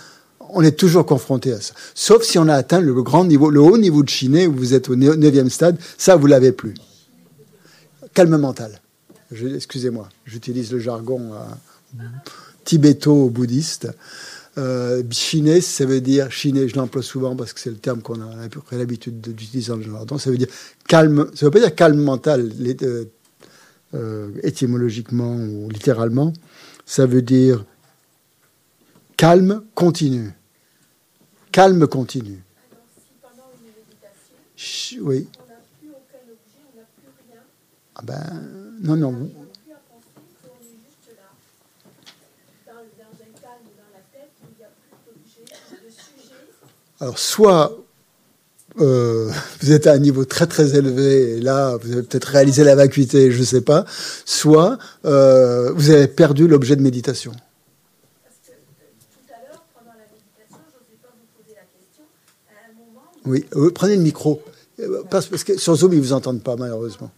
On 0.50 0.62
est 0.62 0.76
toujours 0.78 1.04
confronté 1.06 1.52
à 1.52 1.60
ça. 1.60 1.74
Sauf 1.94 2.22
si 2.22 2.38
on 2.38 2.48
a 2.48 2.54
atteint 2.54 2.80
le 2.80 3.02
grand 3.02 3.24
niveau, 3.24 3.50
le 3.50 3.60
haut 3.60 3.78
niveau 3.78 4.02
de 4.02 4.08
chiné, 4.08 4.46
où 4.46 4.52
vous 4.52 4.74
êtes 4.74 4.88
au 4.88 4.96
neuvième 4.96 5.50
stade, 5.50 5.78
ça, 5.98 6.16
vous 6.16 6.26
l'avez 6.26 6.52
plus. 6.52 6.74
Calme 8.14 8.36
mental. 8.38 8.80
Excusez-moi, 9.30 10.08
j'utilise 10.24 10.72
le 10.72 10.78
jargon 10.78 11.32
euh, 11.34 12.02
tibéto-bouddhiste. 12.64 13.88
Euh, 14.58 15.02
ça 15.60 15.84
veut 15.84 16.00
dire, 16.00 16.30
chiné, 16.30 16.68
je 16.68 16.76
l'emploie 16.76 17.02
souvent 17.02 17.36
parce 17.36 17.52
que 17.52 17.60
c'est 17.60 17.70
le 17.70 17.76
terme 17.76 18.00
qu'on 18.00 18.20
a 18.22 18.48
l'habitude 18.72 19.20
de- 19.20 19.32
d'utiliser 19.32 19.68
dans 19.68 19.76
le 19.76 19.82
jargon, 19.82 20.16
ça 20.16 20.30
veut 20.30 20.38
dire 20.38 20.48
calme, 20.88 21.26
ça 21.34 21.44
veut 21.44 21.50
pas 21.50 21.60
dire 21.60 21.74
calme 21.74 22.00
mental 22.00 22.50
euh, 22.82 23.04
euh, 23.94 24.30
étymologiquement 24.42 25.34
ou 25.36 25.68
littéralement, 25.68 26.32
ça 26.86 27.04
veut 27.04 27.20
dire 27.20 27.66
calme 29.16 29.62
continu. 29.74 30.32
Calme 31.52 31.86
continu. 31.86 32.42
Alors, 32.70 32.84
si 32.96 33.12
pendant 33.22 33.50
une 33.58 33.66
méditation, 33.66 34.36
oui. 35.06 35.28
on 35.38 35.48
n'a 35.48 35.56
plus 35.80 35.90
aucun 35.90 36.22
objet, 36.30 36.60
on 36.72 36.76
n'a 36.78 36.84
plus 36.96 37.10
rien, 37.30 37.40
Ah 37.94 38.02
ben, 38.02 38.42
non, 38.82 38.96
non. 38.96 39.12
sujet. 45.88 46.34
Alors, 47.00 47.18
soit 47.18 47.76
euh, 48.80 49.30
vous 49.60 49.72
êtes 49.72 49.86
à 49.86 49.92
un 49.92 49.98
niveau 49.98 50.24
très 50.26 50.46
très 50.46 50.76
élevé, 50.76 51.36
et 51.36 51.40
là, 51.40 51.76
vous 51.78 51.92
avez 51.92 52.02
peut-être 52.02 52.26
réalisé 52.26 52.64
la 52.64 52.74
vacuité, 52.74 53.30
je 53.32 53.40
ne 53.40 53.44
sais 53.44 53.62
pas, 53.62 53.84
soit 54.26 54.78
euh, 55.04 55.72
vous 55.72 55.90
avez 55.90 56.08
perdu 56.08 56.46
l'objet 56.46 56.76
de 56.76 56.82
méditation. 56.82 57.32
Parce 57.32 58.36
que 58.46 58.52
euh, 58.52 58.84
tout 59.12 59.32
à 59.32 59.40
l'heure, 59.48 59.62
pendant 59.74 59.92
la 59.92 60.04
méditation, 60.12 60.58
je 60.68 60.76
n'osais 60.78 60.98
pas 61.02 61.08
vous 61.16 61.42
poser 61.42 61.56
Oui, 63.26 63.44
euh, 63.56 63.70
prenez 63.72 63.96
le 63.96 64.02
micro. 64.02 64.40
Euh, 64.78 65.02
Parce 65.10 65.26
que 65.28 65.58
sur 65.58 65.74
Zoom, 65.74 65.92
ils 65.92 65.96
ne 65.96 66.02
vous 66.02 66.12
entendent 66.12 66.42
pas, 66.42 66.56
malheureusement. 66.56 67.10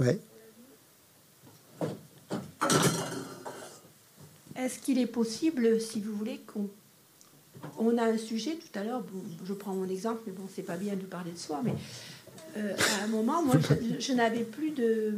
Ouais. 0.00 0.18
Est-ce 4.56 4.80
qu'il 4.80 4.98
est 4.98 5.06
possible, 5.06 5.80
si 5.80 6.00
vous 6.00 6.14
voulez, 6.14 6.40
qu'on 6.52 6.68
on 7.78 7.96
a 7.96 8.04
un 8.04 8.18
sujet 8.18 8.56
tout 8.56 8.78
à 8.78 8.84
l'heure, 8.84 9.02
je 9.44 9.52
prends 9.52 9.74
mon 9.74 9.88
exemple, 9.88 10.22
mais 10.26 10.32
bon, 10.32 10.44
c'est 10.54 10.62
pas 10.62 10.76
bien 10.76 10.94
de 10.94 11.02
parler 11.02 11.32
de 11.32 11.38
soi, 11.38 11.60
mais 11.64 11.74
euh, 12.56 12.74
à 13.00 13.04
un 13.04 13.06
moment, 13.08 13.42
moi, 13.42 13.56
je, 13.98 14.12
n'avais 14.12 14.44
plus 14.44 14.70
de. 14.70 15.14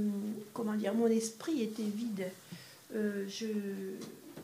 Comment 0.52 0.74
dire 0.74 0.94
Mon 0.94 1.06
esprit 1.06 1.62
était 1.62 1.82
vide. 1.82 2.26
Je, 2.92 3.46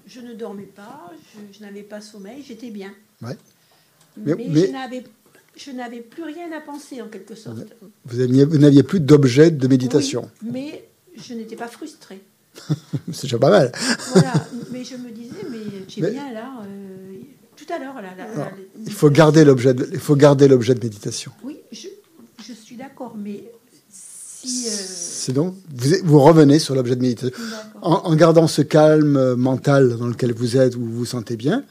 je 0.06 0.20
ne 0.20 0.34
dormais 0.34 0.64
pas, 0.74 1.10
je, 1.34 1.58
je 1.58 1.64
n'avais 1.64 1.82
pas 1.82 2.00
sommeil, 2.00 2.42
j'étais 2.46 2.70
bien. 2.70 2.92
Ouais. 3.22 3.36
Mais, 4.16 4.34
Mais- 4.34 4.46
mais- 4.48 4.66
je 4.66 4.72
n'avais 4.72 5.04
je 5.56 5.70
n'avais 5.70 6.00
plus 6.00 6.22
rien 6.22 6.52
à 6.52 6.60
penser, 6.60 7.00
en 7.00 7.08
quelque 7.08 7.34
sorte. 7.34 7.56
Vous 8.04 8.20
aviez- 8.20 8.44
vous 8.44 8.58
n'aviez 8.58 8.82
plus 8.82 9.00
d'objet 9.00 9.50
de 9.50 9.66
méditation. 9.68 10.30
Oui, 10.42 10.50
mais 10.52 10.84
je 11.16 11.32
n'étais 11.32 11.56
pas 11.56 11.68
frustrée. 11.68 12.20
C'est 13.12 13.22
déjà 13.22 13.38
pas 13.38 13.48
mal. 13.50 13.72
Voilà, 14.12 14.34
mais 14.70 14.84
je 14.84 14.96
me 14.96 15.10
disais, 15.10 15.46
mais 15.50 15.58
j'ai 15.88 16.10
bien 16.10 16.30
là, 16.32 16.60
euh, 16.66 17.14
tout 17.56 17.64
à 17.72 17.78
l'heure, 17.78 17.94
là, 17.94 18.14
là, 18.14 18.26
Non, 18.34 18.44
là, 18.44 18.52
Il 18.86 18.92
faut 18.92 19.08
garder 19.08 19.44
l'objet 19.46 19.72
de, 19.72 19.88
il 19.92 19.98
faut 19.98 20.14
garder 20.16 20.46
l'objet 20.46 20.74
de 20.74 20.82
méditation. 20.84 21.32
Oui, 21.42 21.56
je, 21.72 21.88
je 22.46 22.52
suis 22.52 22.76
d'accord, 22.76 23.16
mais 23.16 23.44
euh, 24.46 24.70
Sinon, 24.86 25.54
vous, 25.74 25.94
vous 26.04 26.20
revenez 26.20 26.58
sur 26.58 26.74
l'objet 26.74 26.96
de 26.96 27.00
méditation. 27.02 27.36
En, 27.82 27.94
en 28.04 28.14
gardant 28.14 28.46
ce 28.46 28.62
calme 28.62 29.34
mental 29.34 29.96
dans 29.96 30.06
lequel 30.06 30.32
vous 30.32 30.56
êtes, 30.56 30.76
où 30.76 30.80
vous 30.80 30.92
vous 30.98 31.04
sentez 31.04 31.36
bien, 31.36 31.64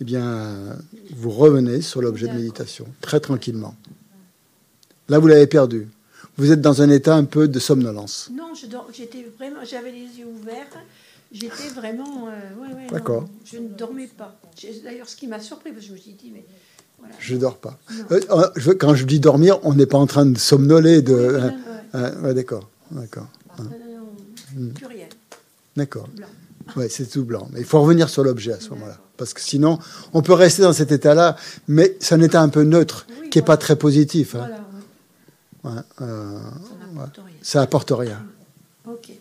eh 0.00 0.04
bien, 0.04 0.76
vous 1.16 1.30
revenez 1.30 1.80
sur 1.82 2.02
l'objet 2.02 2.26
de 2.28 2.32
méditation, 2.34 2.86
très 3.00 3.20
tranquillement. 3.20 3.74
Là, 5.08 5.18
vous 5.18 5.26
l'avez 5.28 5.46
perdu. 5.46 5.88
Vous 6.36 6.52
êtes 6.52 6.60
dans 6.60 6.82
un 6.82 6.90
état 6.90 7.14
un 7.14 7.24
peu 7.24 7.48
de 7.48 7.58
somnolence. 7.58 8.28
Non, 8.36 8.48
j'étais 8.92 9.26
vraiment, 9.38 9.60
j'avais 9.68 9.90
les 9.92 10.18
yeux 10.18 10.26
ouverts. 10.26 10.66
J'étais 11.32 11.68
vraiment, 11.74 12.28
euh, 12.28 12.60
ouais, 12.62 12.68
ouais, 12.74 12.82
non, 12.86 12.92
D'accord. 12.92 13.28
je 13.44 13.58
ne 13.58 13.68
dormais 13.68 14.08
pas. 14.16 14.38
D'ailleurs, 14.84 15.08
ce 15.08 15.16
qui 15.16 15.26
m'a 15.26 15.40
surpris, 15.40 15.70
parce 15.72 15.82
que 15.82 15.88
je 15.88 15.92
me 15.94 15.98
suis 15.98 16.12
dit, 16.12 16.30
mais 16.32 16.44
voilà. 16.98 17.14
Je 17.18 17.34
ne 17.34 17.40
dors 17.40 17.56
pas. 17.56 17.78
Euh, 18.12 18.20
euh, 18.30 18.48
je- 18.56 18.70
quand 18.72 18.94
je 18.94 19.04
dis 19.06 19.18
dormir, 19.18 19.58
on 19.64 19.74
n'est 19.74 19.86
pas 19.86 19.98
en 19.98 20.06
train 20.06 20.24
de 20.26 20.38
somnoler. 20.38 21.02
De, 21.02 21.14
Oui, 21.14 21.36
hein, 21.42 21.46
ouais, 21.48 21.80
hein, 21.96 22.12
ouais, 22.22 22.34
d'accord, 22.34 22.68
d'accord, 22.90 23.26
non, 23.58 23.70
plus 24.74 24.86
rien. 24.86 25.06
d'accord. 25.76 26.08
Ouais, 26.76 26.88
c'est 26.88 27.06
tout 27.06 27.24
blanc. 27.24 27.48
Mais 27.52 27.60
il 27.60 27.64
faut 27.66 27.80
revenir 27.80 28.08
sur 28.08 28.24
l'objet 28.24 28.52
à 28.52 28.60
ce 28.60 28.70
moment-là. 28.70 28.98
Parce 29.16 29.32
que 29.34 29.40
sinon, 29.40 29.78
on 30.12 30.20
peut 30.22 30.32
rester 30.32 30.62
dans 30.62 30.72
cet 30.72 30.90
état-là, 30.92 31.36
mais 31.68 31.96
c'est 32.00 32.14
un 32.16 32.20
état 32.20 32.40
un 32.42 32.48
peu 32.48 32.64
neutre, 32.64 33.06
Oui, 33.22 33.30
qui 33.30 33.38
n'est 33.38 33.44
pas 33.44 33.56
très 33.56 33.76
positif. 33.76 34.34
hein. 34.34 34.48
Voilà, 35.62 35.76
ouais, 35.76 35.80
Ouais, 35.80 35.82
euh, 36.02 36.38
ça 36.40 36.74
n'apporte 36.92 37.16
rien. 37.16 37.34
ça 37.42 37.62
apporte 37.62 37.90
rien. 37.92 38.26
Ok. 38.86 39.12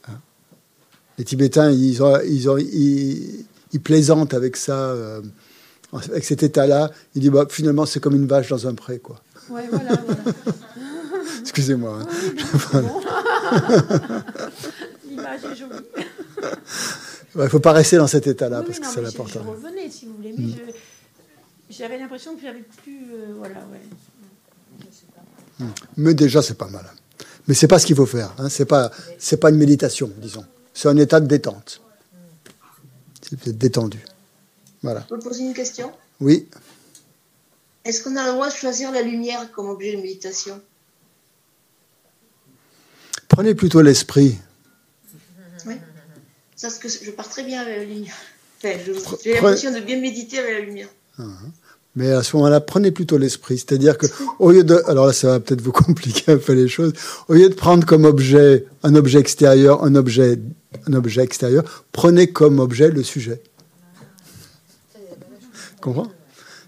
Les 1.17 1.23
Tibétains, 1.23 1.71
ils, 1.71 2.01
ont, 2.03 2.19
ils, 2.27 2.49
ont, 2.49 2.57
ils, 2.57 3.45
ils 3.71 3.81
plaisantent 3.81 4.33
avec 4.33 4.57
ça, 4.57 4.77
euh, 4.89 5.21
avec 5.93 6.23
cet 6.25 6.43
état-là. 6.43 6.91
Ils 7.15 7.21
disent, 7.21 7.31
bah, 7.31 7.45
finalement, 7.49 7.85
c'est 7.85 7.99
comme 7.99 8.15
une 8.15 8.27
vache 8.27 8.49
dans 8.49 8.67
un 8.67 8.73
pré, 8.73 8.99
quoi. 8.99 9.21
Voilà. 9.47 9.69
Excusez-moi. 11.41 11.99
hein. 12.01 12.81
L'image 15.09 15.39
est 15.51 15.55
jolie. 15.55 15.73
Il 17.35 17.41
ne 17.41 17.47
faut 17.49 17.59
pas 17.59 17.73
rester 17.73 17.97
dans 17.97 18.07
cet 18.07 18.27
état-là, 18.27 18.59
Oui, 18.61 18.65
parce 18.67 18.79
que 18.79 18.85
ça 18.85 19.01
mais 19.01 19.07
n'apporte 19.07 19.29
je, 19.29 19.33
je 19.33 19.39
rien. 19.39 19.49
revenais, 19.51 19.89
si 19.89 20.05
vous 20.05 20.13
voulez, 20.15 20.33
mais 20.37 20.47
je- 20.49 21.75
j'avais 21.77 21.97
l'impression 21.97 22.35
que 22.35 22.41
j'avais 22.41 22.63
plus, 22.83 23.01
euh, 23.13 23.33
voilà, 23.37 23.55
ouais. 23.71 23.81
Mais 25.97 26.13
déjà, 26.13 26.41
c'est 26.41 26.57
pas 26.57 26.67
mal. 26.67 26.85
Mais 27.47 27.53
c'est 27.53 27.67
pas 27.67 27.79
ce 27.79 27.85
qu'il 27.85 27.95
faut 27.95 28.05
faire. 28.05 28.33
Hein. 28.37 28.49
C'est 28.49 28.65
pas, 28.65 28.91
c'est 29.19 29.37
pas 29.37 29.49
une 29.49 29.57
méditation, 29.57 30.11
disons. 30.17 30.45
C'est 30.73 30.87
un 30.89 30.97
état 30.97 31.19
de 31.19 31.27
détente. 31.27 31.81
C'est 33.21 33.39
peut-être 33.39 33.57
détendu. 33.57 33.99
Voilà. 34.83 35.01
Je 35.09 35.15
peux 35.15 35.19
poser 35.19 35.43
une 35.43 35.53
question 35.53 35.91
Oui. 36.19 36.47
Est-ce 37.85 38.03
qu'on 38.03 38.15
a 38.15 38.25
le 38.25 38.31
droit 38.33 38.49
de 38.49 38.53
choisir 38.55 38.91
la 38.91 39.01
lumière 39.01 39.51
comme 39.51 39.69
objet 39.69 39.95
de 39.95 40.01
méditation? 40.01 40.59
Prenez 43.35 43.53
plutôt 43.53 43.81
l'esprit. 43.81 44.37
Oui. 45.65 45.73
Parce 46.61 46.77
que 46.77 46.87
je 46.87 47.11
pars 47.11 47.27
très 47.27 47.43
bien 47.43 47.63
avec 47.63 47.79
la 47.79 47.83
lumière. 47.83 48.13
Enfin, 48.63 48.77
j'ai 49.21 49.33
l'impression 49.33 49.73
de 49.73 49.81
bien 49.81 49.99
méditer 49.99 50.39
avec 50.39 50.53
la 50.53 50.59
lumière. 50.61 50.87
Mais 51.97 52.11
à 52.11 52.23
ce 52.23 52.37
moment-là, 52.37 52.61
prenez 52.61 52.91
plutôt 52.91 53.17
l'esprit. 53.17 53.57
C'est-à-dire 53.57 53.97
que, 53.97 54.05
au 54.39 54.51
lieu 54.51 54.63
de, 54.63 54.81
alors 54.87 55.07
là, 55.07 55.11
ça 55.11 55.27
va 55.27 55.41
peut-être 55.41 55.59
vous 55.59 55.71
compliquer 55.83 56.31
un 56.31 56.37
peu 56.37 56.53
les 56.53 56.69
choses. 56.69 56.93
Au 57.27 57.33
lieu 57.33 57.49
de 57.49 57.53
prendre 57.55 57.85
comme 57.85 58.05
objet 58.05 58.67
un 58.83 58.95
objet 58.95 59.19
extérieur, 59.19 59.83
un 59.83 59.95
objet, 59.95 60.39
un 60.87 60.93
objet 60.93 61.21
extérieur, 61.21 61.85
prenez 61.91 62.27
comme 62.27 62.59
objet 62.59 62.89
le 62.89 63.03
sujet. 63.03 63.41
Comprends? 65.81 66.07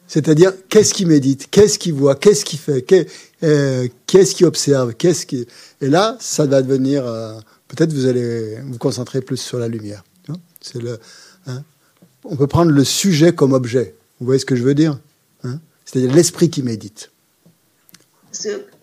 C'est-à-dire, 0.07 0.53
qu'est-ce 0.69 0.93
qui 0.93 1.05
médite 1.05 1.49
Qu'est-ce 1.51 1.77
qui 1.77 1.91
voit 1.91 2.15
Qu'est-ce 2.15 2.45
qui 2.45 2.57
fait 2.57 2.85
euh, 3.43 3.87
Qu'est-ce 4.05 4.35
qui 4.35 4.45
observe 4.45 4.93
Qu'est-ce 4.93 5.25
qui 5.25 5.45
Et 5.81 5.87
là, 5.87 6.17
ça 6.19 6.45
va 6.45 6.61
devenir. 6.61 7.05
euh, 7.05 7.33
peut-être 7.67 7.91
vous 7.93 8.05
allez 8.05 8.57
vous 8.61 8.77
concentrer 8.77 9.21
plus 9.21 9.37
sur 9.37 9.59
la 9.59 9.67
lumière. 9.67 10.03
Le. 10.75 10.99
hein 11.47 11.63
On 12.23 12.35
peut 12.35 12.47
prendre 12.47 12.71
le 12.71 12.83
sujet 12.83 13.33
comme 13.33 13.53
objet. 13.53 13.95
Vous 14.19 14.25
voyez 14.25 14.39
ce 14.39 14.45
que 14.45 14.55
je 14.55 14.63
veux 14.63 14.75
dire 14.75 14.99
Hein 15.43 15.59
C'est-à-dire 15.85 16.13
l'esprit 16.13 16.49
qui 16.49 16.63
médite. 16.63 17.11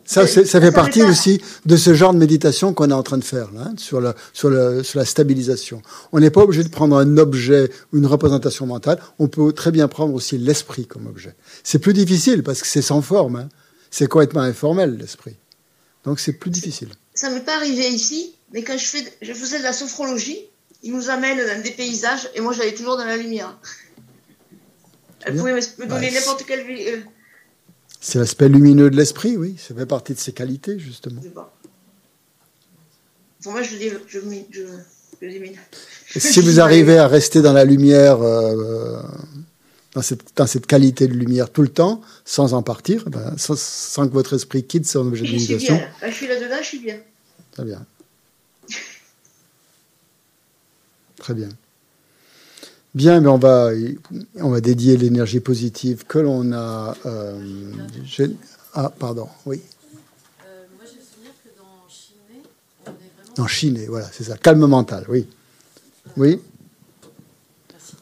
Ça, 0.04 0.26
fait 0.26 0.72
partie 0.72 1.02
aussi 1.02 1.40
de 1.64 1.76
ce 1.76 1.94
genre 1.94 2.12
de 2.12 2.18
méditation 2.18 2.74
qu'on 2.74 2.90
est 2.90 2.94
en 2.94 3.02
train 3.02 3.18
de 3.18 3.24
faire, 3.24 3.50
là, 3.52 3.62
hein, 3.68 3.74
sur, 3.78 4.00
la, 4.00 4.14
sur, 4.32 4.50
le- 4.50 4.82
sur 4.82 4.98
la 4.98 5.04
stabilisation. 5.04 5.80
On 6.12 6.20
n'est 6.20 6.30
pas 6.30 6.42
obligé 6.42 6.62
de 6.62 6.68
prendre 6.68 6.96
un 6.96 7.16
objet 7.16 7.70
ou 7.92 7.98
une 7.98 8.06
représentation 8.06 8.66
mentale, 8.66 9.00
on 9.18 9.28
peut 9.28 9.52
très 9.52 9.70
bien 9.70 9.88
prendre 9.88 10.14
aussi 10.14 10.36
l'esprit 10.38 10.86
comme 10.86 11.06
objet. 11.06 11.34
C'est 11.62 11.78
plus 11.78 11.94
difficile 11.94 12.42
parce 12.42 12.60
que 12.60 12.66
c'est 12.66 12.82
sans 12.82 13.00
forme, 13.02 13.36
hein. 13.36 13.48
c'est 13.90 14.06
complètement 14.06 14.42
informel 14.42 14.96
l'esprit. 14.98 15.36
Donc 16.04 16.20
c'est 16.20 16.34
plus 16.34 16.50
difficile. 16.50 16.88
Ça 17.14 17.30
m'est 17.30 17.40
pas 17.40 17.56
arrivé 17.56 17.88
ici, 17.88 18.34
mais 18.52 18.62
quand 18.62 18.76
je, 18.76 18.84
fais, 18.84 19.04
je 19.22 19.32
faisais 19.32 19.58
de 19.58 19.62
la 19.64 19.72
sophrologie, 19.72 20.38
ils 20.82 20.92
nous 20.92 21.08
amènent 21.08 21.38
dans 21.38 21.62
des 21.62 21.70
paysages 21.70 22.28
et 22.34 22.40
moi 22.40 22.52
j'allais 22.52 22.74
toujours 22.74 22.98
dans 22.98 23.06
la 23.06 23.16
lumière. 23.16 23.56
Elle 25.22 25.36
pouvait 25.36 25.54
me 25.54 25.86
donner 25.86 26.10
n'importe 26.10 26.44
quelle. 26.44 26.66
C'est 28.06 28.18
l'aspect 28.18 28.50
lumineux 28.50 28.90
de 28.90 28.96
l'esprit, 28.96 29.38
oui, 29.38 29.56
ça 29.56 29.74
fait 29.74 29.86
partie 29.86 30.12
de 30.12 30.18
ses 30.18 30.34
qualités, 30.34 30.78
justement. 30.78 31.22
je. 31.22 31.30
Pour 33.42 33.52
moi, 33.52 33.62
si 36.14 36.40
vous 36.42 36.60
arrivez 36.60 36.98
à 36.98 37.08
rester 37.08 37.40
dans 37.40 37.54
la 37.54 37.64
lumière, 37.64 38.20
euh, 38.20 39.00
dans, 39.94 40.02
cette, 40.02 40.36
dans 40.36 40.46
cette 40.46 40.66
qualité 40.66 41.08
de 41.08 41.14
lumière 41.14 41.48
tout 41.48 41.62
le 41.62 41.68
temps, 41.68 42.02
sans 42.26 42.52
en 42.52 42.62
partir, 42.62 43.08
ben, 43.08 43.38
sans, 43.38 43.58
sans 43.58 44.06
que 44.06 44.12
votre 44.12 44.34
esprit 44.34 44.64
quitte 44.64 44.86
son 44.86 45.06
objet 45.06 45.22
de 45.22 45.26
Je 45.26 45.36
suis 45.38 45.54
méditation, 45.54 45.80
je 46.06 46.10
suis 46.10 46.26
là-dedans, 46.26 46.56
je 46.60 46.66
suis 46.66 46.80
bien. 46.80 46.98
très 47.52 47.64
bien. 47.64 47.86
Très 51.16 51.32
bien. 51.32 51.48
Bien, 52.94 53.20
mais 53.20 53.28
on 53.28 53.38
va, 53.38 53.70
on 54.36 54.50
va 54.50 54.60
dédier 54.60 54.96
l'énergie 54.96 55.40
positive 55.40 56.04
que 56.06 56.18
l'on 56.18 56.52
a. 56.52 56.96
euh, 57.06 57.40
ah, 58.74 58.92
pardon, 58.98 59.28
oui. 59.46 59.60
moi, 60.76 60.84
j'ai 60.86 60.98
le 60.98 61.04
souvenir 61.04 61.32
que 61.44 61.48
dans 61.58 61.88
Chiné, 61.88 62.42
on 62.86 62.90
est 62.90 62.92
vraiment. 62.92 63.44
En 63.44 63.46
Chine, 63.48 63.84
voilà, 63.88 64.08
c'est 64.12 64.24
ça. 64.24 64.36
Calme 64.36 64.66
mental, 64.66 65.04
oui. 65.08 65.26
Oui, 66.16 66.40
Merci. 67.72 67.94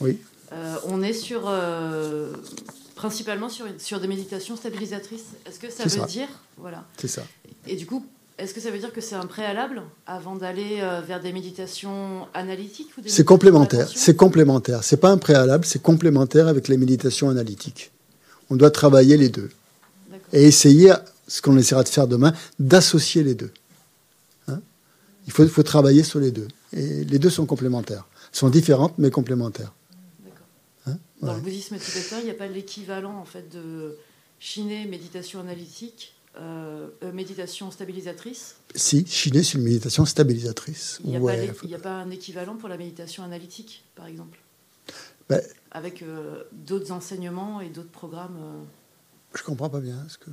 oui. 0.00 0.18
Euh, 0.52 0.76
on 0.86 1.02
est 1.02 1.12
sur. 1.12 1.42
euh, 1.46 2.32
principalement 2.94 3.48
sur, 3.48 3.66
sur 3.78 3.98
des 4.00 4.06
méditations 4.08 4.56
stabilisatrices. 4.56 5.24
Est-ce 5.46 5.58
que 5.58 5.70
ça 5.70 5.84
veut 5.84 5.88
ça. 5.88 6.04
dire. 6.06 6.28
Voilà. 6.58 6.84
C'est 6.98 7.08
ça. 7.08 7.22
Et 7.66 7.76
du 7.76 7.86
coup, 7.86 8.04
est-ce 8.40 8.54
que 8.54 8.60
ça 8.60 8.70
veut 8.70 8.78
dire 8.78 8.92
que 8.92 9.00
c'est 9.00 9.14
un 9.14 9.26
préalable 9.26 9.82
avant 10.06 10.34
d'aller 10.34 10.78
euh, 10.80 11.00
vers 11.00 11.20
des 11.20 11.32
méditations 11.32 12.26
analytiques 12.34 12.88
ou 12.96 13.00
des 13.02 13.08
C'est 13.08 13.24
complémentaire. 13.24 13.88
C'est 13.94 14.16
complémentaire. 14.16 14.82
C'est 14.82 14.96
pas 14.96 15.10
un 15.10 15.18
préalable, 15.18 15.64
c'est 15.64 15.82
complémentaire 15.82 16.48
avec 16.48 16.68
les 16.68 16.76
méditations 16.76 17.28
analytiques. 17.28 17.90
On 18.48 18.56
doit 18.56 18.70
travailler 18.70 19.16
les 19.16 19.28
deux 19.28 19.50
et 20.32 20.44
essayer, 20.44 20.92
ce 21.28 21.42
qu'on 21.42 21.56
essaiera 21.56 21.82
de 21.82 21.88
faire 21.88 22.08
demain, 22.08 22.32
d'associer 22.58 23.22
les 23.22 23.34
deux. 23.34 23.52
Hein? 24.48 24.60
Il 25.26 25.32
faut, 25.32 25.46
faut 25.46 25.62
travailler 25.62 26.02
sur 26.02 26.18
les 26.20 26.30
deux. 26.30 26.48
Et 26.72 27.04
les 27.04 27.18
deux 27.18 27.30
sont 27.30 27.46
complémentaires. 27.46 28.06
Sont 28.32 28.48
différentes 28.48 28.94
mais 28.98 29.10
complémentaires. 29.10 29.72
Hein? 30.86 30.96
Dans 31.20 31.28
Ouais. 31.28 31.34
le 31.36 31.40
bouddhisme 31.42 31.76
tibétain, 31.78 32.18
il 32.20 32.24
n'y 32.24 32.30
a 32.30 32.34
pas 32.34 32.46
l'équivalent 32.46 33.16
en 33.18 33.24
fait 33.24 33.48
de 33.52 33.96
Chiné, 34.42 34.86
méditation 34.86 35.40
analytique, 35.40 36.14
euh, 36.38 36.86
euh, 37.02 37.12
méditation 37.12 37.70
stabilisatrice. 37.70 38.54
Si, 38.74 39.04
Chine, 39.06 39.42
c'est 39.42 39.54
une 39.58 39.62
méditation 39.64 40.04
stabilisatrice. 40.06 41.00
Il 41.04 41.10
n'y 41.10 41.16
a, 41.16 41.20
Ouais. 41.20 41.52
pas 41.82 41.90
a 41.90 42.02
un 42.02 42.10
équivalent 42.10 42.54
pour 42.56 42.68
la 42.68 42.76
méditation 42.76 43.24
analytique, 43.24 43.84
par 43.96 44.06
exemple. 44.06 44.38
Ben, 45.28 45.40
avec 45.70 46.02
euh, 46.02 46.42
d'autres 46.52 46.92
enseignements 46.92 47.60
et 47.60 47.68
d'autres 47.68 47.90
programmes. 47.90 48.36
euh, 48.40 48.62
je 49.34 49.42
comprends 49.42 49.68
pas 49.68 49.80
bien. 49.80 49.96
Ce 50.08 50.18
que... 50.18 50.30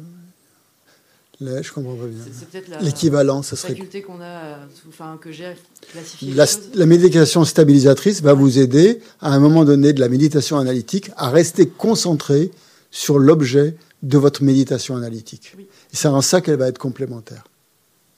Là, 1.39 1.61
je 1.61 1.71
comprends 1.71 1.95
pas 1.95 2.07
bien. 2.07 2.17
c'est- 2.23 2.47
peut-être 2.49 2.81
L'équivalent, 2.83 3.43
ça 3.43 3.55
serait 3.55 3.73
faculté 3.73 4.01
qu'on 4.01 4.21
a, 4.21 4.57
enfin 4.89 5.19
que 5.21 5.31
j'ai 5.31 5.45
à 5.45 5.53
classifier 5.91 6.33
La, 6.33 6.45
la 6.73 6.85
méditation 6.87 7.45
stabilisatrice 7.45 8.21
va 8.23 8.33
vous 8.33 8.57
aider, 8.57 9.01
à 9.21 9.33
un 9.35 9.39
moment 9.39 9.63
donné 9.63 9.93
de 9.93 9.99
la 9.99 10.09
méditation 10.09 10.57
analytique, 10.57 11.11
à 11.15 11.29
rester 11.29 11.67
concentré 11.67 12.49
sur 12.89 13.19
l'objet 13.19 13.75
de 14.03 14.17
votre 14.17 14.43
méditation 14.43 14.95
analytique. 14.95 15.53
Oui. 15.57 15.67
Et 15.91 15.95
c'est 15.95 16.07
en 16.07 16.21
ça 16.21 16.41
qu'elle 16.41 16.57
va 16.57 16.67
être 16.67 16.77
complémentaire. 16.77 17.43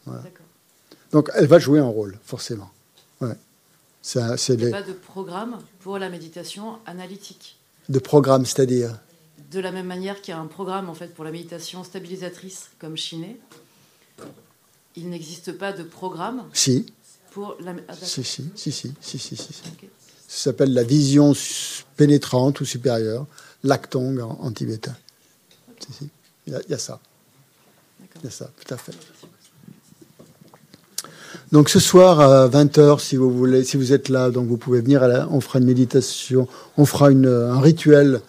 Voilà. 0.05 0.23
Donc 1.11 1.29
elle 1.35 1.47
va 1.47 1.59
jouer 1.59 1.79
un 1.79 1.87
rôle, 1.87 2.17
forcément. 2.23 2.69
Ouais. 3.21 3.35
C'est 4.01 4.19
Il 4.49 4.55
n'y 4.57 4.61
les- 4.63 4.67
a 4.73 4.81
pas 4.81 4.87
de 4.87 4.93
programme 4.93 5.59
pour 5.81 5.97
la 5.99 6.09
méditation 6.09 6.77
analytique. 6.85 7.57
de 7.89 7.99
programme, 7.99 8.45
c'est-à-dire. 8.45 8.97
De 9.51 9.59
la 9.59 9.71
même 9.71 9.87
manière 9.87 10.21
qu'il 10.21 10.33
y 10.33 10.37
a 10.37 10.39
un 10.39 10.45
programme 10.47 10.89
en 10.89 10.93
fait 10.93 11.13
pour 11.15 11.25
la 11.25 11.31
méditation 11.31 11.83
stabilisatrice 11.83 12.69
comme 12.79 12.95
Chiné, 12.95 13.39
il 14.95 15.09
n'existe 15.09 15.51
pas 15.53 15.71
de 15.73 15.83
programme 15.83 16.43
Si, 16.53 16.85
pour 17.31 17.55
la. 17.59 17.73
ah, 17.87 17.93
si, 18.01 18.23
si, 18.23 18.49
si, 18.55 18.71
si, 18.71 18.93
si, 19.01 19.19
si. 19.19 19.37
Ça 20.27 20.51
s'appelle 20.51 20.73
la 20.73 20.83
vision 20.83 21.33
pénétrante 21.97 22.61
ou 22.61 22.65
supérieure, 22.65 23.25
l'actong 23.63 24.19
en, 24.19 24.37
en 24.39 24.51
tibétain. 24.51 24.95
Si, 25.79 25.93
si. 25.93 26.09
Il 26.47 26.53
y, 26.53 26.55
a- 26.55 26.61
il 26.67 26.71
y 26.71 26.73
a 26.73 26.77
ça. 26.77 26.99
Il 28.17 28.25
y 28.25 28.27
a 28.27 28.31
ça, 28.31 28.49
tout 28.65 28.73
à 28.73 28.77
fait. 28.77 28.93
Donc 31.51 31.69
ce 31.69 31.79
soir 31.79 32.19
à 32.19 32.47
20h, 32.47 32.99
si 32.99 33.15
vous 33.15 33.31
voulez, 33.31 33.63
si 33.63 33.77
vous 33.77 33.91
êtes 33.93 34.09
là, 34.09 34.29
donc 34.29 34.47
vous 34.47 34.57
pouvez 34.57 34.81
venir. 34.81 35.03
À 35.03 35.07
la- 35.07 35.27
on 35.29 35.41
fera 35.41 35.59
une 35.59 35.65
méditation, 35.65 36.47
on 36.77 36.85
fera 36.85 37.11
une- 37.11 37.27
un 37.27 37.59
rituel 37.59 38.21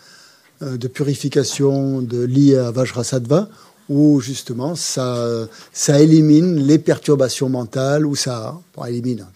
euh, 0.63 0.77
de 0.77 0.89
purification 0.89 2.03
de, 2.03 2.23
lié 2.23 2.57
à 2.59 2.71
Vajrasattva, 2.71 3.49
où 3.89 4.21
justement 4.21 4.75
ça, 4.75 5.47
ça 5.73 6.01
élimine 6.01 6.57
les 6.57 6.79
perturbations 6.79 7.49
mentales, 7.49 8.05
ou 8.05 8.15
ça, 8.15 8.59
bon, 8.77 8.85
élimine, 8.85 9.27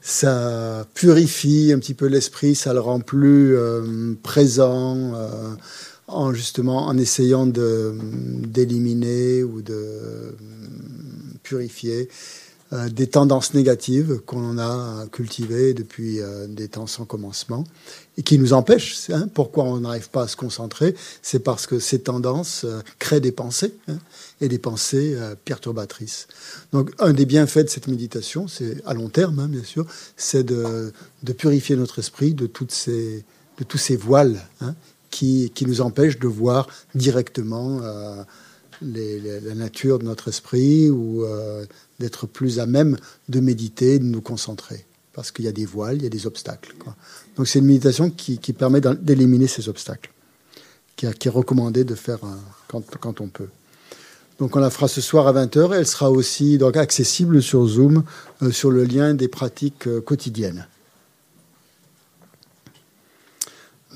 ça 0.00 0.86
purifie 0.94 1.70
un 1.74 1.78
petit 1.78 1.92
peu 1.92 2.06
l'esprit, 2.06 2.54
ça 2.54 2.72
le 2.72 2.80
rend 2.80 3.00
plus 3.00 3.54
euh, 3.56 4.14
présent, 4.22 4.96
euh, 5.14 5.28
en 6.08 6.32
justement 6.32 6.86
en 6.86 6.98
essayant 6.98 7.46
de 7.46 7.94
d'éliminer 8.46 9.42
ou 9.42 9.62
de 9.62 10.34
purifier 11.42 12.08
euh, 12.74 12.90
des 12.90 13.06
tendances 13.06 13.54
négatives 13.54 14.20
qu'on 14.26 14.58
a 14.58 15.06
cultivées 15.10 15.72
depuis 15.72 16.20
euh, 16.20 16.46
des 16.46 16.68
temps 16.68 16.86
sans 16.86 17.06
commencement 17.06 17.64
et 18.18 18.22
qui 18.22 18.38
nous 18.38 18.52
empêchent. 18.52 19.08
hein. 19.08 19.26
pourquoi 19.32 19.64
on 19.64 19.80
n'arrive 19.80 20.10
pas 20.10 20.24
à 20.24 20.28
se 20.28 20.36
concentrer? 20.36 20.94
C'est 21.22 21.38
parce 21.38 21.66
que 21.66 21.78
ces 21.78 22.00
tendances 22.00 22.64
euh, 22.64 22.82
créent 22.98 23.22
des 23.22 23.32
pensées 23.32 23.74
hein, 23.88 23.96
et 24.42 24.48
des 24.48 24.58
pensées 24.58 25.16
perturbatrices. 25.46 26.28
Donc, 26.72 26.90
un 26.98 27.14
des 27.14 27.24
bienfaits 27.24 27.64
de 27.64 27.68
cette 27.70 27.88
méditation, 27.88 28.48
c'est 28.48 28.84
à 28.84 28.92
long 28.92 29.08
terme, 29.08 29.38
hein, 29.38 29.48
bien 29.48 29.64
sûr, 29.64 29.86
c'est 30.18 30.44
de, 30.44 30.92
de 31.22 31.32
purifier 31.32 31.74
notre 31.74 32.00
esprit 32.00 32.34
de 32.34 32.46
toutes 32.46 32.72
ces 32.72 33.24
de 33.58 33.64
tous 33.64 33.78
ces 33.78 33.96
voiles 33.96 34.40
hein, 34.60 34.74
qui, 35.10 35.52
nous 35.66 35.80
empêchent 35.80 36.18
de 36.18 36.28
voir 36.28 36.68
directement 36.94 37.80
euh, 37.82 38.22
la 38.82 39.54
nature 39.54 39.98
de 39.98 40.04
notre 40.04 40.28
esprit 40.28 40.90
ou 40.90 41.24
euh, 41.24 41.64
d'être 41.98 42.26
plus 42.26 42.60
à 42.60 42.66
même 42.66 42.96
de 43.28 43.40
méditer, 43.40 43.98
de 43.98 44.04
nous 44.04 44.20
concentrer. 44.20 44.86
Parce 45.12 45.32
qu'il 45.32 45.44
y 45.44 45.48
a 45.48 45.52
des 45.52 45.66
voiles, 45.66 45.96
il 45.96 46.02
y 46.04 46.06
a 46.06 46.10
des 46.10 46.26
obstacles. 46.26 46.74
Donc 47.36 47.48
c'est 47.48 47.58
une 47.58 47.66
méditation 47.66 48.10
qui, 48.10 48.38
permet 48.52 48.80
d'éliminer 48.80 49.48
ces 49.48 49.68
obstacles, 49.68 50.12
qui, 50.96 51.10
qui 51.10 51.28
est 51.28 51.30
recommandée 51.30 51.84
de 51.84 51.94
faire 51.94 52.20
euh, 52.24 52.80
quand, 53.00 53.20
on 53.20 53.28
peut. 53.28 53.48
Donc 54.38 54.54
on 54.54 54.60
la 54.60 54.70
fera 54.70 54.86
ce 54.86 55.00
soir 55.00 55.26
à 55.26 55.32
20h. 55.32 55.74
Elle 55.74 55.86
sera 55.86 56.10
aussi 56.10 56.58
accessible 56.74 57.42
sur 57.42 57.66
Zoom, 57.66 58.04
sur 58.52 58.70
le 58.70 58.84
lien 58.84 59.14
des 59.14 59.26
pratiques 59.26 59.88
quotidiennes. 60.04 60.68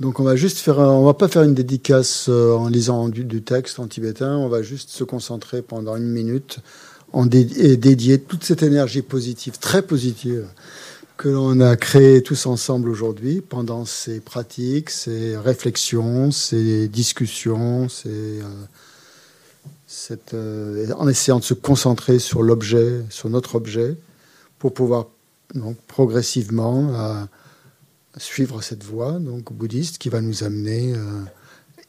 Donc 0.00 0.20
on 0.20 0.24
va 0.24 0.36
juste 0.36 0.58
faire, 0.58 0.78
on 0.78 1.04
va 1.04 1.14
pas 1.14 1.28
faire 1.28 1.42
une 1.42 1.54
dédicace 1.54 2.26
euh, 2.28 2.54
en 2.54 2.68
lisant 2.68 3.08
du, 3.08 3.42
texte 3.42 3.78
en 3.78 3.86
tibétain. 3.86 4.36
On 4.36 4.48
va 4.48 4.62
juste 4.62 4.88
se 4.90 5.04
concentrer 5.04 5.60
pendant 5.60 5.96
une 5.96 6.08
minute 6.08 6.60
en 7.12 7.28
et 7.28 7.76
dédier 7.76 8.18
toute 8.18 8.42
cette 8.42 8.62
énergie 8.62 9.02
positive, 9.02 9.58
très 9.58 9.82
positive, 9.82 10.46
que 11.18 11.28
l'on 11.28 11.60
a 11.60 11.76
créée 11.76 12.22
tous 12.22 12.46
ensemble 12.46 12.88
aujourd'hui 12.88 13.42
pendant 13.42 13.84
ces 13.84 14.20
pratiques, 14.20 14.88
ces 14.88 15.36
réflexions, 15.36 16.30
ces 16.30 16.88
discussions, 16.88 17.86
euh, 18.06 18.40
euh, 20.32 20.92
en 20.96 21.06
essayant 21.06 21.38
de 21.38 21.44
se 21.44 21.52
concentrer 21.52 22.18
sur 22.18 22.42
l'objet, 22.42 23.02
sur 23.10 23.28
notre 23.28 23.56
objet, 23.56 23.94
pour 24.58 24.72
pouvoir 24.72 25.08
progressivement 25.86 27.28
suivre 28.18 28.62
cette 28.62 28.84
voie 28.84 29.18
donc 29.18 29.52
bouddhiste 29.52 29.98
qui 29.98 30.08
va 30.08 30.20
nous 30.20 30.44
amener, 30.44 30.94
euh, 30.94 31.22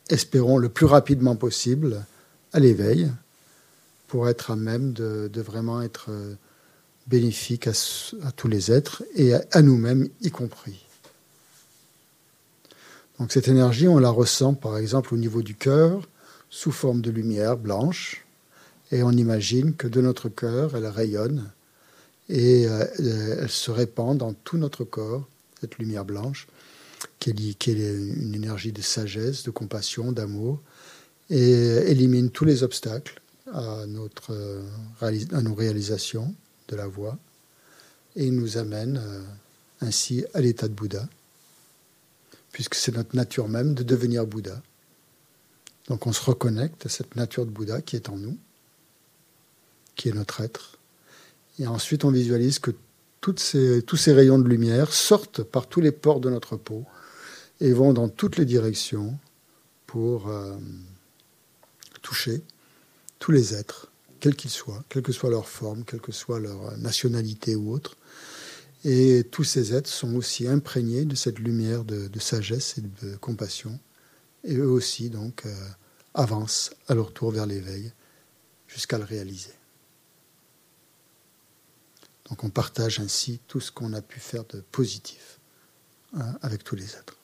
espérons 0.09 0.57
le 0.57 0.69
plus 0.69 0.85
rapidement 0.85 1.35
possible, 1.35 2.05
à 2.53 2.59
l'éveil, 2.59 3.11
pour 4.07 4.29
être 4.29 4.51
à 4.51 4.55
même 4.55 4.93
de, 4.93 5.29
vraiment 5.41 5.81
être 5.81 6.07
euh, 6.09 6.35
bénéfique 7.07 7.67
à, 7.67 7.73
tous 8.35 8.47
les 8.47 8.71
êtres 8.71 9.03
et 9.15 9.33
à, 9.33 9.43
à 9.51 9.61
nous-mêmes 9.61 10.07
y 10.21 10.31
compris. 10.31 10.85
Donc 13.19 13.31
cette 13.31 13.47
énergie, 13.47 13.87
on 13.87 13.99
la 13.99 14.09
ressent 14.09 14.53
par 14.53 14.77
exemple 14.77 15.13
au 15.13 15.17
niveau 15.17 15.41
du 15.41 15.55
cœur, 15.55 16.07
sous 16.49 16.71
forme 16.71 17.01
de 17.01 17.09
lumière 17.09 17.57
blanche, 17.57 18.25
et 18.91 19.01
on 19.01 19.11
imagine 19.11 19.73
que 19.73 19.87
de 19.87 20.01
notre 20.01 20.29
cœur, 20.29 20.75
elle 20.75 20.85
rayonne 20.85 21.49
et 22.29 22.67
euh, 22.67 22.85
elle 23.41 23.49
se 23.49 23.71
répand 23.71 24.17
dans 24.17 24.33
tout 24.33 24.57
notre 24.57 24.83
corps, 24.83 25.27
cette 25.63 25.77
lumière 25.77 26.03
blanche, 26.03 26.47
qui 27.19 27.29
est, 27.29 27.67
une 27.67 28.35
énergie 28.35 28.73
de 28.73 28.81
sagesse, 28.81 29.43
de 29.43 29.51
compassion, 29.51 30.11
d'amour, 30.11 30.59
et 31.29 31.53
élimine 31.87 32.31
tous 32.31 32.43
les 32.43 32.63
obstacles 32.63 33.21
à, 33.53 33.85
notre, 33.87 34.33
à 34.99 35.41
nos 35.41 35.55
réalisations 35.55 36.35
de 36.67 36.75
la 36.75 36.87
voie, 36.87 37.17
et 38.17 38.29
nous 38.29 38.57
amène 38.57 38.99
euh, 39.01 39.21
ainsi 39.79 40.25
à 40.33 40.41
l'état 40.41 40.67
de 40.67 40.73
Bouddha, 40.73 41.07
puisque 42.51 42.75
c'est 42.75 42.93
notre 42.93 43.15
nature 43.15 43.47
même 43.47 43.73
de 43.73 43.83
devenir 43.83 44.27
Bouddha. 44.27 44.61
Donc 45.87 46.07
on 46.07 46.13
se 46.13 46.23
reconnecte 46.23 46.85
à 46.85 46.89
cette 46.89 47.15
nature 47.15 47.45
de 47.45 47.51
Bouddha 47.51 47.81
qui 47.81 47.95
est 47.95 48.09
en 48.09 48.17
nous, 48.17 48.37
qui 49.95 50.09
est 50.09 50.13
notre 50.13 50.41
être. 50.41 50.77
Et 51.57 51.67
ensuite 51.67 52.03
on 52.03 52.11
visualise 52.11 52.59
que 52.59 52.71
tous 53.31 53.97
ces 53.97 54.13
rayons 54.13 54.39
de 54.39 54.47
lumière 54.47 54.91
sortent 54.91 55.43
par 55.43 55.67
tous 55.67 55.81
les 55.81 55.91
pores 55.91 56.19
de 56.19 56.29
notre 56.29 56.57
peau 56.57 56.85
et 57.61 57.71
vont 57.71 57.93
dans 57.93 58.09
toutes 58.09 58.37
les 58.37 58.45
directions 58.45 59.17
pour 59.87 60.27
euh, 60.27 60.55
toucher 62.01 62.41
tous 63.19 63.31
les 63.31 63.53
êtres, 63.53 63.91
quels 64.19 64.35
qu'ils 64.35 64.51
soient, 64.51 64.83
quelle 64.89 65.03
que 65.03 65.13
soit 65.13 65.29
leur 65.29 65.47
forme, 65.47 65.85
quelle 65.85 66.01
que 66.01 66.11
soit 66.11 66.39
leur 66.39 66.77
nationalité 66.77 67.55
ou 67.55 67.71
autre. 67.71 67.95
Et 68.83 69.23
tous 69.31 69.45
ces 69.45 69.73
êtres 69.73 69.89
sont 69.89 70.15
aussi 70.15 70.47
imprégnés 70.47 71.05
de 71.05 71.15
cette 71.15 71.39
lumière 71.39 71.85
de, 71.85 72.07
de 72.07 72.19
sagesse 72.19 72.77
et 72.77 72.81
de 72.81 73.15
compassion. 73.15 73.79
Et 74.43 74.55
eux 74.55 74.69
aussi, 74.69 75.09
donc, 75.09 75.45
euh, 75.45 75.53
avancent 76.13 76.71
à 76.87 76.95
leur 76.95 77.13
tour 77.13 77.31
vers 77.31 77.45
l'éveil 77.45 77.93
jusqu'à 78.67 78.97
le 78.97 79.05
réaliser. 79.05 79.53
Donc 82.33 82.43
on 82.43 82.49
partage 82.49 82.99
ainsi 82.99 83.39
tout 83.47 83.59
ce 83.59 83.71
qu'on 83.71 83.93
a 83.93 84.01
pu 84.01 84.19
faire 84.19 84.43
de 84.45 84.63
positif 84.71 85.39
hein, 86.17 86.33
avec 86.41 86.63
tous 86.63 86.75
les 86.75 86.95
êtres. 86.95 87.15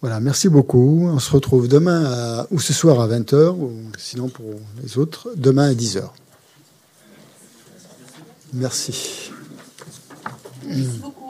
Voilà, 0.00 0.18
merci 0.18 0.48
beaucoup. 0.48 1.06
On 1.08 1.20
se 1.20 1.30
retrouve 1.30 1.68
demain 1.68 2.48
ou 2.50 2.58
ce 2.58 2.72
soir 2.72 3.00
à 3.00 3.06
20h, 3.06 3.50
ou 3.50 3.92
sinon 3.96 4.28
pour 4.28 4.50
les 4.82 4.98
autres, 4.98 5.30
demain 5.36 5.70
à 5.70 5.72
10h. 5.72 6.10
Merci. 8.54 9.30
Merci 10.66 10.98
beaucoup. 10.98 11.29